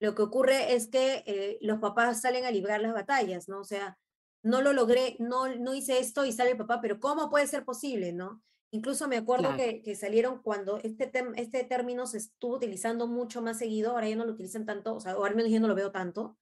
Lo 0.00 0.14
que 0.14 0.22
ocurre 0.22 0.74
es 0.74 0.88
que 0.88 1.22
eh, 1.26 1.58
los 1.60 1.78
papás 1.78 2.22
salen 2.22 2.44
a 2.44 2.50
librar 2.50 2.80
las 2.80 2.92
batallas, 2.92 3.48
¿no? 3.48 3.60
O 3.60 3.64
sea, 3.64 3.98
no 4.42 4.62
lo 4.62 4.72
logré, 4.72 5.16
no, 5.18 5.54
no 5.56 5.74
hice 5.74 5.98
esto 5.98 6.24
y 6.24 6.32
sale 6.32 6.52
el 6.52 6.56
papá, 6.56 6.80
pero 6.80 6.98
¿cómo 6.98 7.30
puede 7.30 7.46
ser 7.46 7.64
posible, 7.64 8.12
no? 8.12 8.42
Incluso 8.72 9.08
me 9.08 9.18
acuerdo 9.18 9.56
que, 9.56 9.82
que, 9.82 9.96
salieron 9.96 10.42
cuando 10.42 10.78
este, 10.78 11.10
este 11.36 11.64
término 11.64 12.06
se 12.06 12.18
estuvo 12.18 12.56
utilizando 12.56 13.06
mucho 13.08 13.42
más 13.42 13.58
seguido, 13.58 13.90
ahora 13.90 14.08
ya 14.08 14.16
no 14.16 14.24
lo 14.24 14.32
utilizan 14.32 14.64
tanto, 14.64 14.94
o 14.94 15.00
sea, 15.00 15.18
o 15.18 15.24
al 15.24 15.34
menos 15.34 15.50
yo 15.50 15.60
no 15.60 15.68
lo 15.68 15.74
veo 15.74 15.90
tanto, 15.90 16.38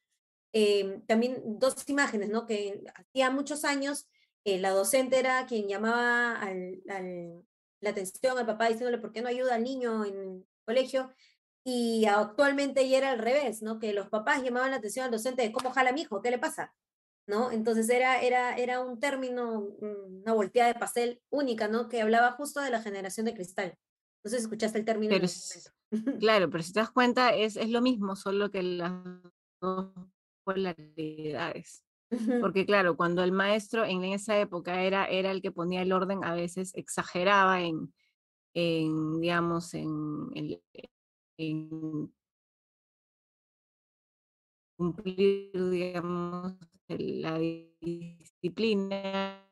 Em, 0.53 1.03
también 1.07 1.59
dos 1.59 1.89
imágenes, 1.89 2.31
¿no? 2.31 2.47
Que 2.47 2.83
hacía 2.95 3.31
muchos 3.31 3.65
años 3.65 4.09
eh, 4.45 4.59
la 4.59 4.71
docente 4.71 5.19
era 5.19 5.47
quien 5.47 5.69
llamaba 5.69 6.41
al, 6.41 6.83
la 7.81 7.91
atención 7.91 8.39
al 8.39 8.47
papá 8.47 8.69
diciéndole 8.69 8.99
por 8.99 9.13
qué 9.13 9.21
no 9.21 9.29
ayuda 9.29 9.57
al 9.57 9.63
niño 9.63 10.05
en 10.05 10.17
el 10.19 10.47
colegio. 10.65 11.13
Y 11.71 12.07
actualmente 12.07 12.89
ya 12.89 12.97
era 12.97 13.11
al 13.11 13.19
revés, 13.19 13.61
¿no? 13.61 13.79
Que 13.79 13.93
los 13.93 14.09
papás 14.09 14.43
llamaban 14.43 14.71
la 14.71 14.79
atención 14.79 15.05
al 15.05 15.11
docente 15.11 15.43
de 15.43 15.53
cómo 15.53 15.71
jala 15.71 15.93
mi 15.93 16.01
hijo, 16.01 16.23
¿qué 16.23 16.31
le 16.31 16.39
pasa? 16.39 16.73
¿No? 17.27 17.51
Entonces 17.51 17.91
era, 17.91 18.23
era, 18.23 18.57
era 18.57 18.81
un 18.81 18.99
término, 18.99 19.61
una 19.61 20.33
volteada 20.33 20.73
de 20.73 20.81
pastel 20.81 21.21
única, 21.29 21.69
¿no? 21.69 21.91
Que 21.91 22.01
hablaba 22.01 22.33
justo 22.33 22.63
de 22.63 22.71
la 22.71 22.81
generación 22.81 23.27
de 23.27 23.35
cristal. 23.35 23.77
No 24.25 24.31
sé 24.31 24.39
si 24.39 24.45
escuchaste 24.45 24.79
el 24.79 24.87
término. 24.87 25.15
claro, 26.21 26.49
pero 26.49 26.65
si 26.65 26.73
te 26.73 26.81
das 26.81 26.91
cuenta, 26.91 27.35
es, 27.35 27.57
es 27.57 27.69
lo 27.69 27.83
mismo, 27.83 28.17
solo 28.17 28.51
que 28.51 28.63
las 28.63 28.91
dos 29.61 29.93
polaridades. 30.45 31.85
Porque 32.41 32.65
claro, 32.65 32.97
cuando 32.97 33.23
el 33.23 33.33
maestro 33.33 33.85
en 33.85 34.05
esa 34.05 34.41
época 34.41 34.85
era, 34.85 35.05
era 35.05 35.33
el 35.33 35.43
que 35.43 35.53
ponía 35.53 35.83
el 35.83 35.93
orden, 35.93 36.25
a 36.25 36.35
veces 36.35 36.75
exageraba 36.75 37.61
en, 37.61 37.93
en 38.55 39.21
digamos, 39.21 39.75
en, 39.75 40.31
en, 40.35 40.59
cumplir, 44.77 45.71
digamos, 45.71 46.57
la 46.89 47.39
disciplina 47.81 49.45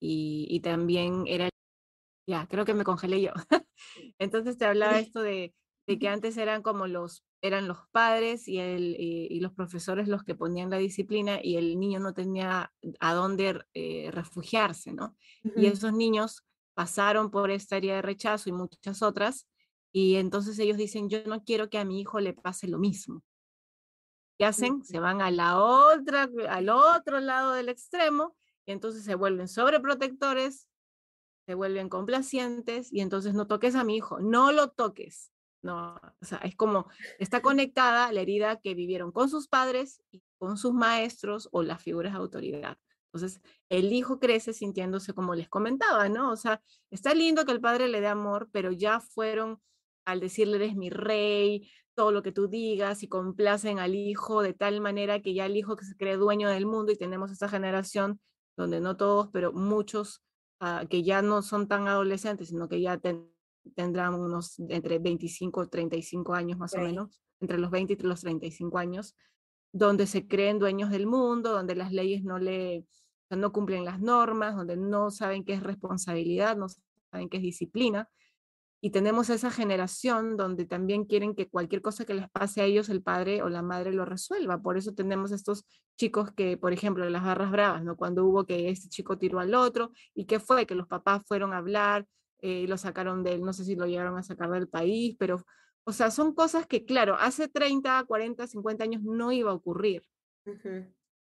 y, 0.00 0.46
y 0.48 0.60
también 0.60 1.24
era, 1.26 1.48
ya, 2.26 2.46
creo 2.46 2.64
que 2.64 2.74
me 2.74 2.84
congelé 2.84 3.20
yo. 3.20 3.32
Entonces 4.18 4.56
te 4.56 4.64
hablaba 4.64 4.98
esto 5.12 5.22
de, 5.22 5.54
de 5.86 5.98
que 5.98 6.08
antes 6.08 6.36
eran 6.36 6.62
como 6.62 6.86
los 6.86 7.24
eran 7.40 7.68
los 7.68 7.78
padres 7.92 8.48
y, 8.48 8.58
el, 8.58 8.96
y, 8.98 9.38
los 9.38 9.52
profesores 9.52 10.08
los 10.08 10.24
que 10.24 10.34
ponían 10.34 10.70
la 10.70 10.78
disciplina 10.78 11.38
y 11.40 11.56
el 11.56 11.78
niño 11.78 12.00
no 12.00 12.12
tenía 12.12 12.72
a 12.98 13.14
dónde 13.14 13.64
eh, 13.74 14.10
refugiarse, 14.10 14.92
¿no? 14.92 15.16
Y 15.54 15.66
esos 15.66 15.92
niños 15.92 16.42
pasaron 16.78 17.32
por 17.32 17.50
esta 17.50 17.74
área 17.74 17.96
de 17.96 18.02
rechazo 18.02 18.48
y 18.48 18.52
muchas 18.52 19.02
otras, 19.02 19.48
y 19.90 20.14
entonces 20.14 20.56
ellos 20.60 20.76
dicen, 20.76 21.08
yo 21.08 21.24
no 21.26 21.42
quiero 21.42 21.68
que 21.68 21.76
a 21.76 21.84
mi 21.84 22.00
hijo 22.00 22.20
le 22.20 22.34
pase 22.34 22.68
lo 22.68 22.78
mismo. 22.78 23.24
¿Qué 24.38 24.44
hacen? 24.44 24.84
Se 24.84 25.00
van 25.00 25.20
a 25.20 25.32
la 25.32 25.60
otra, 25.60 26.30
al 26.48 26.68
otro 26.68 27.18
lado 27.18 27.54
del 27.54 27.68
extremo 27.68 28.36
y 28.64 28.70
entonces 28.70 29.02
se 29.02 29.16
vuelven 29.16 29.48
sobreprotectores, 29.48 30.68
se 31.46 31.54
vuelven 31.54 31.88
complacientes 31.88 32.92
y 32.92 33.00
entonces 33.00 33.34
no 33.34 33.48
toques 33.48 33.74
a 33.74 33.82
mi 33.82 33.96
hijo, 33.96 34.20
no 34.20 34.52
lo 34.52 34.70
toques. 34.70 35.32
No, 35.62 35.96
o 35.96 36.24
sea, 36.24 36.38
es 36.44 36.54
como 36.54 36.86
está 37.18 37.42
conectada 37.42 38.12
la 38.12 38.20
herida 38.20 38.60
que 38.60 38.74
vivieron 38.74 39.10
con 39.10 39.28
sus 39.28 39.48
padres 39.48 40.00
y 40.12 40.22
con 40.38 40.56
sus 40.56 40.74
maestros 40.74 41.48
o 41.50 41.64
las 41.64 41.82
figuras 41.82 42.12
de 42.12 42.20
autoridad. 42.20 42.78
Entonces, 43.12 43.40
el 43.68 43.92
hijo 43.92 44.20
crece 44.20 44.52
sintiéndose 44.52 45.14
como 45.14 45.34
les 45.34 45.48
comentaba, 45.48 46.08
¿no? 46.08 46.30
O 46.30 46.36
sea, 46.36 46.62
está 46.90 47.14
lindo 47.14 47.44
que 47.44 47.52
el 47.52 47.60
padre 47.60 47.88
le 47.88 48.00
dé 48.00 48.06
amor, 48.06 48.48
pero 48.52 48.70
ya 48.70 49.00
fueron 49.00 49.60
al 50.04 50.20
decirle 50.20 50.56
eres 50.56 50.74
mi 50.74 50.88
rey, 50.90 51.70
todo 51.94 52.12
lo 52.12 52.22
que 52.22 52.32
tú 52.32 52.48
digas 52.48 53.02
y 53.02 53.08
complacen 53.08 53.78
al 53.78 53.94
hijo 53.94 54.40
de 54.40 54.54
tal 54.54 54.80
manera 54.80 55.20
que 55.20 55.34
ya 55.34 55.46
el 55.46 55.56
hijo 55.56 55.76
que 55.76 55.84
se 55.84 55.96
cree 55.96 56.16
dueño 56.16 56.48
del 56.48 56.64
mundo 56.64 56.92
y 56.92 56.96
tenemos 56.96 57.30
esta 57.30 57.48
generación 57.48 58.20
donde 58.56 58.80
no 58.80 58.96
todos, 58.96 59.28
pero 59.32 59.52
muchos 59.52 60.22
ah, 60.60 60.84
que 60.88 61.02
ya 61.02 61.22
no 61.22 61.42
son 61.42 61.68
tan 61.68 61.88
adolescentes, 61.88 62.48
sino 62.48 62.68
que 62.68 62.80
ya 62.80 63.00
tendrán 63.74 64.14
unos 64.14 64.58
entre 64.60 64.98
25 64.98 65.64
y 65.64 65.68
35 65.68 66.34
años 66.34 66.58
más 66.58 66.74
o 66.74 66.78
menos, 66.78 67.20
entre 67.40 67.58
los 67.58 67.70
20 67.70 67.94
y 67.94 67.96
los 68.06 68.20
35 68.20 68.78
años, 68.78 69.16
donde 69.72 70.06
se 70.06 70.26
creen 70.26 70.58
dueños 70.58 70.90
del 70.90 71.06
mundo, 71.06 71.52
donde 71.52 71.74
las 71.74 71.92
leyes 71.92 72.22
no 72.24 72.38
le 72.38 72.86
no 73.30 73.52
cumplen 73.52 73.84
las 73.84 74.00
normas, 74.00 74.56
donde 74.56 74.76
no 74.76 75.10
saben 75.10 75.44
qué 75.44 75.54
es 75.54 75.62
responsabilidad, 75.62 76.56
no 76.56 76.66
saben 76.68 77.28
qué 77.28 77.38
es 77.38 77.42
disciplina. 77.42 78.08
Y 78.80 78.90
tenemos 78.90 79.28
esa 79.28 79.50
generación 79.50 80.36
donde 80.36 80.64
también 80.64 81.04
quieren 81.04 81.34
que 81.34 81.48
cualquier 81.48 81.82
cosa 81.82 82.04
que 82.04 82.14
les 82.14 82.30
pase 82.30 82.60
a 82.60 82.64
ellos, 82.64 82.88
el 82.88 83.02
padre 83.02 83.42
o 83.42 83.48
la 83.48 83.60
madre 83.60 83.92
lo 83.92 84.04
resuelva. 84.04 84.62
Por 84.62 84.78
eso 84.78 84.94
tenemos 84.94 85.32
estos 85.32 85.66
chicos 85.96 86.30
que, 86.30 86.56
por 86.56 86.72
ejemplo, 86.72 87.08
las 87.10 87.24
barras 87.24 87.50
bravas, 87.50 87.82
¿no? 87.82 87.96
Cuando 87.96 88.24
hubo 88.24 88.46
que 88.46 88.70
este 88.70 88.88
chico 88.88 89.18
tiró 89.18 89.40
al 89.40 89.54
otro, 89.54 89.90
¿y 90.14 90.26
qué 90.26 90.38
fue? 90.38 90.64
Que 90.64 90.76
los 90.76 90.86
papás 90.86 91.24
fueron 91.26 91.52
a 91.52 91.58
hablar, 91.58 92.06
eh, 92.40 92.68
lo 92.68 92.78
sacaron 92.78 93.24
de 93.24 93.34
él, 93.34 93.42
no 93.42 93.52
sé 93.52 93.64
si 93.64 93.74
lo 93.74 93.86
llegaron 93.86 94.16
a 94.16 94.22
sacar 94.22 94.48
del 94.50 94.68
país, 94.68 95.16
pero 95.18 95.44
o 95.88 95.92
sea, 95.92 96.10
son 96.10 96.34
cosas 96.34 96.66
que, 96.66 96.84
claro, 96.84 97.16
hace 97.18 97.48
30, 97.48 98.04
40, 98.04 98.46
50 98.46 98.84
años 98.84 99.02
no 99.02 99.32
iba 99.32 99.50
a 99.50 99.54
ocurrir. 99.54 100.02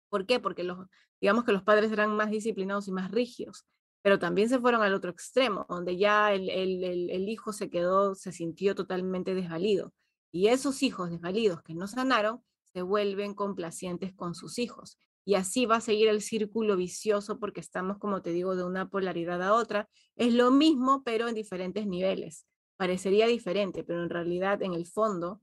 ¿Por 0.09 0.25
qué? 0.25 0.39
Porque 0.39 0.63
los, 0.63 0.87
digamos 1.21 1.43
que 1.43 1.51
los 1.51 1.63
padres 1.63 1.91
eran 1.91 2.15
más 2.15 2.29
disciplinados 2.31 2.87
y 2.87 2.91
más 2.91 3.11
rígidos, 3.11 3.65
pero 4.01 4.19
también 4.19 4.49
se 4.49 4.59
fueron 4.59 4.83
al 4.83 4.93
otro 4.93 5.09
extremo, 5.09 5.65
donde 5.67 5.97
ya 5.97 6.33
el, 6.33 6.49
el, 6.49 7.27
hijo 7.27 7.53
se 7.53 7.69
quedó, 7.69 8.13
se 8.13 8.31
sintió 8.31 8.75
totalmente 8.75 9.33
desvalido. 9.33 9.93
Y 10.31 10.47
esos 10.47 10.83
hijos 10.83 11.09
desvalidos 11.09 11.63
que 11.63 11.73
no 11.73 11.87
sanaron, 11.87 12.43
se 12.71 12.83
vuelven 12.83 13.33
complacientes 13.33 14.13
con 14.13 14.35
sus 14.35 14.59
hijos. 14.59 14.99
Y 15.23 15.33
así 15.35 15.65
va 15.65 15.77
a 15.77 15.81
seguir 15.81 16.07
el 16.07 16.21
círculo 16.21 16.75
vicioso 16.75 17.39
porque 17.39 17.61
estamos, 17.61 17.97
como 17.97 18.21
te 18.21 18.31
digo, 18.31 18.55
de 18.55 18.63
una 18.63 18.89
polaridad 18.89 19.41
a 19.41 19.53
otra. 19.53 19.89
Es 20.15 20.33
lo 20.33 20.51
mismo, 20.51 21.01
pero 21.03 21.27
en 21.27 21.33
diferentes 21.33 21.87
niveles 21.87 22.45
parecería 22.77 23.27
diferente, 23.27 23.83
pero 23.83 24.03
en 24.03 24.09
realidad 24.09 24.61
en 24.61 24.73
el 24.73 24.85
fondo 24.85 25.41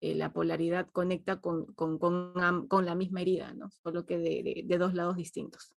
eh, 0.00 0.14
la 0.14 0.32
polaridad 0.32 0.88
conecta 0.90 1.40
con, 1.40 1.66
con, 1.74 1.98
con, 1.98 2.84
la 2.84 2.94
misma 2.94 3.22
herida, 3.22 3.54
¿no? 3.54 3.70
solo 3.70 4.06
que 4.06 4.18
de, 4.18 4.64
de, 4.66 4.78
dos 4.78 4.94
lados 4.94 5.16
distintos. 5.16 5.74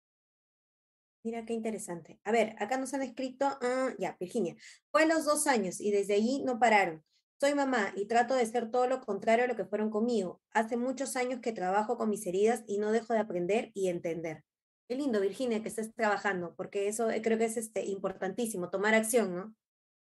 Mira 1.23 1.45
qué 1.45 1.53
interesante. 1.53 2.19
A 2.23 2.31
ver, 2.31 2.55
acá 2.59 2.77
nos 2.77 2.93
han 2.93 3.01
escrito, 3.01 3.45
ah, 3.45 3.93
ya, 3.97 4.15
Virginia, 4.19 4.55
fue 4.91 5.03
a 5.03 5.07
los 5.07 5.25
dos 5.25 5.47
años 5.47 5.81
y 5.81 5.91
desde 5.91 6.15
allí 6.15 6.43
no 6.43 6.59
pararon. 6.59 7.03
Soy 7.39 7.53
mamá 7.53 7.93
y 7.95 8.05
trato 8.05 8.33
de 8.35 8.45
ser 8.45 8.71
todo 8.71 8.87
lo 8.87 9.01
contrario 9.01 9.45
a 9.45 9.47
lo 9.47 9.55
que 9.55 9.65
fueron 9.65 9.89
conmigo. 9.89 10.41
Hace 10.51 10.77
muchos 10.77 11.15
años 11.15 11.41
que 11.41 11.51
trabajo 11.51 11.97
con 11.97 12.09
mis 12.09 12.25
heridas 12.25 12.63
y 12.67 12.77
no 12.77 12.91
dejo 12.91 13.13
de 13.13 13.19
aprender 13.19 13.71
y 13.73 13.89
entender. 13.89 14.43
Qué 14.87 14.95
lindo, 14.95 15.19
Virginia, 15.19 15.61
que 15.61 15.69
estés 15.69 15.93
trabajando, 15.93 16.53
porque 16.55 16.87
eso 16.87 17.09
eh, 17.09 17.21
creo 17.21 17.37
que 17.37 17.45
es 17.45 17.57
este, 17.57 17.83
importantísimo, 17.85 18.69
tomar 18.69 18.93
acción, 18.93 19.35
¿no? 19.35 19.55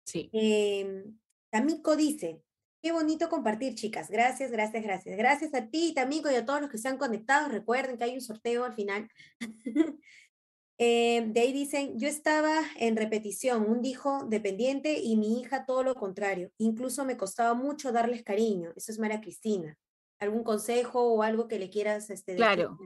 Sí. 0.06 0.30
Eh, 0.32 1.04
Tamiko 1.50 1.96
dice, 1.96 2.40
qué 2.82 2.92
bonito 2.92 3.28
compartir, 3.28 3.74
chicas. 3.74 4.10
Gracias, 4.10 4.50
gracias, 4.50 4.82
gracias. 4.82 5.16
Gracias 5.16 5.54
a 5.54 5.66
ti, 5.66 5.92
Tamiko, 5.94 6.30
y 6.30 6.34
a 6.34 6.44
todos 6.44 6.60
los 6.60 6.70
que 6.70 6.78
se 6.78 6.88
han 6.88 6.98
conectado. 6.98 7.48
Recuerden 7.48 7.96
que 7.96 8.04
hay 8.04 8.14
un 8.14 8.20
sorteo 8.20 8.64
al 8.64 8.74
final. 8.74 9.08
eh, 10.78 11.24
de 11.26 11.40
ahí 11.40 11.52
dicen, 11.52 11.98
yo 11.98 12.08
estaba 12.08 12.54
en 12.76 12.96
repetición, 12.96 13.68
un 13.68 13.84
hijo 13.84 14.26
dependiente 14.28 14.98
y 14.98 15.16
mi 15.16 15.40
hija 15.40 15.66
todo 15.66 15.82
lo 15.82 15.94
contrario. 15.94 16.50
Incluso 16.58 17.04
me 17.04 17.16
costaba 17.16 17.54
mucho 17.54 17.92
darles 17.92 18.22
cariño. 18.22 18.72
Eso 18.76 18.92
es 18.92 18.98
María 18.98 19.20
Cristina. 19.20 19.76
¿Algún 20.18 20.44
consejo 20.44 21.02
o 21.12 21.22
algo 21.22 21.48
que 21.48 21.58
le 21.58 21.70
quieras 21.70 22.10
este, 22.10 22.36
Claro. 22.36 22.78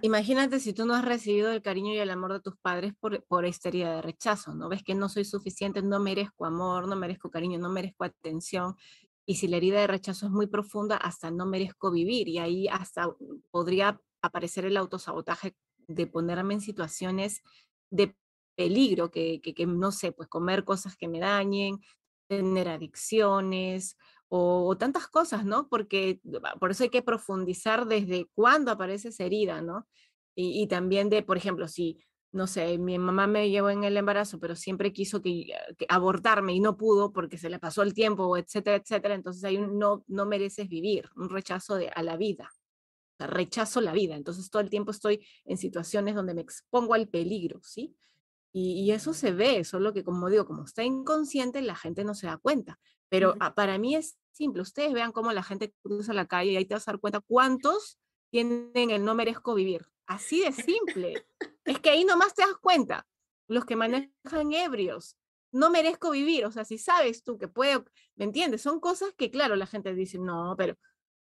Imagínate 0.00 0.60
si 0.60 0.72
tú 0.72 0.86
no 0.86 0.94
has 0.94 1.04
recibido 1.04 1.52
el 1.52 1.62
cariño 1.62 1.92
y 1.92 1.98
el 1.98 2.10
amor 2.10 2.32
de 2.32 2.40
tus 2.40 2.56
padres 2.56 2.94
por, 2.98 3.22
por 3.24 3.44
esta 3.44 3.68
herida 3.68 3.96
de 3.96 4.02
rechazo, 4.02 4.54
¿no? 4.54 4.68
Ves 4.68 4.82
que 4.82 4.94
no 4.94 5.08
soy 5.08 5.24
suficiente, 5.24 5.82
no 5.82 6.00
merezco 6.00 6.46
amor, 6.46 6.88
no 6.88 6.96
merezco 6.96 7.30
cariño, 7.30 7.58
no 7.58 7.68
merezco 7.68 8.04
atención. 8.04 8.76
Y 9.26 9.36
si 9.36 9.48
la 9.48 9.56
herida 9.56 9.80
de 9.80 9.86
rechazo 9.86 10.26
es 10.26 10.32
muy 10.32 10.46
profunda, 10.46 10.96
hasta 10.96 11.30
no 11.30 11.46
merezco 11.46 11.90
vivir. 11.90 12.28
Y 12.28 12.38
ahí 12.38 12.68
hasta 12.68 13.14
podría 13.50 14.00
aparecer 14.22 14.64
el 14.64 14.76
autosabotaje 14.76 15.56
de 15.86 16.06
ponerme 16.06 16.54
en 16.54 16.60
situaciones 16.60 17.42
de 17.90 18.16
peligro, 18.56 19.10
que, 19.10 19.40
que, 19.40 19.66
no 19.66 19.92
sé, 19.92 20.12
pues 20.12 20.28
comer 20.28 20.64
cosas 20.64 20.96
que 20.96 21.08
me 21.08 21.20
dañen, 21.20 21.80
tener 22.28 22.68
adicciones, 22.68 23.96
o, 24.28 24.76
tantas 24.76 25.06
cosas, 25.06 25.44
¿no? 25.44 25.68
Porque 25.68 26.20
por 26.58 26.70
eso 26.70 26.84
hay 26.84 26.90
que 26.90 27.02
profundizar 27.02 27.86
desde 27.86 28.26
cuándo 28.34 28.72
aparece 28.72 29.08
esa 29.08 29.24
herida, 29.24 29.62
¿no? 29.62 29.86
Y, 30.36 30.66
también 30.66 31.10
de, 31.10 31.22
por 31.22 31.36
ejemplo, 31.36 31.68
si, 31.68 31.98
no 32.34 32.48
sé, 32.48 32.78
mi 32.78 32.98
mamá 32.98 33.28
me 33.28 33.48
llevó 33.48 33.70
en 33.70 33.84
el 33.84 33.96
embarazo, 33.96 34.40
pero 34.40 34.56
siempre 34.56 34.92
quiso 34.92 35.22
que, 35.22 35.46
abortarme 35.88 36.52
y 36.52 36.60
no 36.60 36.76
pudo 36.76 37.12
porque 37.12 37.38
se 37.38 37.48
le 37.48 37.60
pasó 37.60 37.82
el 37.82 37.94
tiempo, 37.94 38.36
etcétera, 38.36 38.76
etcétera, 38.76 39.14
entonces 39.14 39.44
hay 39.44 39.56
un 39.56 39.78
no, 39.78 40.04
no 40.08 40.26
mereces 40.26 40.68
vivir, 40.68 41.08
un 41.14 41.30
rechazo 41.30 41.76
de, 41.76 41.88
a 41.88 42.02
la 42.02 42.16
vida. 42.16 42.50
O 42.52 43.16
sea, 43.18 43.28
rechazo 43.28 43.80
la 43.80 43.92
vida, 43.92 44.16
entonces 44.16 44.50
todo 44.50 44.60
el 44.62 44.68
tiempo 44.68 44.90
estoy 44.90 45.24
en 45.44 45.56
situaciones 45.56 46.16
donde 46.16 46.34
me 46.34 46.40
expongo 46.40 46.94
al 46.94 47.08
peligro, 47.08 47.60
¿sí? 47.62 47.96
Y, 48.52 48.92
eso 48.92 49.14
se 49.14 49.32
ve, 49.32 49.64
solo 49.64 49.92
que 49.92 50.04
como 50.04 50.30
digo, 50.30 50.46
como 50.46 50.64
está 50.64 50.84
inconsciente, 50.84 51.60
la 51.60 51.74
gente 51.74 52.04
no 52.04 52.14
se 52.14 52.28
da 52.28 52.36
cuenta. 52.36 52.78
Pero 53.08 53.34
para 53.56 53.78
mí 53.78 53.96
es 53.96 54.16
simple. 54.30 54.62
Ustedes 54.62 54.92
vean 54.92 55.10
cómo 55.10 55.32
la 55.32 55.42
gente 55.42 55.74
cruza 55.82 56.12
la 56.12 56.26
calle 56.26 56.52
y 56.52 56.56
ahí 56.56 56.64
te 56.64 56.74
vas 56.74 56.86
a 56.86 56.92
dar 56.92 57.00
cuenta 57.00 57.20
cuántos 57.20 57.98
tienen 58.30 58.90
el 58.90 59.04
no 59.04 59.16
merezco 59.16 59.54
vivir. 59.54 59.86
Así 60.06 60.40
de 60.40 60.52
simple. 60.52 61.26
Es 61.64 61.78
que 61.80 61.90
ahí 61.90 62.04
nomás 62.04 62.34
te 62.34 62.42
das 62.42 62.56
cuenta. 62.60 63.06
Los 63.46 63.64
que 63.64 63.76
manejan 63.76 64.52
ebrios. 64.52 65.16
No 65.52 65.70
merezco 65.70 66.10
vivir. 66.10 66.46
O 66.46 66.52
sea, 66.52 66.64
si 66.64 66.78
sabes 66.78 67.22
tú 67.22 67.38
que 67.38 67.48
puedo, 67.48 67.84
¿me 68.16 68.24
entiendes? 68.24 68.62
Son 68.62 68.80
cosas 68.80 69.12
que, 69.16 69.30
claro, 69.30 69.56
la 69.56 69.66
gente 69.66 69.94
dice, 69.94 70.18
no, 70.18 70.54
pero 70.56 70.76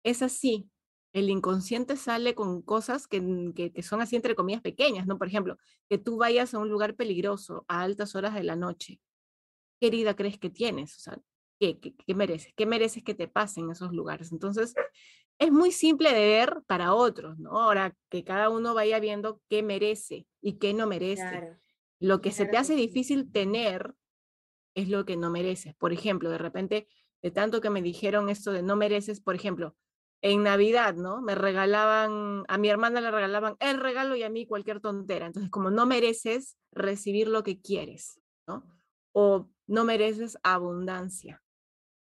es 0.04 0.22
así. 0.22 0.70
El 1.14 1.30
inconsciente 1.30 1.96
sale 1.98 2.36
con 2.36 2.62
cosas 2.62 3.08
que, 3.08 3.22
que, 3.56 3.72
que 3.72 3.84
son 3.84 4.02
así, 4.02 4.16
entre 4.16 4.36
comillas, 4.36 4.62
pequeñas, 4.62 5.08
¿no? 5.08 5.18
Por 5.18 5.28
ejemplo, 5.28 5.58
que 5.90 5.98
tú 5.98 6.18
vayas 6.18 6.54
a 6.54 6.60
un 6.60 6.70
lugar 6.70 6.96
peligroso 6.96 7.66
a 7.68 7.82
altas 7.82 8.16
horas 8.16 8.34
de 8.34 8.44
la 8.44 8.56
noche. 8.56 9.00
¿Qué 9.80 9.88
herida 9.88 10.16
crees 10.16 10.38
que 10.40 10.50
tienes? 10.50 10.96
O 10.98 11.00
sea, 11.00 11.20
¿Qué, 11.60 12.14
mereces? 12.14 12.54
¿Qué 12.56 12.66
mereces 12.66 13.04
que 13.04 13.16
te 13.16 13.28
pase 13.28 13.62
en 13.62 13.72
esos 13.72 13.94
lugares? 13.94 14.32
Entonces, 14.32 14.74
es 15.40 15.52
muy 15.52 15.72
simple 15.72 16.14
de 16.14 16.26
ver 16.26 16.64
para 16.66 16.94
otros, 16.94 17.38
¿no? 17.40 17.62
Ahora 17.62 17.96
que 18.10 18.24
cada 18.24 18.50
uno 18.50 18.74
vaya 18.74 19.00
viendo 19.00 19.42
qué 19.50 19.64
merece 19.64 20.28
y 20.42 20.58
qué 20.58 20.74
no 20.74 20.88
merece. 20.88 21.58
Lo 22.00 22.22
que 22.22 22.32
se 22.32 22.46
te 22.46 22.58
hace 22.58 22.76
difícil 22.76 23.32
tener 23.32 23.94
es 24.76 24.90
lo 24.90 25.06
que 25.06 25.18
no 25.18 25.30
mereces. 25.30 25.76
Por 25.76 25.94
ejemplo, 25.94 26.30
de 26.30 26.38
repente, 26.38 26.88
de 27.22 27.32
tanto 27.32 27.62
que 27.62 27.70
me 27.70 27.82
dijeron 27.82 28.30
esto 28.30 28.52
de 28.52 28.64
no 28.64 28.76
mereces, 28.76 29.22
por 29.22 29.36
ejemplo, 29.36 29.76
en 30.22 30.44
Navidad, 30.44 30.96
¿no? 30.96 31.22
Me 31.22 31.36
regalaban, 31.36 32.44
a 32.48 32.58
mi 32.58 32.70
hermana 32.70 33.02
le 33.02 33.12
regalaban 33.12 33.56
el 33.60 33.80
regalo 33.80 34.16
y 34.16 34.24
a 34.24 34.30
mí 34.30 34.46
cualquier 34.46 34.80
tontera. 34.80 35.28
Entonces, 35.28 35.52
como 35.52 35.70
no 35.70 35.86
mereces 35.86 36.58
recibir 36.72 37.28
lo 37.28 37.44
que 37.44 37.62
quieres, 37.62 38.20
¿no? 38.48 38.64
O 39.14 39.50
no 39.68 39.86
mereces 39.86 40.38
abundancia. 40.44 41.42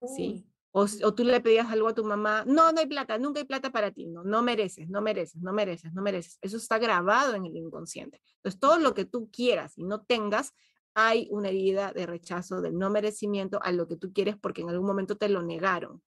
¿sí? 0.05 0.45
O, 0.79 0.85
o, 1.05 1.13
tú 1.15 1.23
le 1.23 1.41
pedías 1.41 1.71
algo 1.71 1.87
a 1.87 1.95
tu 1.95 2.03
mamá, 2.03 2.43
no, 2.45 2.71
no 2.71 2.79
hay 2.79 2.85
plata, 2.85 3.17
nunca 3.17 3.39
hay 3.39 3.47
plata 3.47 3.71
para 3.71 3.89
ti, 3.89 4.05
no, 4.05 4.23
no 4.23 4.43
mereces, 4.43 4.87
no 4.87 5.01
mereces, 5.01 5.41
no 5.41 5.51
mereces, 5.51 5.91
no 5.91 6.03
mereces. 6.03 6.37
Eso 6.39 6.57
está 6.57 6.77
grabado 6.77 7.33
en 7.33 7.47
el 7.47 7.57
inconsciente. 7.57 8.21
Entonces, 8.35 8.59
todo 8.59 8.77
lo 8.77 8.93
que 8.93 9.03
tú 9.03 9.31
quieras 9.31 9.75
y 9.75 9.85
no 9.85 10.03
tengas, 10.03 10.53
hay 10.93 11.29
una 11.31 11.49
herida 11.49 11.93
de 11.93 12.05
rechazo, 12.05 12.61
del 12.61 12.77
no 12.77 12.91
merecimiento 12.91 13.59
a 13.63 13.71
lo 13.71 13.87
que 13.87 13.97
tú 13.97 14.13
quieres 14.13 14.37
porque 14.37 14.61
en 14.61 14.69
algún 14.69 14.85
momento 14.85 15.17
te 15.17 15.29
lo 15.29 15.41
negaron, 15.41 16.03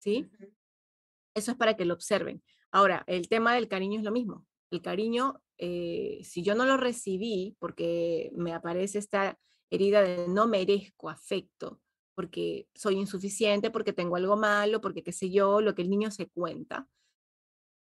¿sí? 0.00 0.28
Eso 1.36 1.52
es 1.52 1.56
para 1.56 1.76
que 1.76 1.84
lo 1.84 1.94
observen. 1.94 2.42
Ahora, 2.72 3.04
el 3.06 3.28
tema 3.28 3.54
del 3.54 3.68
cariño 3.68 4.00
es 4.00 4.04
lo 4.04 4.10
mismo. 4.10 4.48
El 4.72 4.82
cariño, 4.82 5.40
eh, 5.58 6.22
si 6.24 6.42
yo 6.42 6.56
no 6.56 6.66
lo 6.66 6.76
recibí 6.76 7.56
porque 7.60 8.32
me 8.34 8.52
aparece 8.52 8.98
esta 8.98 9.38
herida 9.70 10.02
de 10.02 10.26
no 10.26 10.48
merezco 10.48 11.08
afecto, 11.08 11.80
porque 12.14 12.68
soy 12.74 12.96
insuficiente, 12.96 13.70
porque 13.70 13.92
tengo 13.92 14.16
algo 14.16 14.36
malo, 14.36 14.80
porque 14.80 15.02
qué 15.02 15.12
sé 15.12 15.30
yo, 15.30 15.60
lo 15.60 15.74
que 15.74 15.82
el 15.82 15.90
niño 15.90 16.10
se 16.10 16.28
cuenta. 16.28 16.86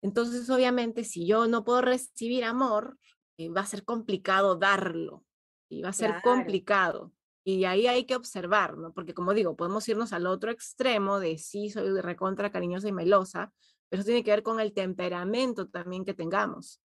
Entonces, 0.02 0.48
obviamente, 0.50 1.04
si 1.04 1.26
yo 1.26 1.46
no 1.46 1.64
puedo 1.64 1.82
recibir 1.82 2.44
amor, 2.44 2.98
eh, 3.38 3.48
va 3.48 3.62
a 3.62 3.66
ser 3.66 3.84
complicado 3.84 4.56
darlo 4.56 5.24
y 5.68 5.82
va 5.82 5.90
a 5.90 5.92
ser 5.92 6.22
complicado. 6.22 7.12
Y 7.44 7.64
ahí 7.64 7.86
hay 7.86 8.04
que 8.04 8.16
observar, 8.16 8.76
¿no? 8.76 8.92
Porque 8.92 9.14
como 9.14 9.34
digo, 9.34 9.56
podemos 9.56 9.88
irnos 9.88 10.12
al 10.12 10.26
otro 10.26 10.50
extremo 10.50 11.20
de 11.20 11.38
sí, 11.38 11.70
soy 11.70 12.00
recontra 12.00 12.50
cariñosa 12.50 12.88
y 12.88 12.92
melosa, 12.92 13.52
pero 13.88 14.00
eso 14.00 14.06
tiene 14.06 14.24
que 14.24 14.30
ver 14.30 14.42
con 14.42 14.58
el 14.60 14.72
temperamento 14.72 15.68
también 15.68 16.04
que 16.04 16.14
tengamos. 16.14 16.80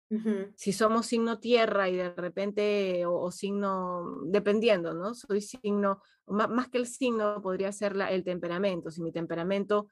Si 0.56 0.72
somos 0.72 1.06
signo 1.06 1.38
tierra 1.38 1.88
y 1.88 1.96
de 1.96 2.12
repente, 2.14 3.06
o, 3.06 3.30
signo, 3.30 4.18
dependiendo, 4.24 4.92
¿no? 4.92 5.14
Soy 5.14 5.40
signo, 5.40 6.02
más, 6.26 6.68
que 6.68 6.78
el 6.78 6.86
signo 6.86 7.40
podría 7.40 7.72
ser 7.72 7.96
la, 7.96 8.10
el 8.10 8.24
temperamento. 8.24 8.90
Si 8.90 9.02
mi 9.02 9.12
temperamento, 9.12 9.86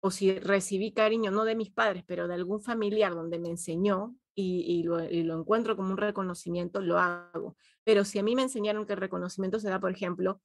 o 0.00 0.10
si 0.10 0.38
recibí 0.38 0.92
cariño, 0.92 1.30
no 1.30 1.44
de 1.44 1.56
mis 1.56 1.70
padres, 1.70 2.04
pero 2.06 2.28
de 2.28 2.34
algún 2.34 2.62
familiar 2.62 3.14
donde 3.14 3.38
me 3.38 3.50
enseñó 3.50 4.14
y, 4.34 4.64
y, 4.66 4.82
lo, 4.84 5.02
y 5.04 5.24
lo 5.24 5.38
encuentro 5.38 5.76
como 5.76 5.90
un 5.90 5.98
reconocimiento, 5.98 6.80
lo 6.80 6.98
hago. 6.98 7.56
Pero 7.84 8.04
si 8.04 8.18
a 8.18 8.22
mí 8.22 8.34
me 8.34 8.42
enseñaron 8.42 8.86
que 8.86 8.94
el 8.94 9.00
reconocimiento 9.00 9.58
se 9.58 9.68
da, 9.68 9.80
por 9.80 9.90
ejemplo, 9.90 10.40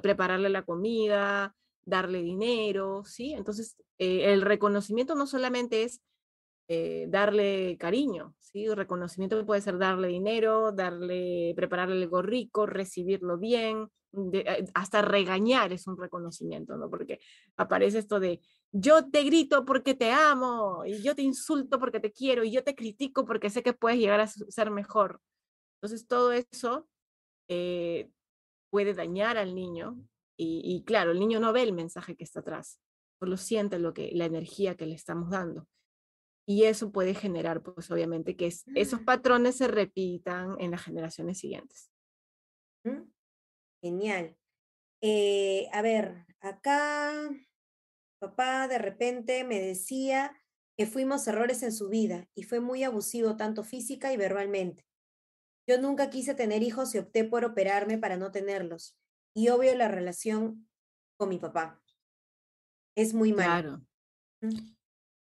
prepararle 0.00 0.48
la 0.48 0.62
comida, 0.62 1.54
darle 1.86 2.20
dinero, 2.20 3.04
¿sí? 3.04 3.32
Entonces, 3.32 3.76
eh, 3.98 4.32
el 4.32 4.42
reconocimiento 4.42 5.14
no 5.14 5.26
solamente 5.26 5.84
es 5.84 6.02
eh, 6.68 7.06
darle 7.08 7.78
cariño, 7.78 8.34
¿sí? 8.40 8.64
El 8.66 8.76
reconocimiento 8.76 9.46
puede 9.46 9.62
ser 9.62 9.78
darle 9.78 10.08
dinero, 10.08 10.72
darle, 10.72 11.54
prepararle 11.56 12.02
algo 12.02 12.22
rico, 12.22 12.66
recibirlo 12.66 13.38
bien, 13.38 13.88
eh, 14.32 14.66
hasta 14.74 15.00
regañar 15.00 15.72
es 15.72 15.86
un 15.86 15.96
reconocimiento, 15.96 16.76
¿no? 16.76 16.90
Porque 16.90 17.20
aparece 17.56 17.98
esto 17.98 18.18
de 18.20 18.40
yo 18.72 19.08
te 19.08 19.22
grito 19.22 19.64
porque 19.64 19.94
te 19.94 20.10
amo, 20.10 20.84
y 20.84 21.00
yo 21.02 21.14
te 21.14 21.22
insulto 21.22 21.78
porque 21.78 22.00
te 22.00 22.12
quiero, 22.12 22.42
y 22.44 22.50
yo 22.50 22.64
te 22.64 22.74
critico 22.74 23.24
porque 23.24 23.48
sé 23.48 23.62
que 23.62 23.72
puedes 23.72 23.98
llegar 23.98 24.20
a 24.20 24.26
ser 24.26 24.70
mejor. 24.70 25.20
Entonces, 25.76 26.06
todo 26.08 26.32
eso 26.32 26.88
puede 28.70 28.92
dañar 28.94 29.36
al 29.36 29.54
niño 29.54 29.96
y, 30.38 30.84
claro, 30.84 31.12
el 31.12 31.18
niño 31.18 31.40
no 31.40 31.52
ve 31.52 31.62
el 31.62 31.72
mensaje 31.72 32.14
que 32.14 32.24
está 32.24 32.40
atrás, 32.40 32.78
solo 33.18 33.36
siente 33.36 33.78
lo 33.78 33.94
que, 33.94 34.10
la 34.12 34.26
energía 34.26 34.76
que 34.76 34.86
le 34.86 34.94
estamos 34.94 35.30
dando. 35.30 35.66
Y 36.48 36.64
eso 36.64 36.92
puede 36.92 37.14
generar, 37.14 37.62
pues 37.62 37.90
obviamente, 37.90 38.36
que 38.36 38.46
esos 38.46 39.00
mm. 39.00 39.04
patrones 39.04 39.56
se 39.56 39.66
repitan 39.66 40.56
en 40.60 40.70
las 40.70 40.82
generaciones 40.82 41.38
siguientes. 41.38 41.90
Mm, 42.84 43.10
genial. 43.82 44.36
Eh, 45.02 45.68
a 45.72 45.82
ver, 45.82 46.26
acá 46.40 47.30
papá 48.18 48.68
de 48.68 48.78
repente 48.78 49.44
me 49.44 49.60
decía 49.60 50.40
que 50.76 50.86
fuimos 50.86 51.26
errores 51.26 51.62
en 51.62 51.72
su 51.72 51.88
vida 51.88 52.28
y 52.34 52.44
fue 52.44 52.60
muy 52.60 52.84
abusivo 52.84 53.36
tanto 53.36 53.64
física 53.64 54.12
y 54.12 54.16
verbalmente. 54.16 54.86
Yo 55.68 55.80
nunca 55.80 56.10
quise 56.10 56.34
tener 56.34 56.62
hijos 56.62 56.94
y 56.94 56.98
opté 56.98 57.24
por 57.24 57.44
operarme 57.44 57.98
para 57.98 58.16
no 58.16 58.30
tenerlos 58.30 58.96
y 59.36 59.50
obvio 59.50 59.76
la 59.76 59.86
relación 59.86 60.66
con 61.18 61.28
mi 61.28 61.38
papá. 61.38 61.78
Es 62.96 63.12
muy 63.12 63.34
malo. 63.34 63.82
Claro. 64.40 64.66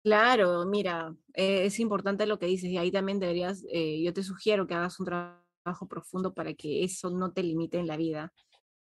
Claro, 0.04 0.66
mira, 0.66 1.14
eh, 1.34 1.66
es 1.66 1.80
importante 1.80 2.26
lo 2.26 2.40
que 2.40 2.46
dices 2.46 2.70
y 2.70 2.78
ahí 2.78 2.92
también 2.92 3.20
deberías, 3.20 3.66
eh, 3.70 4.02
yo 4.04 4.14
te 4.14 4.24
sugiero 4.24 4.68
que 4.68 4.76
hagas 4.76 5.00
un 5.00 5.08
trabajo 5.08 5.88
profundo 5.90 6.34
para 6.34 6.54
que 6.54 6.84
eso 6.84 7.10
no 7.10 7.34
te 7.34 7.44
limite 7.44 7.78
en 7.78 7.88
la 7.88 7.98
vida, 7.98 8.32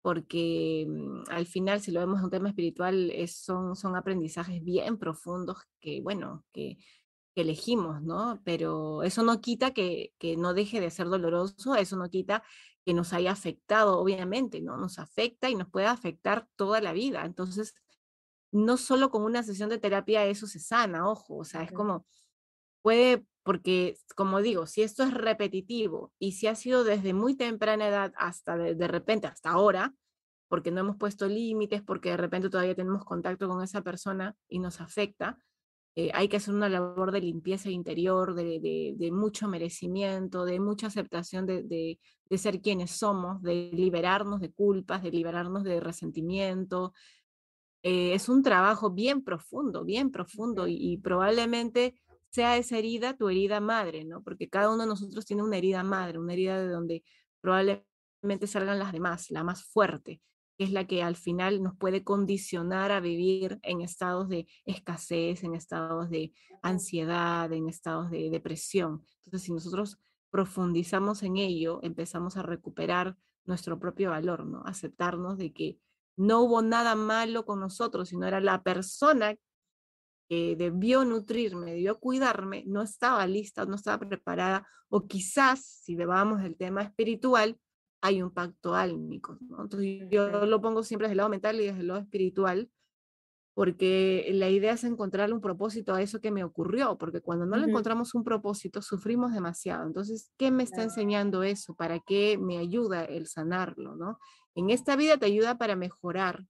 porque 0.00 0.86
mm, 0.88 1.30
al 1.30 1.46
final, 1.46 1.80
si 1.80 1.92
lo 1.92 2.00
vemos 2.00 2.18
en 2.18 2.24
un 2.24 2.30
tema 2.30 2.48
espiritual, 2.48 3.12
son, 3.28 3.76
son 3.76 3.94
aprendizajes 3.94 4.64
bien 4.64 4.98
profundos 4.98 5.58
que, 5.80 6.00
bueno, 6.00 6.44
que, 6.50 6.78
que 7.34 7.42
elegimos, 7.42 8.02
¿no? 8.02 8.40
Pero 8.44 9.02
eso 9.02 9.22
no 9.22 9.40
quita 9.40 9.72
que, 9.72 10.14
que 10.18 10.36
no 10.36 10.54
deje 10.54 10.80
de 10.80 10.90
ser 10.90 11.08
doloroso, 11.08 11.76
eso 11.76 11.96
no 11.96 12.08
quita 12.08 12.42
que 12.84 12.94
nos 12.94 13.12
haya 13.12 13.32
afectado, 13.32 13.98
obviamente, 13.98 14.60
¿no? 14.60 14.76
Nos 14.76 14.98
afecta 14.98 15.50
y 15.50 15.54
nos 15.54 15.68
puede 15.68 15.86
afectar 15.86 16.48
toda 16.56 16.80
la 16.80 16.92
vida. 16.92 17.24
Entonces, 17.24 17.74
no 18.52 18.76
solo 18.76 19.10
con 19.10 19.22
una 19.22 19.42
sesión 19.42 19.70
de 19.70 19.78
terapia 19.78 20.26
eso 20.26 20.46
se 20.46 20.60
sana, 20.60 21.08
ojo, 21.08 21.38
o 21.38 21.44
sea, 21.44 21.62
es 21.62 21.72
como, 21.72 22.06
puede, 22.82 23.24
porque, 23.42 23.96
como 24.16 24.42
digo, 24.42 24.66
si 24.66 24.82
esto 24.82 25.02
es 25.04 25.14
repetitivo 25.14 26.12
y 26.18 26.32
si 26.32 26.46
ha 26.46 26.54
sido 26.54 26.84
desde 26.84 27.14
muy 27.14 27.36
temprana 27.36 27.88
edad 27.88 28.12
hasta 28.16 28.56
de, 28.56 28.74
de 28.74 28.88
repente, 28.88 29.26
hasta 29.26 29.50
ahora, 29.50 29.94
porque 30.48 30.70
no 30.70 30.80
hemos 30.80 30.96
puesto 30.98 31.28
límites, 31.28 31.82
porque 31.82 32.10
de 32.10 32.18
repente 32.18 32.50
todavía 32.50 32.74
tenemos 32.74 33.04
contacto 33.04 33.48
con 33.48 33.62
esa 33.62 33.82
persona 33.82 34.36
y 34.48 34.58
nos 34.58 34.80
afecta, 34.80 35.38
eh, 35.94 36.10
hay 36.14 36.28
que 36.28 36.38
hacer 36.38 36.54
una 36.54 36.70
labor 36.70 37.12
de 37.12 37.20
limpieza 37.20 37.68
interior, 37.70 38.34
de, 38.34 39.10
mucho 39.12 39.46
merecimiento, 39.46 40.46
de 40.46 40.58
mucha 40.58 40.86
aceptación 40.86 41.44
de, 41.46 41.98
ser 42.30 42.60
quienes 42.62 42.92
somos, 42.92 43.42
de 43.42 43.70
liberarnos 43.74 44.40
de 44.40 44.52
culpas, 44.52 45.02
de 45.02 45.10
liberarnos 45.10 45.64
de 45.64 45.80
resentimiento. 45.80 46.94
Eh, 47.82 48.14
es 48.14 48.28
un 48.30 48.42
trabajo 48.42 48.90
bien 48.90 49.22
profundo, 49.22 49.84
bien 49.84 50.10
profundo 50.10 50.66
y, 50.66 50.96
probablemente 50.98 51.94
sea 52.30 52.56
esa 52.56 52.78
herida 52.78 53.16
tu 53.18 53.28
herida 53.28 53.60
madre, 53.60 54.04
¿no? 54.04 54.22
Porque 54.22 54.48
cada 54.48 54.70
uno 54.70 54.84
de 54.84 54.88
nosotros 54.88 55.26
tiene 55.26 55.42
una 55.42 55.58
herida 55.58 55.82
madre, 55.82 56.18
una 56.18 56.32
herida 56.32 56.58
de 56.58 56.68
donde 56.68 57.04
probablemente 57.42 58.46
salgan 58.46 58.78
las 58.78 58.92
demás, 58.92 59.30
la 59.30 59.44
más 59.44 59.64
fuerte 59.64 60.22
es 60.58 60.72
la 60.72 60.86
que 60.86 61.02
al 61.02 61.16
final 61.16 61.62
nos 61.62 61.76
puede 61.76 62.04
condicionar 62.04 62.92
a 62.92 63.00
vivir 63.00 63.58
en 63.62 63.80
estados 63.80 64.28
de 64.28 64.46
escasez, 64.64 65.44
en 65.44 65.54
estados 65.54 66.10
de 66.10 66.32
ansiedad, 66.62 67.52
en 67.52 67.68
estados 67.68 68.10
de 68.10 68.30
depresión. 68.30 69.04
Entonces, 69.24 69.42
si 69.42 69.52
nosotros 69.52 69.98
profundizamos 70.30 71.22
en 71.22 71.36
ello, 71.36 71.80
empezamos 71.82 72.36
a 72.36 72.42
recuperar 72.42 73.16
nuestro 73.44 73.78
propio 73.78 74.10
valor, 74.10 74.46
¿no? 74.46 74.62
Aceptarnos 74.64 75.36
de 75.36 75.52
que 75.52 75.78
no 76.16 76.42
hubo 76.42 76.62
nada 76.62 76.94
malo 76.94 77.44
con 77.44 77.60
nosotros, 77.60 78.10
sino 78.10 78.26
era 78.26 78.40
la 78.40 78.62
persona 78.62 79.34
que 80.28 80.56
debió 80.56 81.04
nutrirme, 81.04 81.72
debió 81.72 81.98
cuidarme, 81.98 82.64
no 82.66 82.82
estaba 82.82 83.26
lista, 83.26 83.66
no 83.66 83.74
estaba 83.74 83.98
preparada, 84.06 84.66
o 84.88 85.06
quizás, 85.06 85.64
si 85.82 85.96
veamos 85.96 86.42
el 86.42 86.56
tema 86.56 86.82
espiritual, 86.82 87.58
hay 88.02 88.20
un 88.20 88.30
pacto 88.30 88.74
álmico. 88.74 89.38
Entonces 89.40 90.08
yo 90.10 90.44
lo 90.44 90.60
pongo 90.60 90.82
siempre 90.82 91.06
desde 91.06 91.12
el 91.12 91.18
lado 91.18 91.30
mental 91.30 91.60
y 91.60 91.66
desde 91.66 91.80
el 91.80 91.86
lado 91.86 92.00
espiritual, 92.00 92.70
porque 93.54 94.28
la 94.32 94.50
idea 94.50 94.72
es 94.72 94.84
encontrarle 94.84 95.34
un 95.34 95.40
propósito 95.40 95.94
a 95.94 96.02
eso 96.02 96.20
que 96.20 96.30
me 96.30 96.42
ocurrió, 96.42 96.98
porque 96.98 97.20
cuando 97.20 97.46
no 97.46 97.56
le 97.56 97.68
encontramos 97.68 98.14
un 98.14 98.24
propósito, 98.24 98.82
sufrimos 98.82 99.32
demasiado. 99.32 99.86
Entonces, 99.86 100.32
¿qué 100.36 100.50
me 100.50 100.64
está 100.64 100.82
enseñando 100.82 101.42
eso? 101.42 101.74
¿Para 101.74 102.00
qué 102.00 102.38
me 102.38 102.58
ayuda 102.58 103.04
el 103.04 103.26
sanarlo? 103.26 103.94
¿no? 103.94 104.18
En 104.54 104.70
esta 104.70 104.96
vida 104.96 105.16
te 105.16 105.26
ayuda 105.26 105.56
para 105.58 105.76
mejorar 105.76 106.44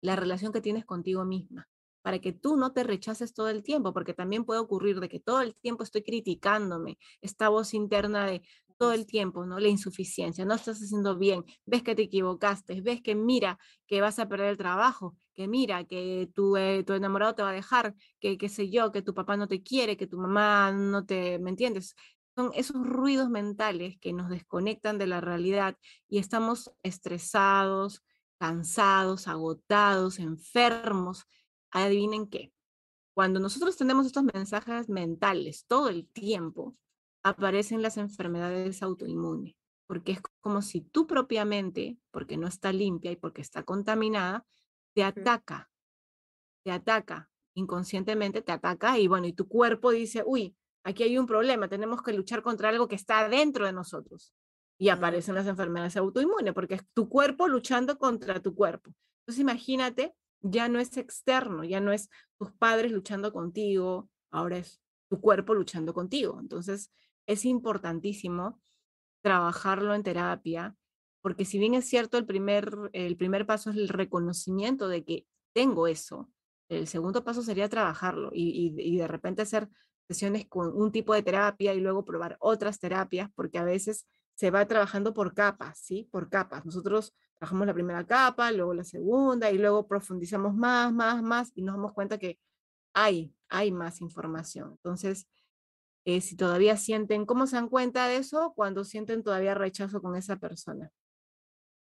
la 0.00 0.16
relación 0.16 0.52
que 0.52 0.60
tienes 0.60 0.84
contigo 0.84 1.24
misma 1.24 1.68
para 2.02 2.18
que 2.18 2.32
tú 2.32 2.56
no 2.56 2.72
te 2.72 2.82
rechaces 2.82 3.32
todo 3.32 3.48
el 3.48 3.62
tiempo, 3.62 3.92
porque 3.92 4.12
también 4.12 4.44
puede 4.44 4.60
ocurrir 4.60 5.00
de 5.00 5.08
que 5.08 5.20
todo 5.20 5.40
el 5.40 5.54
tiempo 5.54 5.84
estoy 5.84 6.02
criticándome, 6.02 6.98
esta 7.20 7.48
voz 7.48 7.74
interna 7.74 8.26
de 8.26 8.42
todo 8.82 8.94
el 8.94 9.06
tiempo, 9.06 9.46
¿no? 9.46 9.60
La 9.60 9.68
insuficiencia, 9.68 10.44
no 10.44 10.54
estás 10.54 10.82
haciendo 10.82 11.16
bien, 11.16 11.44
ves 11.66 11.84
que 11.84 11.94
te 11.94 12.02
equivocaste, 12.02 12.80
ves 12.80 13.00
que 13.00 13.14
mira 13.14 13.60
que 13.86 14.00
vas 14.00 14.18
a 14.18 14.26
perder 14.28 14.48
el 14.48 14.56
trabajo, 14.56 15.16
que 15.34 15.46
mira 15.46 15.84
que 15.84 16.28
tu, 16.34 16.56
eh, 16.56 16.82
tu 16.82 16.92
enamorado 16.92 17.36
te 17.36 17.44
va 17.44 17.50
a 17.50 17.52
dejar, 17.52 17.94
que 18.18 18.36
qué 18.36 18.48
sé 18.48 18.70
yo, 18.70 18.90
que 18.90 19.00
tu 19.00 19.14
papá 19.14 19.36
no 19.36 19.46
te 19.46 19.62
quiere, 19.62 19.96
que 19.96 20.08
tu 20.08 20.18
mamá 20.18 20.72
no 20.72 21.06
te, 21.06 21.38
¿me 21.38 21.50
entiendes? 21.50 21.94
Son 22.34 22.50
esos 22.56 22.84
ruidos 22.84 23.30
mentales 23.30 23.98
que 24.00 24.12
nos 24.12 24.28
desconectan 24.28 24.98
de 24.98 25.06
la 25.06 25.20
realidad 25.20 25.76
y 26.08 26.18
estamos 26.18 26.72
estresados, 26.82 28.02
cansados, 28.40 29.28
agotados, 29.28 30.18
enfermos. 30.18 31.22
Adivinen 31.70 32.26
qué. 32.26 32.52
Cuando 33.14 33.38
nosotros 33.38 33.76
tenemos 33.76 34.06
estos 34.06 34.24
mensajes 34.24 34.88
mentales 34.88 35.66
todo 35.68 35.88
el 35.88 36.08
tiempo, 36.08 36.74
aparecen 37.22 37.82
las 37.82 37.96
enfermedades 37.96 38.82
autoinmunes, 38.82 39.54
porque 39.86 40.12
es 40.12 40.20
como 40.40 40.62
si 40.62 40.80
tú 40.80 41.06
propiamente, 41.06 41.98
porque 42.10 42.36
no 42.36 42.46
está 42.46 42.72
limpia 42.72 43.12
y 43.12 43.16
porque 43.16 43.42
está 43.42 43.62
contaminada, 43.62 44.44
te 44.94 45.04
ataca, 45.04 45.70
te 46.64 46.72
ataca, 46.72 47.30
inconscientemente 47.54 48.42
te 48.42 48.52
ataca 48.52 48.98
y 48.98 49.08
bueno, 49.08 49.26
y 49.26 49.32
tu 49.32 49.48
cuerpo 49.48 49.90
dice, 49.90 50.22
uy, 50.26 50.56
aquí 50.84 51.02
hay 51.02 51.18
un 51.18 51.26
problema, 51.26 51.68
tenemos 51.68 52.02
que 52.02 52.12
luchar 52.12 52.42
contra 52.42 52.68
algo 52.68 52.88
que 52.88 52.96
está 52.96 53.28
dentro 53.28 53.66
de 53.66 53.72
nosotros. 53.72 54.34
Y 54.78 54.88
aparecen 54.88 55.36
las 55.36 55.46
enfermedades 55.46 55.96
autoinmunes, 55.96 56.54
porque 56.54 56.74
es 56.74 56.82
tu 56.92 57.08
cuerpo 57.08 57.46
luchando 57.46 57.98
contra 57.98 58.40
tu 58.40 58.54
cuerpo. 58.54 58.92
Entonces 59.20 59.40
imagínate, 59.40 60.14
ya 60.40 60.68
no 60.68 60.80
es 60.80 60.96
externo, 60.96 61.62
ya 61.62 61.80
no 61.80 61.92
es 61.92 62.08
tus 62.36 62.52
padres 62.52 62.90
luchando 62.90 63.32
contigo, 63.32 64.10
ahora 64.32 64.58
es 64.58 64.80
tu 65.08 65.20
cuerpo 65.20 65.54
luchando 65.54 65.94
contigo. 65.94 66.38
Entonces, 66.40 66.90
es 67.26 67.44
importantísimo 67.44 68.60
trabajarlo 69.22 69.94
en 69.94 70.02
terapia, 70.02 70.76
porque 71.22 71.44
si 71.44 71.58
bien 71.58 71.74
es 71.74 71.88
cierto, 71.88 72.18
el 72.18 72.26
primer, 72.26 72.70
el 72.92 73.16
primer 73.16 73.46
paso 73.46 73.70
es 73.70 73.76
el 73.76 73.88
reconocimiento 73.88 74.88
de 74.88 75.04
que 75.04 75.26
tengo 75.54 75.86
eso, 75.86 76.30
El 76.68 76.86
segundo 76.88 77.22
paso 77.22 77.42
sería 77.42 77.68
trabajarlo 77.68 78.30
y, 78.32 78.74
y, 78.78 78.96
de 78.96 79.06
repente 79.06 79.42
hacer 79.42 79.68
sesiones 80.08 80.46
con 80.48 80.74
un 80.74 80.90
tipo 80.90 81.14
de 81.14 81.22
terapia 81.22 81.74
y 81.74 81.80
luego 81.80 82.04
probar 82.04 82.36
otras 82.40 82.78
terapias, 82.78 83.30
porque 83.34 83.58
a 83.58 83.64
veces 83.64 84.06
se 84.34 84.50
va 84.50 84.66
trabajando 84.66 85.12
por 85.12 85.34
capas, 85.34 85.78
¿sí? 85.78 86.08
Por 86.10 86.30
capas. 86.30 86.64
Nosotros 86.64 87.14
trabajamos 87.36 87.66
la 87.66 87.74
primera 87.74 88.06
capa, 88.06 88.50
luego 88.52 88.72
la 88.74 88.84
segunda 88.84 89.50
y 89.50 89.58
luego 89.58 89.86
profundizamos 89.86 90.54
más, 90.54 90.92
más, 90.92 91.22
más 91.22 91.52
y 91.54 91.62
nos 91.62 91.74
damos 91.76 91.92
cuenta 91.92 92.18
que 92.18 92.38
hay, 92.94 93.34
hay 93.48 93.70
más 93.72 94.00
información. 94.00 94.72
Entonces, 94.72 95.28
eh, 96.04 96.20
si 96.20 96.36
todavía 96.36 96.76
sienten, 96.76 97.26
¿cómo 97.26 97.46
se 97.46 97.56
dan 97.56 97.68
cuenta 97.68 98.08
de 98.08 98.16
eso? 98.16 98.52
Cuando 98.56 98.84
sienten 98.84 99.22
todavía 99.22 99.54
rechazo 99.54 100.02
con 100.02 100.16
esa 100.16 100.36
persona. 100.36 100.90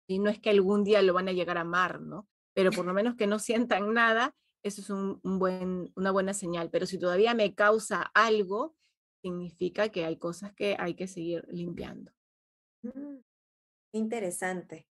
Y 0.06 0.18
no 0.18 0.28
es 0.28 0.38
que 0.38 0.50
algún 0.50 0.84
día 0.84 1.00
lo 1.00 1.14
van 1.14 1.28
a 1.28 1.32
llegar 1.32 1.56
a 1.56 1.62
amar, 1.62 2.00
¿no? 2.00 2.28
Pero 2.54 2.70
por 2.70 2.84
lo 2.84 2.92
menos 2.92 3.16
que 3.16 3.26
no 3.26 3.38
sientan 3.38 3.94
nada, 3.94 4.34
eso 4.62 4.82
es 4.82 4.90
un, 4.90 5.20
buen, 5.22 5.92
una 5.96 6.10
buena 6.10 6.34
señal. 6.34 6.70
Pero 6.70 6.86
si 6.86 6.98
todavía 6.98 7.34
me 7.34 7.54
causa 7.54 8.10
algo, 8.14 8.76
significa 9.22 9.88
que 9.88 10.04
hay 10.04 10.18
cosas 10.18 10.52
que 10.54 10.76
hay 10.78 10.94
que 10.94 11.08
seguir 11.08 11.46
limpiando. 11.48 12.12
Mm, 12.82 13.20
interesante. 13.92 14.86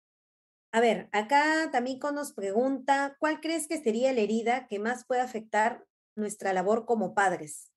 A 0.74 0.80
ver, 0.80 1.10
acá 1.12 1.70
Tamiko 1.70 2.12
nos 2.12 2.32
pregunta, 2.32 3.16
¿cuál 3.20 3.40
crees 3.40 3.68
que 3.68 3.82
sería 3.82 4.10
la 4.14 4.20
herida 4.20 4.66
que 4.68 4.78
más 4.78 5.04
puede 5.04 5.20
afectar 5.20 5.86
nuestra 6.16 6.54
labor 6.54 6.86
como 6.86 7.14
padres? 7.14 7.71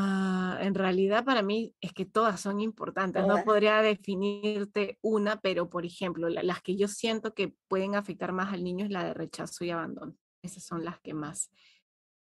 Ah, 0.00 0.58
en 0.60 0.76
realidad 0.76 1.24
para 1.24 1.42
mí 1.42 1.74
es 1.80 1.92
que 1.92 2.04
todas 2.04 2.40
son 2.40 2.60
importantes. 2.60 3.26
No 3.26 3.42
podría 3.42 3.82
definirte 3.82 4.96
una, 5.02 5.40
pero 5.40 5.68
por 5.68 5.84
ejemplo, 5.84 6.28
las 6.28 6.62
que 6.62 6.76
yo 6.76 6.86
siento 6.86 7.34
que 7.34 7.54
pueden 7.66 7.96
afectar 7.96 8.32
más 8.32 8.52
al 8.52 8.62
niño 8.62 8.84
es 8.84 8.92
la 8.92 9.02
de 9.02 9.14
rechazo 9.14 9.64
y 9.64 9.70
abandono. 9.70 10.14
Esas 10.40 10.62
son 10.62 10.84
las 10.84 11.00
que 11.00 11.14
más. 11.14 11.50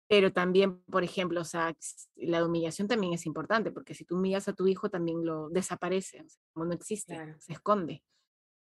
Pero 0.09 0.33
también, 0.33 0.83
por 0.91 1.05
ejemplo, 1.05 1.39
o 1.39 1.45
sea, 1.45 1.73
la 2.15 2.43
humillación 2.43 2.89
también 2.89 3.13
es 3.13 3.25
importante, 3.25 3.71
porque 3.71 3.93
si 3.93 4.03
tú 4.03 4.17
humillas 4.17 4.49
a 4.49 4.53
tu 4.53 4.67
hijo, 4.67 4.89
también 4.89 5.23
lo 5.23 5.49
desaparece, 5.49 6.25
como 6.51 6.65
no 6.65 6.73
existe, 6.73 7.37
se 7.39 7.53
esconde. 7.53 8.03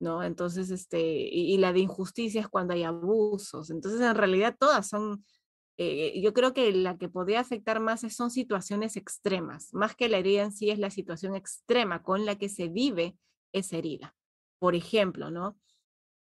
¿no? 0.01 0.21
Entonces, 0.21 0.69
este, 0.69 0.99
y, 0.99 1.53
y, 1.53 1.57
la 1.57 1.71
de 1.71 1.79
injusticia 1.79 2.41
es 2.41 2.49
cuando 2.49 2.73
hay 2.73 2.83
abusos. 2.83 3.69
Entonces, 3.69 4.01
en 4.01 4.15
realidad 4.15 4.55
todas 4.59 4.89
son 4.89 5.23
eh, 5.83 6.21
yo 6.21 6.31
creo 6.31 6.53
que 6.53 6.71
la 6.71 6.99
que 6.99 7.09
podría 7.09 7.39
afectar 7.39 7.79
más 7.79 8.01
son 8.13 8.29
situaciones 8.29 8.97
extremas, 8.97 9.73
más 9.73 9.95
que 9.95 10.09
la 10.09 10.19
herida 10.19 10.43
en 10.43 10.51
sí 10.51 10.69
es 10.69 10.77
la 10.77 10.91
situación 10.91 11.35
extrema 11.35 12.03
con 12.03 12.23
la 12.23 12.37
que 12.37 12.49
se 12.49 12.67
vive 12.67 13.17
esa 13.51 13.77
herida. 13.77 14.15
Por 14.59 14.75
ejemplo, 14.75 15.31
¿no? 15.31 15.57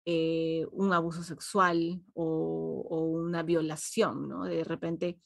Eh, 0.06 0.66
un 0.72 0.93
abuso 0.93 1.22
sexual 1.22 2.02
o, 2.14 3.12
una 3.14 3.43
violación, 3.43 4.30
¿no? 4.30 4.45
De 4.45 4.64
repente, 4.64 5.20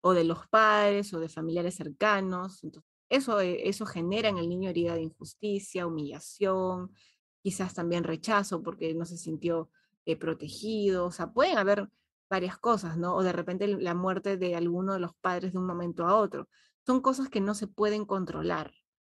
o 0.00 0.14
de 0.14 0.24
los 0.24 0.48
padres 0.48 1.12
o 1.12 1.20
de 1.20 1.28
familiares 1.28 1.74
cercanos. 1.74 2.62
Eso, 3.10 3.38
eh, 3.38 3.68
eso 3.68 3.84
genera 3.84 4.30
en 4.30 4.38
el 4.38 4.48
niño 4.48 4.70
herida 4.70 4.94
de 4.94 5.02
injusticia, 5.02 5.86
humillación, 5.86 6.94
quizás 7.42 7.74
también 7.74 8.04
rechazo 8.04 8.62
porque 8.62 8.94
no 8.94 9.04
se 9.04 9.18
sintió 9.18 9.70
protegido. 10.18 11.04
O 11.04 11.10
sea, 11.10 11.30
pueden 11.34 11.58
haber 11.58 11.86
varias 12.28 12.58
cosas, 12.58 12.96
¿no? 12.96 13.14
O 13.14 13.22
de 13.22 13.32
repente 13.32 13.66
la 13.66 13.94
muerte 13.94 14.36
de 14.36 14.54
alguno 14.54 14.92
de 14.94 15.00
los 15.00 15.14
padres 15.20 15.52
de 15.52 15.58
un 15.58 15.66
momento 15.66 16.06
a 16.06 16.16
otro. 16.16 16.48
Son 16.86 17.00
cosas 17.00 17.28
que 17.28 17.40
no 17.40 17.54
se 17.54 17.66
pueden 17.66 18.04
controlar, 18.04 18.72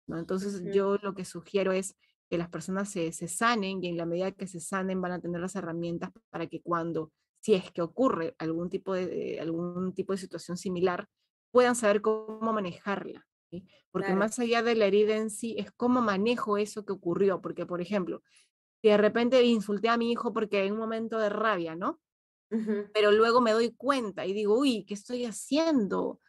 ¿no? 0.08 0.18
Entonces 0.18 0.64
yo 0.74 0.98
lo 1.02 1.14
que 1.14 1.26
sugiero 1.26 1.72
es 1.72 1.96
que 2.30 2.38
las 2.38 2.50
personas 2.50 2.90
se, 2.90 3.12
se 3.12 3.28
sanen 3.28 3.84
y 3.84 3.90
en 3.90 3.98
la 3.98 4.06
medida 4.06 4.32
que 4.32 4.48
se 4.48 4.60
sanen 4.60 5.02
van 5.02 5.12
a 5.12 5.20
tener 5.20 5.42
las 5.42 5.56
herramientas 5.56 6.12
para 6.30 6.48
que 6.48 6.62
cuando, 6.62 7.12
si 7.42 7.54
es 7.54 7.72
que 7.72 7.82
ocurre 7.82 8.36
algún 8.40 8.70
tipo 8.70 8.94
de, 8.94 9.40
algún 9.42 9.94
tipo 9.94 10.14
de 10.14 10.18
situación 10.18 10.58
similar, 10.58 11.08
puedan 11.52 11.76
saber 11.76 12.02
cómo 12.02 12.54
manejarla. 12.54 13.28
¿sí? 13.50 13.66
Porque 13.92 14.14
más 14.14 14.40
allá 14.40 14.64
de 14.64 14.76
la 14.76 14.86
herida 14.86 15.18
en 15.18 15.30
sí, 15.30 15.56
es 15.58 15.72
cómo 15.72 16.02
manejo 16.02 16.58
eso 16.58 16.86
que 16.86 16.94
ocurrió. 16.94 17.42
Porque, 17.42 17.66
por 17.66 17.82
ejemplo, 17.82 18.24
si 18.82 18.88
de 18.88 18.98
repente 18.98 19.44
insulté 19.44 19.90
a 19.90 19.98
mi 19.98 20.12
hijo 20.12 20.34
porque 20.34 20.64
en 20.66 20.74
un 20.74 20.80
momento 20.80 21.20
de 21.20 21.30
rabia, 21.30 21.76
¿no? 21.76 22.00
Pero 22.94 23.12
luego 23.12 23.40
me 23.40 23.54
doy 23.54 23.72
cuenta 23.72 24.26
y 24.26 24.34
digo, 24.34 24.60
uy, 24.60 24.84
¿qué 24.86 24.94
estoy 24.94 25.26
haciendo? 25.26 26.20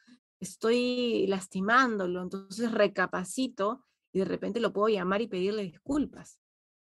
Estoy 0.41 1.27
lastimándolo. 1.27 2.23
Entonces 2.23 2.71
recapacito 2.71 3.85
y 4.13 4.21
de 4.21 4.25
repente 4.25 4.61
lo 4.61 4.73
puedo 4.73 4.89
llamar 4.89 5.21
y 5.21 5.27
pedirle 5.27 5.63
disculpas. 5.63 6.39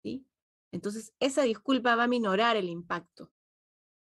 ¿sí? 0.03 0.27
Entonces 0.73 1.13
esa 1.21 1.43
disculpa 1.43 1.95
va 1.95 2.05
a 2.05 2.09
minorar 2.09 2.57
el 2.57 2.69
impacto 2.69 3.31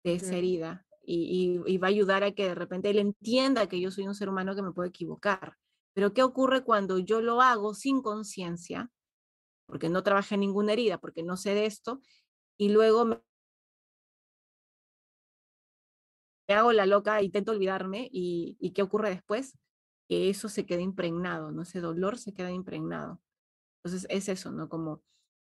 de 0.03 0.15
esa 0.15 0.37
herida 0.37 0.85
y, 1.03 1.61
y, 1.65 1.77
va 1.77 1.87
a 1.87 1.89
ayudar 1.89 2.23
a 2.23 2.31
que 2.31 2.45
de 2.45 2.55
repente 2.55 2.89
él 2.89 2.99
entienda 2.99 3.67
que 3.67 3.81
yo 3.81 3.91
soy 3.91 4.07
un 4.07 4.15
ser 4.15 4.29
humano 4.29 4.55
que 4.55 4.61
me 4.61 4.71
puedo 4.71 4.87
equivocar. 4.87 5.57
Pero 5.93 6.13
¿qué 6.13 6.23
ocurre 6.23 6.63
cuando 6.63 6.99
yo 6.99 7.21
lo 7.21 7.41
hago 7.41 7.73
sin 7.73 8.01
conciencia? 8.01 8.91
Porque 9.65 9.89
no 9.89 10.03
trabajé 10.03 10.35
en 10.35 10.41
ninguna 10.41 10.73
herida, 10.73 10.99
porque 10.99 11.23
no 11.23 11.35
sé 11.35 11.55
de 11.55 11.65
esto, 11.65 11.99
y 12.57 12.69
luego 12.69 13.05
me 13.05 13.21
hago 16.53 16.73
la 16.73 16.85
loca, 16.85 17.21
intento 17.21 17.51
olvidarme 17.51 18.09
y, 18.11 18.57
y, 18.59 18.71
¿qué 18.71 18.81
ocurre 18.81 19.09
después? 19.09 19.57
Que 20.07 20.29
eso 20.29 20.49
se 20.49 20.65
queda 20.65 20.81
impregnado, 20.81 21.51
¿no? 21.51 21.61
Ese 21.61 21.81
dolor 21.81 22.17
se 22.17 22.33
queda 22.33 22.51
impregnado. 22.51 23.21
Entonces 23.83 24.07
es 24.09 24.29
eso, 24.29 24.51
¿no? 24.51 24.69
Como 24.69 25.03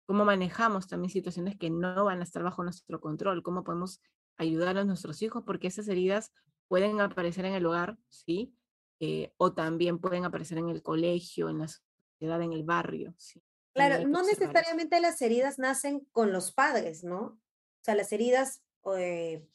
cómo 0.06 0.26
manejamos 0.26 0.88
también 0.88 1.10
situaciones 1.10 1.58
que 1.58 1.70
no 1.70 2.06
van 2.06 2.20
a 2.20 2.24
estar 2.24 2.44
bajo 2.44 2.64
nuestro 2.64 3.00
control, 3.02 3.44
cómo 3.44 3.64
podemos 3.64 4.02
ayudar 4.38 4.78
a 4.78 4.86
nuestros 4.86 5.22
hijos, 5.22 5.44
porque 5.46 5.68
esas 5.68 5.88
heridas 5.88 6.32
pueden 6.68 7.02
aparecer 7.02 7.46
en 7.46 7.54
el 7.54 7.66
hogar, 7.66 7.98
¿sí? 8.10 8.56
Eh, 9.00 9.34
o 9.38 9.54
también 9.54 10.00
pueden 10.00 10.26
aparecer 10.26 10.58
en 10.58 10.70
el 10.70 10.82
colegio, 10.82 11.50
en 11.50 11.60
la 11.60 11.68
sociedad, 11.68 12.42
en 12.42 12.54
el 12.54 12.64
barrio, 12.64 13.14
¿sí? 13.18 13.42
Claro, 13.74 14.08
no 14.08 14.24
necesariamente 14.24 15.02
las 15.02 15.22
heridas 15.22 15.60
nacen 15.60 16.08
con 16.12 16.32
los 16.32 16.54
padres, 16.54 17.04
¿no? 17.04 17.20
O 17.20 17.84
sea, 17.84 17.96
las 17.96 18.12
heridas 18.14 18.64
eh, 18.98 18.98
eh, 18.98 19.48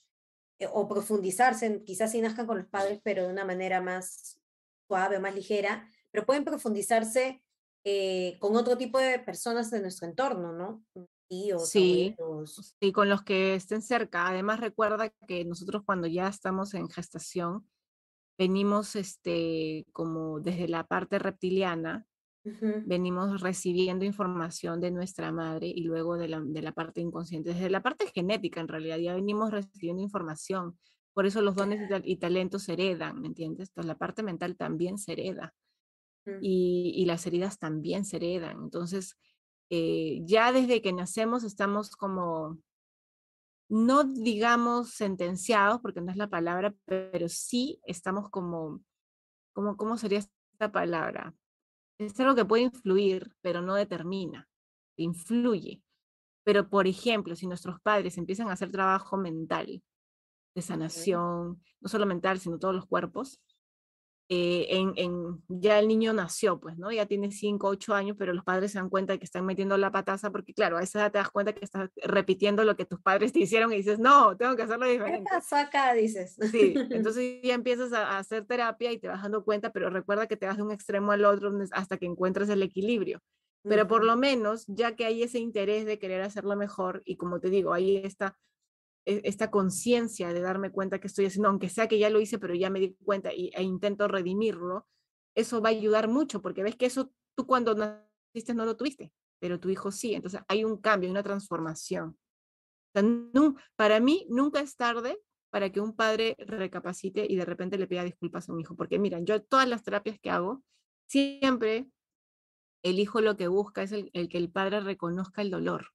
o 0.73 0.89
profundizarse, 0.89 1.83
quizás 1.85 2.13
sí 2.13 2.21
nazcan 2.21 2.47
con 2.47 2.59
los 2.59 2.67
padres, 2.67 3.01
pero 3.03 3.25
de 3.25 3.33
una 3.33 3.45
manera 3.45 3.81
más 3.81 4.41
suave, 4.87 5.19
más 5.19 5.35
ligera, 5.35 5.89
pero 6.11 6.27
pueden 6.27 6.45
profundizarse 6.45 7.43
eh, 7.85 8.37
con 8.41 8.57
otro 8.57 8.77
tipo 8.77 8.99
de 8.99 9.19
personas 9.21 9.71
de 9.71 9.81
nuestro 9.81 10.07
entorno, 10.07 10.53
¿no? 10.53 10.85
Tíos, 11.29 11.69
sí, 11.71 12.17
sí, 12.81 12.93
con 12.93 13.09
los 13.09 13.23
que 13.23 13.55
estén 13.55 13.83
cerca. 13.83 14.27
Además, 14.27 14.59
recuerda 14.59 15.11
que 15.29 15.45
nosotros 15.45 15.83
cuando 15.87 16.09
ya 16.09 16.27
estamos 16.27 16.75
en 16.75 16.89
gestación, 16.89 17.69
venimos 18.37 18.97
este, 18.97 19.87
como 19.93 20.41
desde 20.41 20.67
la 20.67 20.89
parte 20.89 21.21
reptiliana, 21.21 22.07
venimos 22.43 23.41
recibiendo 23.41 24.05
información 24.05 24.81
de 24.81 24.91
nuestra 24.91 25.31
madre 25.31 25.67
y 25.69 25.83
luego 25.83 26.17
de 26.17 26.29
la, 26.29 26.41
de 26.41 26.63
la, 26.63 26.73
parte 26.73 27.01
inconsciente, 27.01 27.53
desde 27.53 27.69
la 27.69 27.83
parte 27.83 28.07
genética 28.07 28.61
en 28.61 28.69
realidad, 28.69 28.99
ya 28.99 29.15
venimos 29.15 29.51
recibiendo 29.51 30.03
información. 30.03 30.79
Por 31.13 31.27
eso 31.27 31.43
los 31.43 31.55
dones 31.55 31.91
y, 32.05 32.17
talentos 32.17 32.63
se 32.63 32.75
heredan, 32.75 33.21
¿me 33.21 33.29
entiendes? 33.29 33.69
Entonces 33.69 33.89
la 33.89 33.99
parte 33.99 34.23
mental 34.23 34.57
también 34.57 34.97
se 34.97 35.13
hereda 35.13 35.55
mm. 36.25 36.39
y, 36.41 36.93
y, 36.97 37.05
las 37.05 37.27
heridas 37.27 37.59
también 37.59 38.05
se 38.05 38.17
heredan. 38.17 38.63
Entonces, 38.63 39.19
eh, 39.71 40.21
ya 40.25 40.53
desde 40.53 40.83
que 40.83 40.93
nacemos 40.93 41.45
estamos 41.45 41.95
como, 41.95 42.59
no 43.69 44.05
digamos 44.05 44.91
sentenciados, 44.91 45.81
porque 45.81 46.01
no 46.01 46.11
es 46.11 46.17
la 46.17 46.29
palabra, 46.29 46.75
pero 46.87 47.29
sí 47.29 47.81
estamos 47.85 48.31
como, 48.31 48.83
como 49.53 49.77
¿cómo 49.77 49.97
sería 49.97 50.19
esta 50.19 50.73
palabra? 50.73 51.35
Es 52.07 52.19
algo 52.21 52.35
que 52.35 52.45
puede 52.45 52.65
influir, 52.65 53.33
pero 53.43 53.63
no 53.63 53.75
determina, 53.75 54.49
influye. 54.97 55.83
Pero, 56.45 56.69
por 56.69 56.87
ejemplo, 56.87 57.37
si 57.37 57.47
nuestros 57.47 57.81
padres 57.81 58.17
empiezan 58.19 58.49
a 58.49 58.53
hacer 58.55 58.71
trabajo 58.71 59.17
mental, 59.17 59.83
de 60.55 60.63
sanación, 60.63 61.63
no 61.81 61.89
solo 61.89 62.07
mental, 62.07 62.41
sino 62.41 62.59
todos 62.59 62.75
los 62.75 62.87
cuerpos, 62.87 63.41
eh, 64.33 64.69
en, 64.97 65.43
ya 65.49 65.81
el 65.81 65.89
niño 65.89 66.13
nació, 66.13 66.61
pues, 66.61 66.79
¿no? 66.79 66.93
Ya 66.93 67.05
tiene 67.05 67.33
5, 67.33 67.67
8 67.67 67.95
años, 67.95 68.17
pero 68.17 68.33
los 68.33 68.45
padres 68.45 68.71
se 68.71 68.79
dan 68.79 68.89
cuenta 68.89 69.13
de 69.13 69.19
que 69.19 69.25
están 69.25 69.45
metiendo 69.45 69.77
la 69.77 69.91
pataza 69.91 70.31
porque, 70.31 70.55
claro, 70.55 70.77
a 70.77 70.85
esa 70.85 71.01
edad 71.01 71.11
te 71.11 71.19
das 71.19 71.31
cuenta 71.31 71.53
que 71.53 71.65
estás 71.65 71.91
repitiendo 71.97 72.63
lo 72.63 72.77
que 72.77 72.85
tus 72.85 73.01
padres 73.01 73.33
te 73.33 73.41
hicieron 73.41 73.73
y 73.73 73.77
dices, 73.79 73.99
no, 73.99 74.37
tengo 74.37 74.55
que 74.55 74.63
hacerlo 74.63 74.87
diferente. 74.87 75.29
¿Qué 75.29 75.35
pasó 75.35 75.57
acá? 75.57 75.95
Dices. 75.95 76.37
Sí, 76.53 76.75
entonces 76.91 77.43
ya 77.43 77.55
empiezas 77.55 77.93
a, 77.93 78.19
hacer 78.19 78.47
terapia 78.47 78.93
y 78.93 79.01
te 79.01 79.09
vas 79.09 79.21
dando 79.21 79.45
cuenta, 79.45 79.73
pero 79.73 79.91
recuerda 79.91 80.29
que 80.29 80.37
te 80.37 80.47
vas 80.47 80.57
de 80.57 80.63
un 80.63 80.71
extremo 80.71 81.11
al 81.11 81.25
otro 81.25 81.53
hasta 81.73 81.97
que 81.97 82.07
encuentres 82.07 82.49
el 82.51 82.63
equilibrio. 82.63 83.21
Pero 83.65 83.89
por 83.89 84.05
lo 84.05 84.17
menos, 84.17 84.65
ya 84.69 84.95
que 84.95 85.07
hay 85.07 85.25
ese 85.25 85.41
interés 85.41 85.87
de 85.87 85.99
querer 85.99 86.23
hacerlo 86.23 86.55
mejor, 86.55 87.03
y 87.05 87.17
como 87.17 87.41
te 87.41 87.51
digo, 87.51 87.75
ahí 87.75 87.97
está 87.97 88.39
esta 89.05 89.51
conciencia 89.51 90.33
de 90.33 90.41
darme 90.41 90.71
cuenta 90.71 91.01
que 91.01 91.07
estoy 91.07 91.27
haciendo, 91.27 91.49
aunque 91.49 91.69
sea 91.69 91.89
que 91.89 91.99
ya 91.99 92.11
lo 92.11 92.21
hice, 92.21 92.39
pero 92.39 92.55
ya 92.55 92.71
me 92.71 92.81
di 92.81 92.95
cuenta 93.05 93.33
y, 93.33 93.51
e 93.55 93.63
intento 93.63 94.09
redimirlo, 94.09 94.87
eso 95.35 95.61
va 95.61 95.71
a 95.71 95.73
ayudar 95.73 96.09
mucho, 96.09 96.43
porque 96.43 96.63
ves 96.63 96.77
que 96.77 96.87
eso 96.87 97.13
tú 97.37 97.47
cuando 97.47 97.75
naciste 97.75 98.55
no 98.55 98.65
lo 98.65 98.77
tuviste, 98.77 99.13
pero 99.41 99.59
tu 99.59 99.71
hijo 99.71 99.91
sí, 99.91 100.15
entonces 100.15 100.41
hay 100.49 100.65
un 100.65 100.77
cambio, 100.77 101.11
una 101.11 101.23
transformación. 101.23 102.19
para 103.77 104.01
mí 104.01 104.27
nunca 104.29 104.61
es 104.61 104.77
tarde 104.77 105.19
para 105.51 105.71
que 105.71 105.81
un 105.81 105.95
padre 105.95 106.37
recapacite 106.39 107.27
y 107.29 107.37
de 107.37 107.45
repente 107.45 107.77
le 107.77 107.87
pida 107.87 108.05
disculpas 108.05 108.49
a 108.49 108.53
un 108.53 108.61
hijo. 108.61 108.77
Porque 108.77 108.99
miren, 108.99 109.27
yo 109.27 109.43
todas 109.43 109.69
las 109.69 109.83
terapias 109.83 110.19
que 110.21 110.31
hago, 110.31 110.63
siempre 111.09 111.91
el 112.83 112.99
hijo 112.99 113.21
lo 113.21 113.37
que 113.37 113.49
busca 113.49 113.83
es 113.83 113.93
el, 113.93 114.11
que 114.11 114.39
el 114.39 114.51
padre 114.51 114.81
reconozca 114.81 115.43
el 115.43 115.51
dolor 115.51 115.89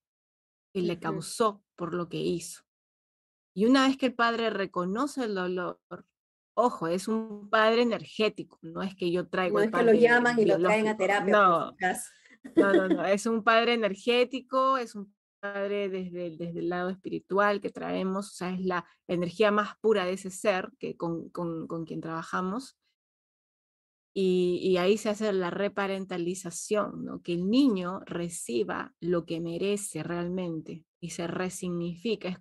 que 0.74 0.82
le 0.82 0.99
causó 0.99 1.64
por 1.76 1.93
lo 1.93 2.10
que 2.10 2.18
hizo. 2.18 2.64
Y 3.58 3.66
una 3.66 3.88
vez 3.88 3.97
que 3.97 4.08
el 4.08 4.14
padre 4.14 4.49
reconoce 4.49 5.24
el 5.24 5.36
dolor, 5.36 5.80
ojo, 6.56 6.88
es 6.88 7.08
un 7.08 7.49
padre 7.49 7.84
energético, 7.84 8.60
no 8.62 8.84
es 8.84 8.95
que 8.95 9.10
yo 9.10 9.30
traigo. 9.30 9.60
No 9.60 9.64
es 9.64 9.72
que 9.72 9.82
lo 9.82 9.93
llaman 9.93 10.38
y 10.38 10.45
lo 10.45 10.60
traen 10.60 10.89
a 10.89 10.97
terapia. 10.97 11.32
No, 11.32 11.76
no, 12.56 12.74
no, 12.74 12.88
no, 12.89 13.06
es 13.06 13.26
un 13.26 13.43
padre 13.43 13.74
energético, 13.74 14.78
es 14.78 14.93
un 14.93 15.16
padre 15.39 15.88
desde, 15.88 16.32
desde 16.32 16.60
el 16.60 16.68
lado 16.68 16.89
espiritual 16.89 17.62
que 17.62 17.70
traemos, 17.70 18.28
o 18.28 18.34
sea, 18.34 18.49
es 18.51 18.60
la 18.60 18.86
energía 19.08 19.51
más 19.51 19.78
pura 19.80 20.03
de 20.03 20.14
ese 20.14 20.32
ser 20.32 20.70
que 20.78 20.97
con, 20.97 21.30
con, 21.30 21.66
con 21.66 21.86
quien 21.86 22.01
trabajamos. 22.01 22.78
Y, 24.14 24.60
y, 24.64 24.78
ahí 24.78 24.97
se 24.97 25.10
hace 25.10 25.32
la 25.34 25.49
reparentalización, 25.49 27.03
¿no? 27.03 27.22
que 27.22 27.34
el 27.34 27.49
niño 27.49 27.99
reciba 28.06 28.93
lo 29.01 29.26
que 29.26 29.41
merece 29.41 30.03
realmente 30.03 30.86
y 31.01 31.10
se 31.10 31.28
resignifica. 31.28 32.30
Es 32.30 32.38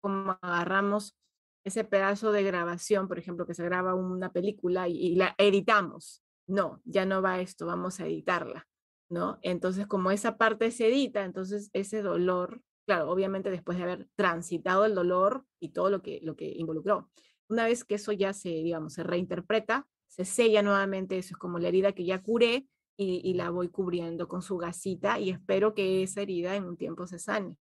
como 0.00 0.38
agarramos 0.40 1.16
ese 1.64 1.84
pedazo 1.84 2.32
de 2.32 2.42
grabación, 2.42 3.08
por 3.08 3.18
ejemplo, 3.18 3.46
que 3.46 3.54
se 3.54 3.64
graba 3.64 3.94
una 3.94 4.32
película 4.32 4.88
y, 4.88 4.96
y 4.98 5.14
la 5.16 5.34
editamos. 5.38 6.22
No, 6.46 6.80
ya 6.84 7.04
no 7.04 7.20
va 7.20 7.40
esto, 7.40 7.66
vamos 7.66 8.00
a 8.00 8.06
editarla. 8.06 8.66
¿no? 9.08 9.38
Entonces, 9.42 9.86
como 9.86 10.10
esa 10.10 10.36
parte 10.36 10.70
se 10.70 10.88
edita, 10.88 11.24
entonces 11.24 11.70
ese 11.72 12.02
dolor, 12.02 12.62
claro, 12.86 13.10
obviamente 13.10 13.50
después 13.50 13.78
de 13.78 13.84
haber 13.84 14.08
transitado 14.16 14.84
el 14.84 14.94
dolor 14.94 15.44
y 15.60 15.70
todo 15.70 15.90
lo 15.90 16.02
que, 16.02 16.20
lo 16.22 16.36
que 16.36 16.46
involucró, 16.46 17.10
una 17.48 17.64
vez 17.64 17.84
que 17.84 17.94
eso 17.94 18.12
ya 18.12 18.32
se, 18.32 18.50
digamos, 18.50 18.94
se 18.94 19.02
reinterpreta, 19.02 19.86
se 20.08 20.24
sella 20.24 20.62
nuevamente, 20.62 21.18
eso 21.18 21.34
es 21.34 21.38
como 21.38 21.58
la 21.58 21.68
herida 21.68 21.92
que 21.92 22.04
ya 22.04 22.22
curé 22.22 22.66
y, 23.00 23.34
la 23.34 23.50
voy 23.50 23.68
cubriendo 23.68 24.26
con 24.26 24.42
su 24.42 24.56
gasita 24.56 25.20
y 25.20 25.30
espero 25.30 25.72
que 25.72 26.02
esa 26.02 26.20
herida 26.20 26.56
en 26.56 26.64
un 26.64 26.76
tiempo 26.76 27.06
se 27.06 27.20
sane. 27.20 27.56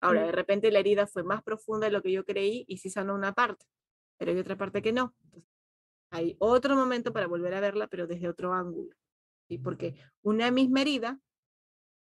Ahora, 0.00 0.24
de 0.24 0.32
repente 0.32 0.70
la 0.70 0.78
herida 0.78 1.06
fue 1.06 1.22
más 1.22 1.42
profunda 1.42 1.86
de 1.86 1.92
lo 1.92 2.02
que 2.02 2.12
yo 2.12 2.24
creí 2.24 2.64
y 2.66 2.78
sí 2.78 2.88
sanó 2.90 3.14
una 3.14 3.34
parte, 3.34 3.66
pero 4.16 4.32
hay 4.32 4.38
otra 4.38 4.56
parte 4.56 4.82
que 4.82 4.92
no. 4.92 5.14
hay 6.10 6.36
otro 6.38 6.74
momento 6.74 7.12
para 7.12 7.26
volver 7.26 7.54
a 7.54 7.60
verla, 7.60 7.86
pero 7.86 8.06
desde 8.06 8.28
otro 8.28 8.52
ángulo. 8.52 8.94
Porque 9.62 9.96
una 10.22 10.50
misma 10.50 10.82
herida, 10.82 11.20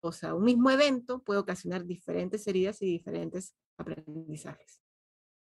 o 0.01 0.13
sea, 0.13 0.35
un 0.35 0.45
mismo 0.45 0.71
evento 0.71 1.23
puede 1.23 1.41
ocasionar 1.41 1.85
diferentes 1.85 2.47
heridas 2.47 2.81
y 2.83 2.87
diferentes 2.87 3.55
aprendizajes. 3.79 4.81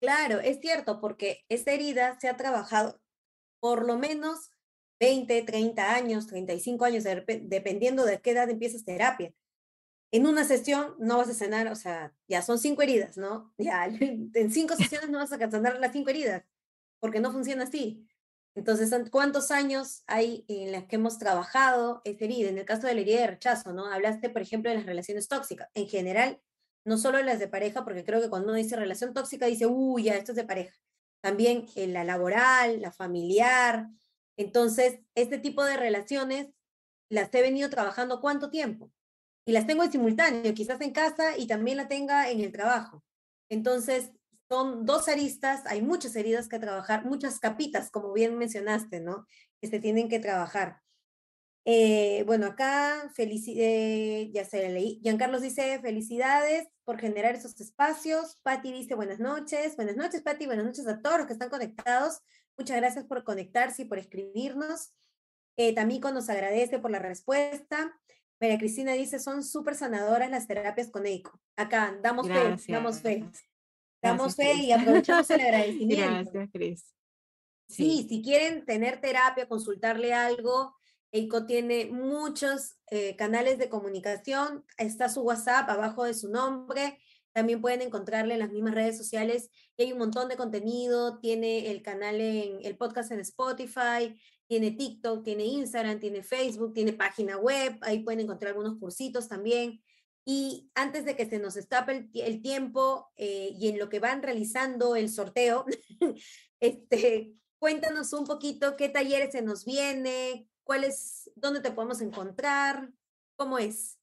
Claro, 0.01 0.41
es 0.41 0.61
cierto, 0.61 1.01
porque 1.01 1.45
esa 1.49 1.73
herida 1.73 2.19
se 2.21 2.29
ha 2.29 2.37
trabajado 2.37 3.01
por 3.61 3.87
lo 3.87 3.97
menos 3.97 4.51
20, 4.99 5.43
30 5.43 5.95
años, 5.95 6.27
35 6.27 6.85
años, 6.85 7.05
dependiendo 7.05 8.05
de 8.05 8.21
qué 8.21 8.33
edad 8.33 8.51
empiezas 8.51 8.85
terapia. 8.85 9.33
En 10.13 10.27
una 10.27 10.45
sesión 10.45 10.95
no 10.99 11.17
vas 11.17 11.31
a 11.31 11.35
sanar, 11.35 11.69
o 11.69 11.75
sea, 11.75 12.15
ya 12.29 12.43
son 12.43 12.59
cinco 12.59 12.83
heridas, 12.83 13.17
¿no? 13.17 13.53
Ya 13.59 13.87
en 14.35 14.51
cinco 14.53 14.77
sesiones 14.77 15.11
no 15.11 15.19
vas 15.19 15.33
a 15.33 15.51
sanar 15.51 15.81
las 15.81 15.93
cinco 15.93 16.11
heridas, 16.11 16.45
porque 17.01 17.21
no 17.21 17.33
funciona 17.33 17.65
así. 17.65 18.07
Entonces, 18.55 18.93
¿cuántos 19.11 19.51
años 19.51 20.05
hay 20.07 20.45
en 20.49 20.73
las 20.73 20.85
que 20.85 20.97
hemos 20.97 21.19
trabajado 21.19 22.03
esa 22.05 22.25
herida? 22.25 22.51
En 22.51 22.59
el 22.59 22.67
caso 22.67 22.87
de 22.87 22.95
la 22.95 23.01
herida 23.01 23.21
de 23.23 23.27
rechazo, 23.29 23.73
¿no? 23.73 23.87
Hablaste, 23.87 24.29
por 24.29 24.43
ejemplo, 24.43 24.71
de 24.71 24.77
las 24.77 24.87
relaciones 24.87 25.27
tóxicas. 25.29 25.71
En 25.75 25.89
general, 25.89 26.43
no 26.85 26.99
solo 26.99 27.23
las 27.23 27.39
de 27.39 27.49
pareja, 27.49 27.85
porque 27.85 28.05
creo 28.05 28.21
que 28.21 28.29
cuando 28.29 28.49
uno 28.49 28.57
dice 28.57 28.77
relación 28.77 29.15
tóxica, 29.15 29.47
dice, 29.47 29.67
uy, 29.67 30.05
ya, 30.05 30.17
esto 30.17 30.33
es 30.33 30.37
de 30.37 30.45
pareja. 30.45 30.77
También 31.23 31.67
en 31.77 31.95
la 31.95 32.05
laboral, 32.05 32.83
la 32.83 32.93
familiar. 32.93 33.89
Entonces, 34.37 34.99
este 35.15 35.39
tipo 35.39 35.65
de 35.65 35.79
relaciones 35.79 36.51
las 37.09 37.33
he 37.35 37.41
venido 37.41 37.71
trabajando 37.71 38.21
cuánto 38.21 38.51
tiempo. 38.51 38.93
Y 39.45 39.53
las 39.53 39.67
tengo 39.67 39.83
en 39.83 39.93
simultáneo, 39.93 40.55
quizás 40.55 40.81
en 40.81 40.93
casa 40.93 41.37
y 41.37 41.47
también 41.47 41.77
la 41.77 41.89
tenga 41.89 42.31
en 42.31 42.41
el 42.41 42.53
trabajo. 42.53 43.03
Entonces, 43.49 44.13
son 44.49 44.85
dos 44.85 45.09
aristas, 45.09 45.63
hay 45.67 45.83
muchas 45.83 46.15
heridas 46.15 46.49
que 46.49 46.59
trabajar, 46.59 47.05
muchas 47.05 47.41
capitas, 47.41 47.91
como 47.91 48.13
bien 48.13 48.37
mencionaste, 48.37 49.01
¿no? 49.01 49.27
Que 49.61 49.69
se 49.69 49.81
tienen 49.81 50.09
que 50.09 50.21
trabajar. 50.21 50.83
Eh, 51.65 52.25
bueno, 52.27 52.47
acá, 52.47 53.11
eh, 53.17 54.31
ya 54.33 54.45
se 54.45 54.69
leí. 54.69 55.01
Giancarlos 55.03 55.43
dice, 55.43 55.81
felicidades 55.81 56.69
por 56.85 56.99
generar 56.99 57.35
esos 57.35 57.59
espacios. 57.61 58.41
Patti 58.43 58.73
dice, 58.73 58.95
buenas 58.95 59.21
noches. 59.21 59.77
Buenas 59.77 59.97
noches, 59.97 60.23
Patti. 60.23 60.47
Buenas 60.47 60.65
noches 60.65 60.87
a 60.87 61.01
todos 61.01 61.19
los 61.19 61.27
que 61.27 61.35
están 61.35 61.51
conectados. 61.51 62.19
Muchas 62.59 62.77
gracias 62.77 63.05
por 63.05 63.25
conectarse 63.25 63.83
y 63.83 63.85
por 63.85 63.99
escribirnos. 63.99 64.93
Eh, 65.57 65.75
Tamiko 65.75 66.11
nos 66.11 66.29
agradece 66.29 66.79
por 66.79 66.91
la 66.91 66.99
respuesta. 66.99 67.99
María 68.43 68.59
Cristina 68.59 68.95
dice, 68.95 69.21
son 69.21 69.45
súper 69.45 69.77
sanadoras 69.77 70.29
las 70.29 70.49
terapias 70.49 70.91
con 70.91 71.07
EICO. 71.07 71.41
Acá, 71.55 71.97
damos 72.03 72.27
fe, 72.27 72.57
damos 72.67 73.01
fe. 73.01 73.25
Damos 74.03 74.35
fe 74.35 74.55
y 74.55 74.73
aprovechamos 74.73 75.31
el 75.31 75.41
agradecimiento. 75.43 76.11
Gracias, 76.33 76.51
Cris. 76.53 76.95
Sí. 77.69 78.05
si 78.09 78.21
quieren 78.21 78.65
tener 78.65 79.01
terapia, 79.01 79.47
consultarle 79.47 80.13
algo, 80.13 80.75
EICO 81.13 81.47
tiene 81.47 81.87
muchos 81.87 82.79
eh, 82.91 83.15
canales 83.15 83.59
de 83.59 83.69
comunicación. 83.69 84.65
Está 84.77 85.09
su 85.09 85.23
WhatsApp 85.23 85.71
abajo 85.71 86.03
de 86.03 86.15
su 86.15 86.29
nombre. 86.29 86.99
También 87.33 87.61
pueden 87.61 87.81
encontrarle 87.81 88.35
en 88.35 88.41
las 88.41 88.51
mismas 88.51 88.75
redes 88.75 88.99
sociales. 88.99 89.51
hay 89.79 89.93
un 89.93 89.99
montón 89.99 90.29
de 90.29 90.37
contenido. 90.37 91.21
Tiene 91.21 91.71
el 91.71 91.81
canal 91.81 92.21
en 92.21 92.59
el 92.65 92.77
podcast 92.77 93.13
en 93.13 93.21
Spotify, 93.21 94.21
tiene 94.53 94.73
TikTok, 94.73 95.25
tiene 95.25 95.47
Instagram, 95.47 95.99
tiene 95.99 96.23
Facebook, 96.23 96.75
tiene 96.75 96.93
página 96.93 97.39
web. 97.39 97.79
Ahí 97.81 98.01
pueden 98.01 98.21
encontrar 98.21 98.51
algunos 98.51 98.79
cursitos 98.79 99.27
también. 99.27 99.83
Y 100.27 100.71
antes 100.75 101.07
de 101.07 101.17
que 101.17 101.25
se 101.25 101.39
nos 101.39 101.57
estape 101.57 102.11
el, 102.13 102.43
tiempo 102.43 103.11
eh, 103.17 103.57
y 103.59 103.69
en 103.69 103.79
lo 103.79 103.89
que 103.89 103.99
van 103.99 104.23
realizando 104.23 104.95
el 104.95 105.09
sorteo, 105.09 105.65
este, 106.61 107.33
cuéntanos 107.59 108.13
un 108.13 108.27
poquito 108.27 108.77
qué 108.77 108.91
talleres 108.91 109.33
se 109.33 109.41
nos 109.41 109.65
viene, 109.65 110.47
cuáles, 110.65 111.31
dónde 111.35 111.61
te 111.61 111.73
podemos 111.73 112.03
encontrar, 112.03 112.93
cómo 113.37 113.59
es. 113.59 113.99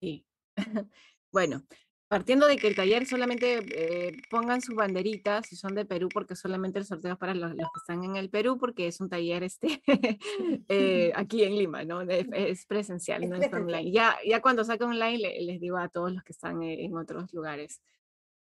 Sí. 0.00 0.24
bueno, 1.32 1.66
Partiendo 2.14 2.46
de 2.46 2.56
que 2.58 2.68
el 2.68 2.76
taller 2.76 3.06
solamente 3.06 3.58
eh, 3.74 4.12
pongan 4.30 4.60
sus 4.60 4.76
banderitas 4.76 5.48
si 5.48 5.56
son 5.56 5.74
de 5.74 5.84
Perú, 5.84 6.08
porque 6.14 6.36
solamente 6.36 6.78
el 6.78 6.84
sorteo 6.84 7.14
es 7.14 7.18
para 7.18 7.34
los, 7.34 7.50
que 7.50 7.80
están 7.80 8.04
en 8.04 8.14
el 8.14 8.30
Perú, 8.30 8.56
porque 8.56 8.86
es 8.86 9.00
un 9.00 9.08
taller 9.08 9.42
este, 9.42 9.82
eh, 10.68 11.10
aquí 11.16 11.42
en 11.42 11.56
Lima, 11.56 11.82
¿no? 11.82 12.02
Es, 12.02 12.66
presencial, 12.66 13.28
no 13.28 13.34
es 13.34 13.52
online. 13.52 13.90
Ya, 13.90 14.16
ya 14.24 14.40
cuando 14.40 14.62
saque 14.62 14.84
online 14.84 15.18
les 15.40 15.60
digo 15.60 15.76
a 15.76 15.88
todos 15.88 16.12
los 16.12 16.22
que 16.22 16.30
están 16.30 16.62
e, 16.62 16.84
en 16.84 16.96
otros 16.96 17.32
lugares. 17.32 17.82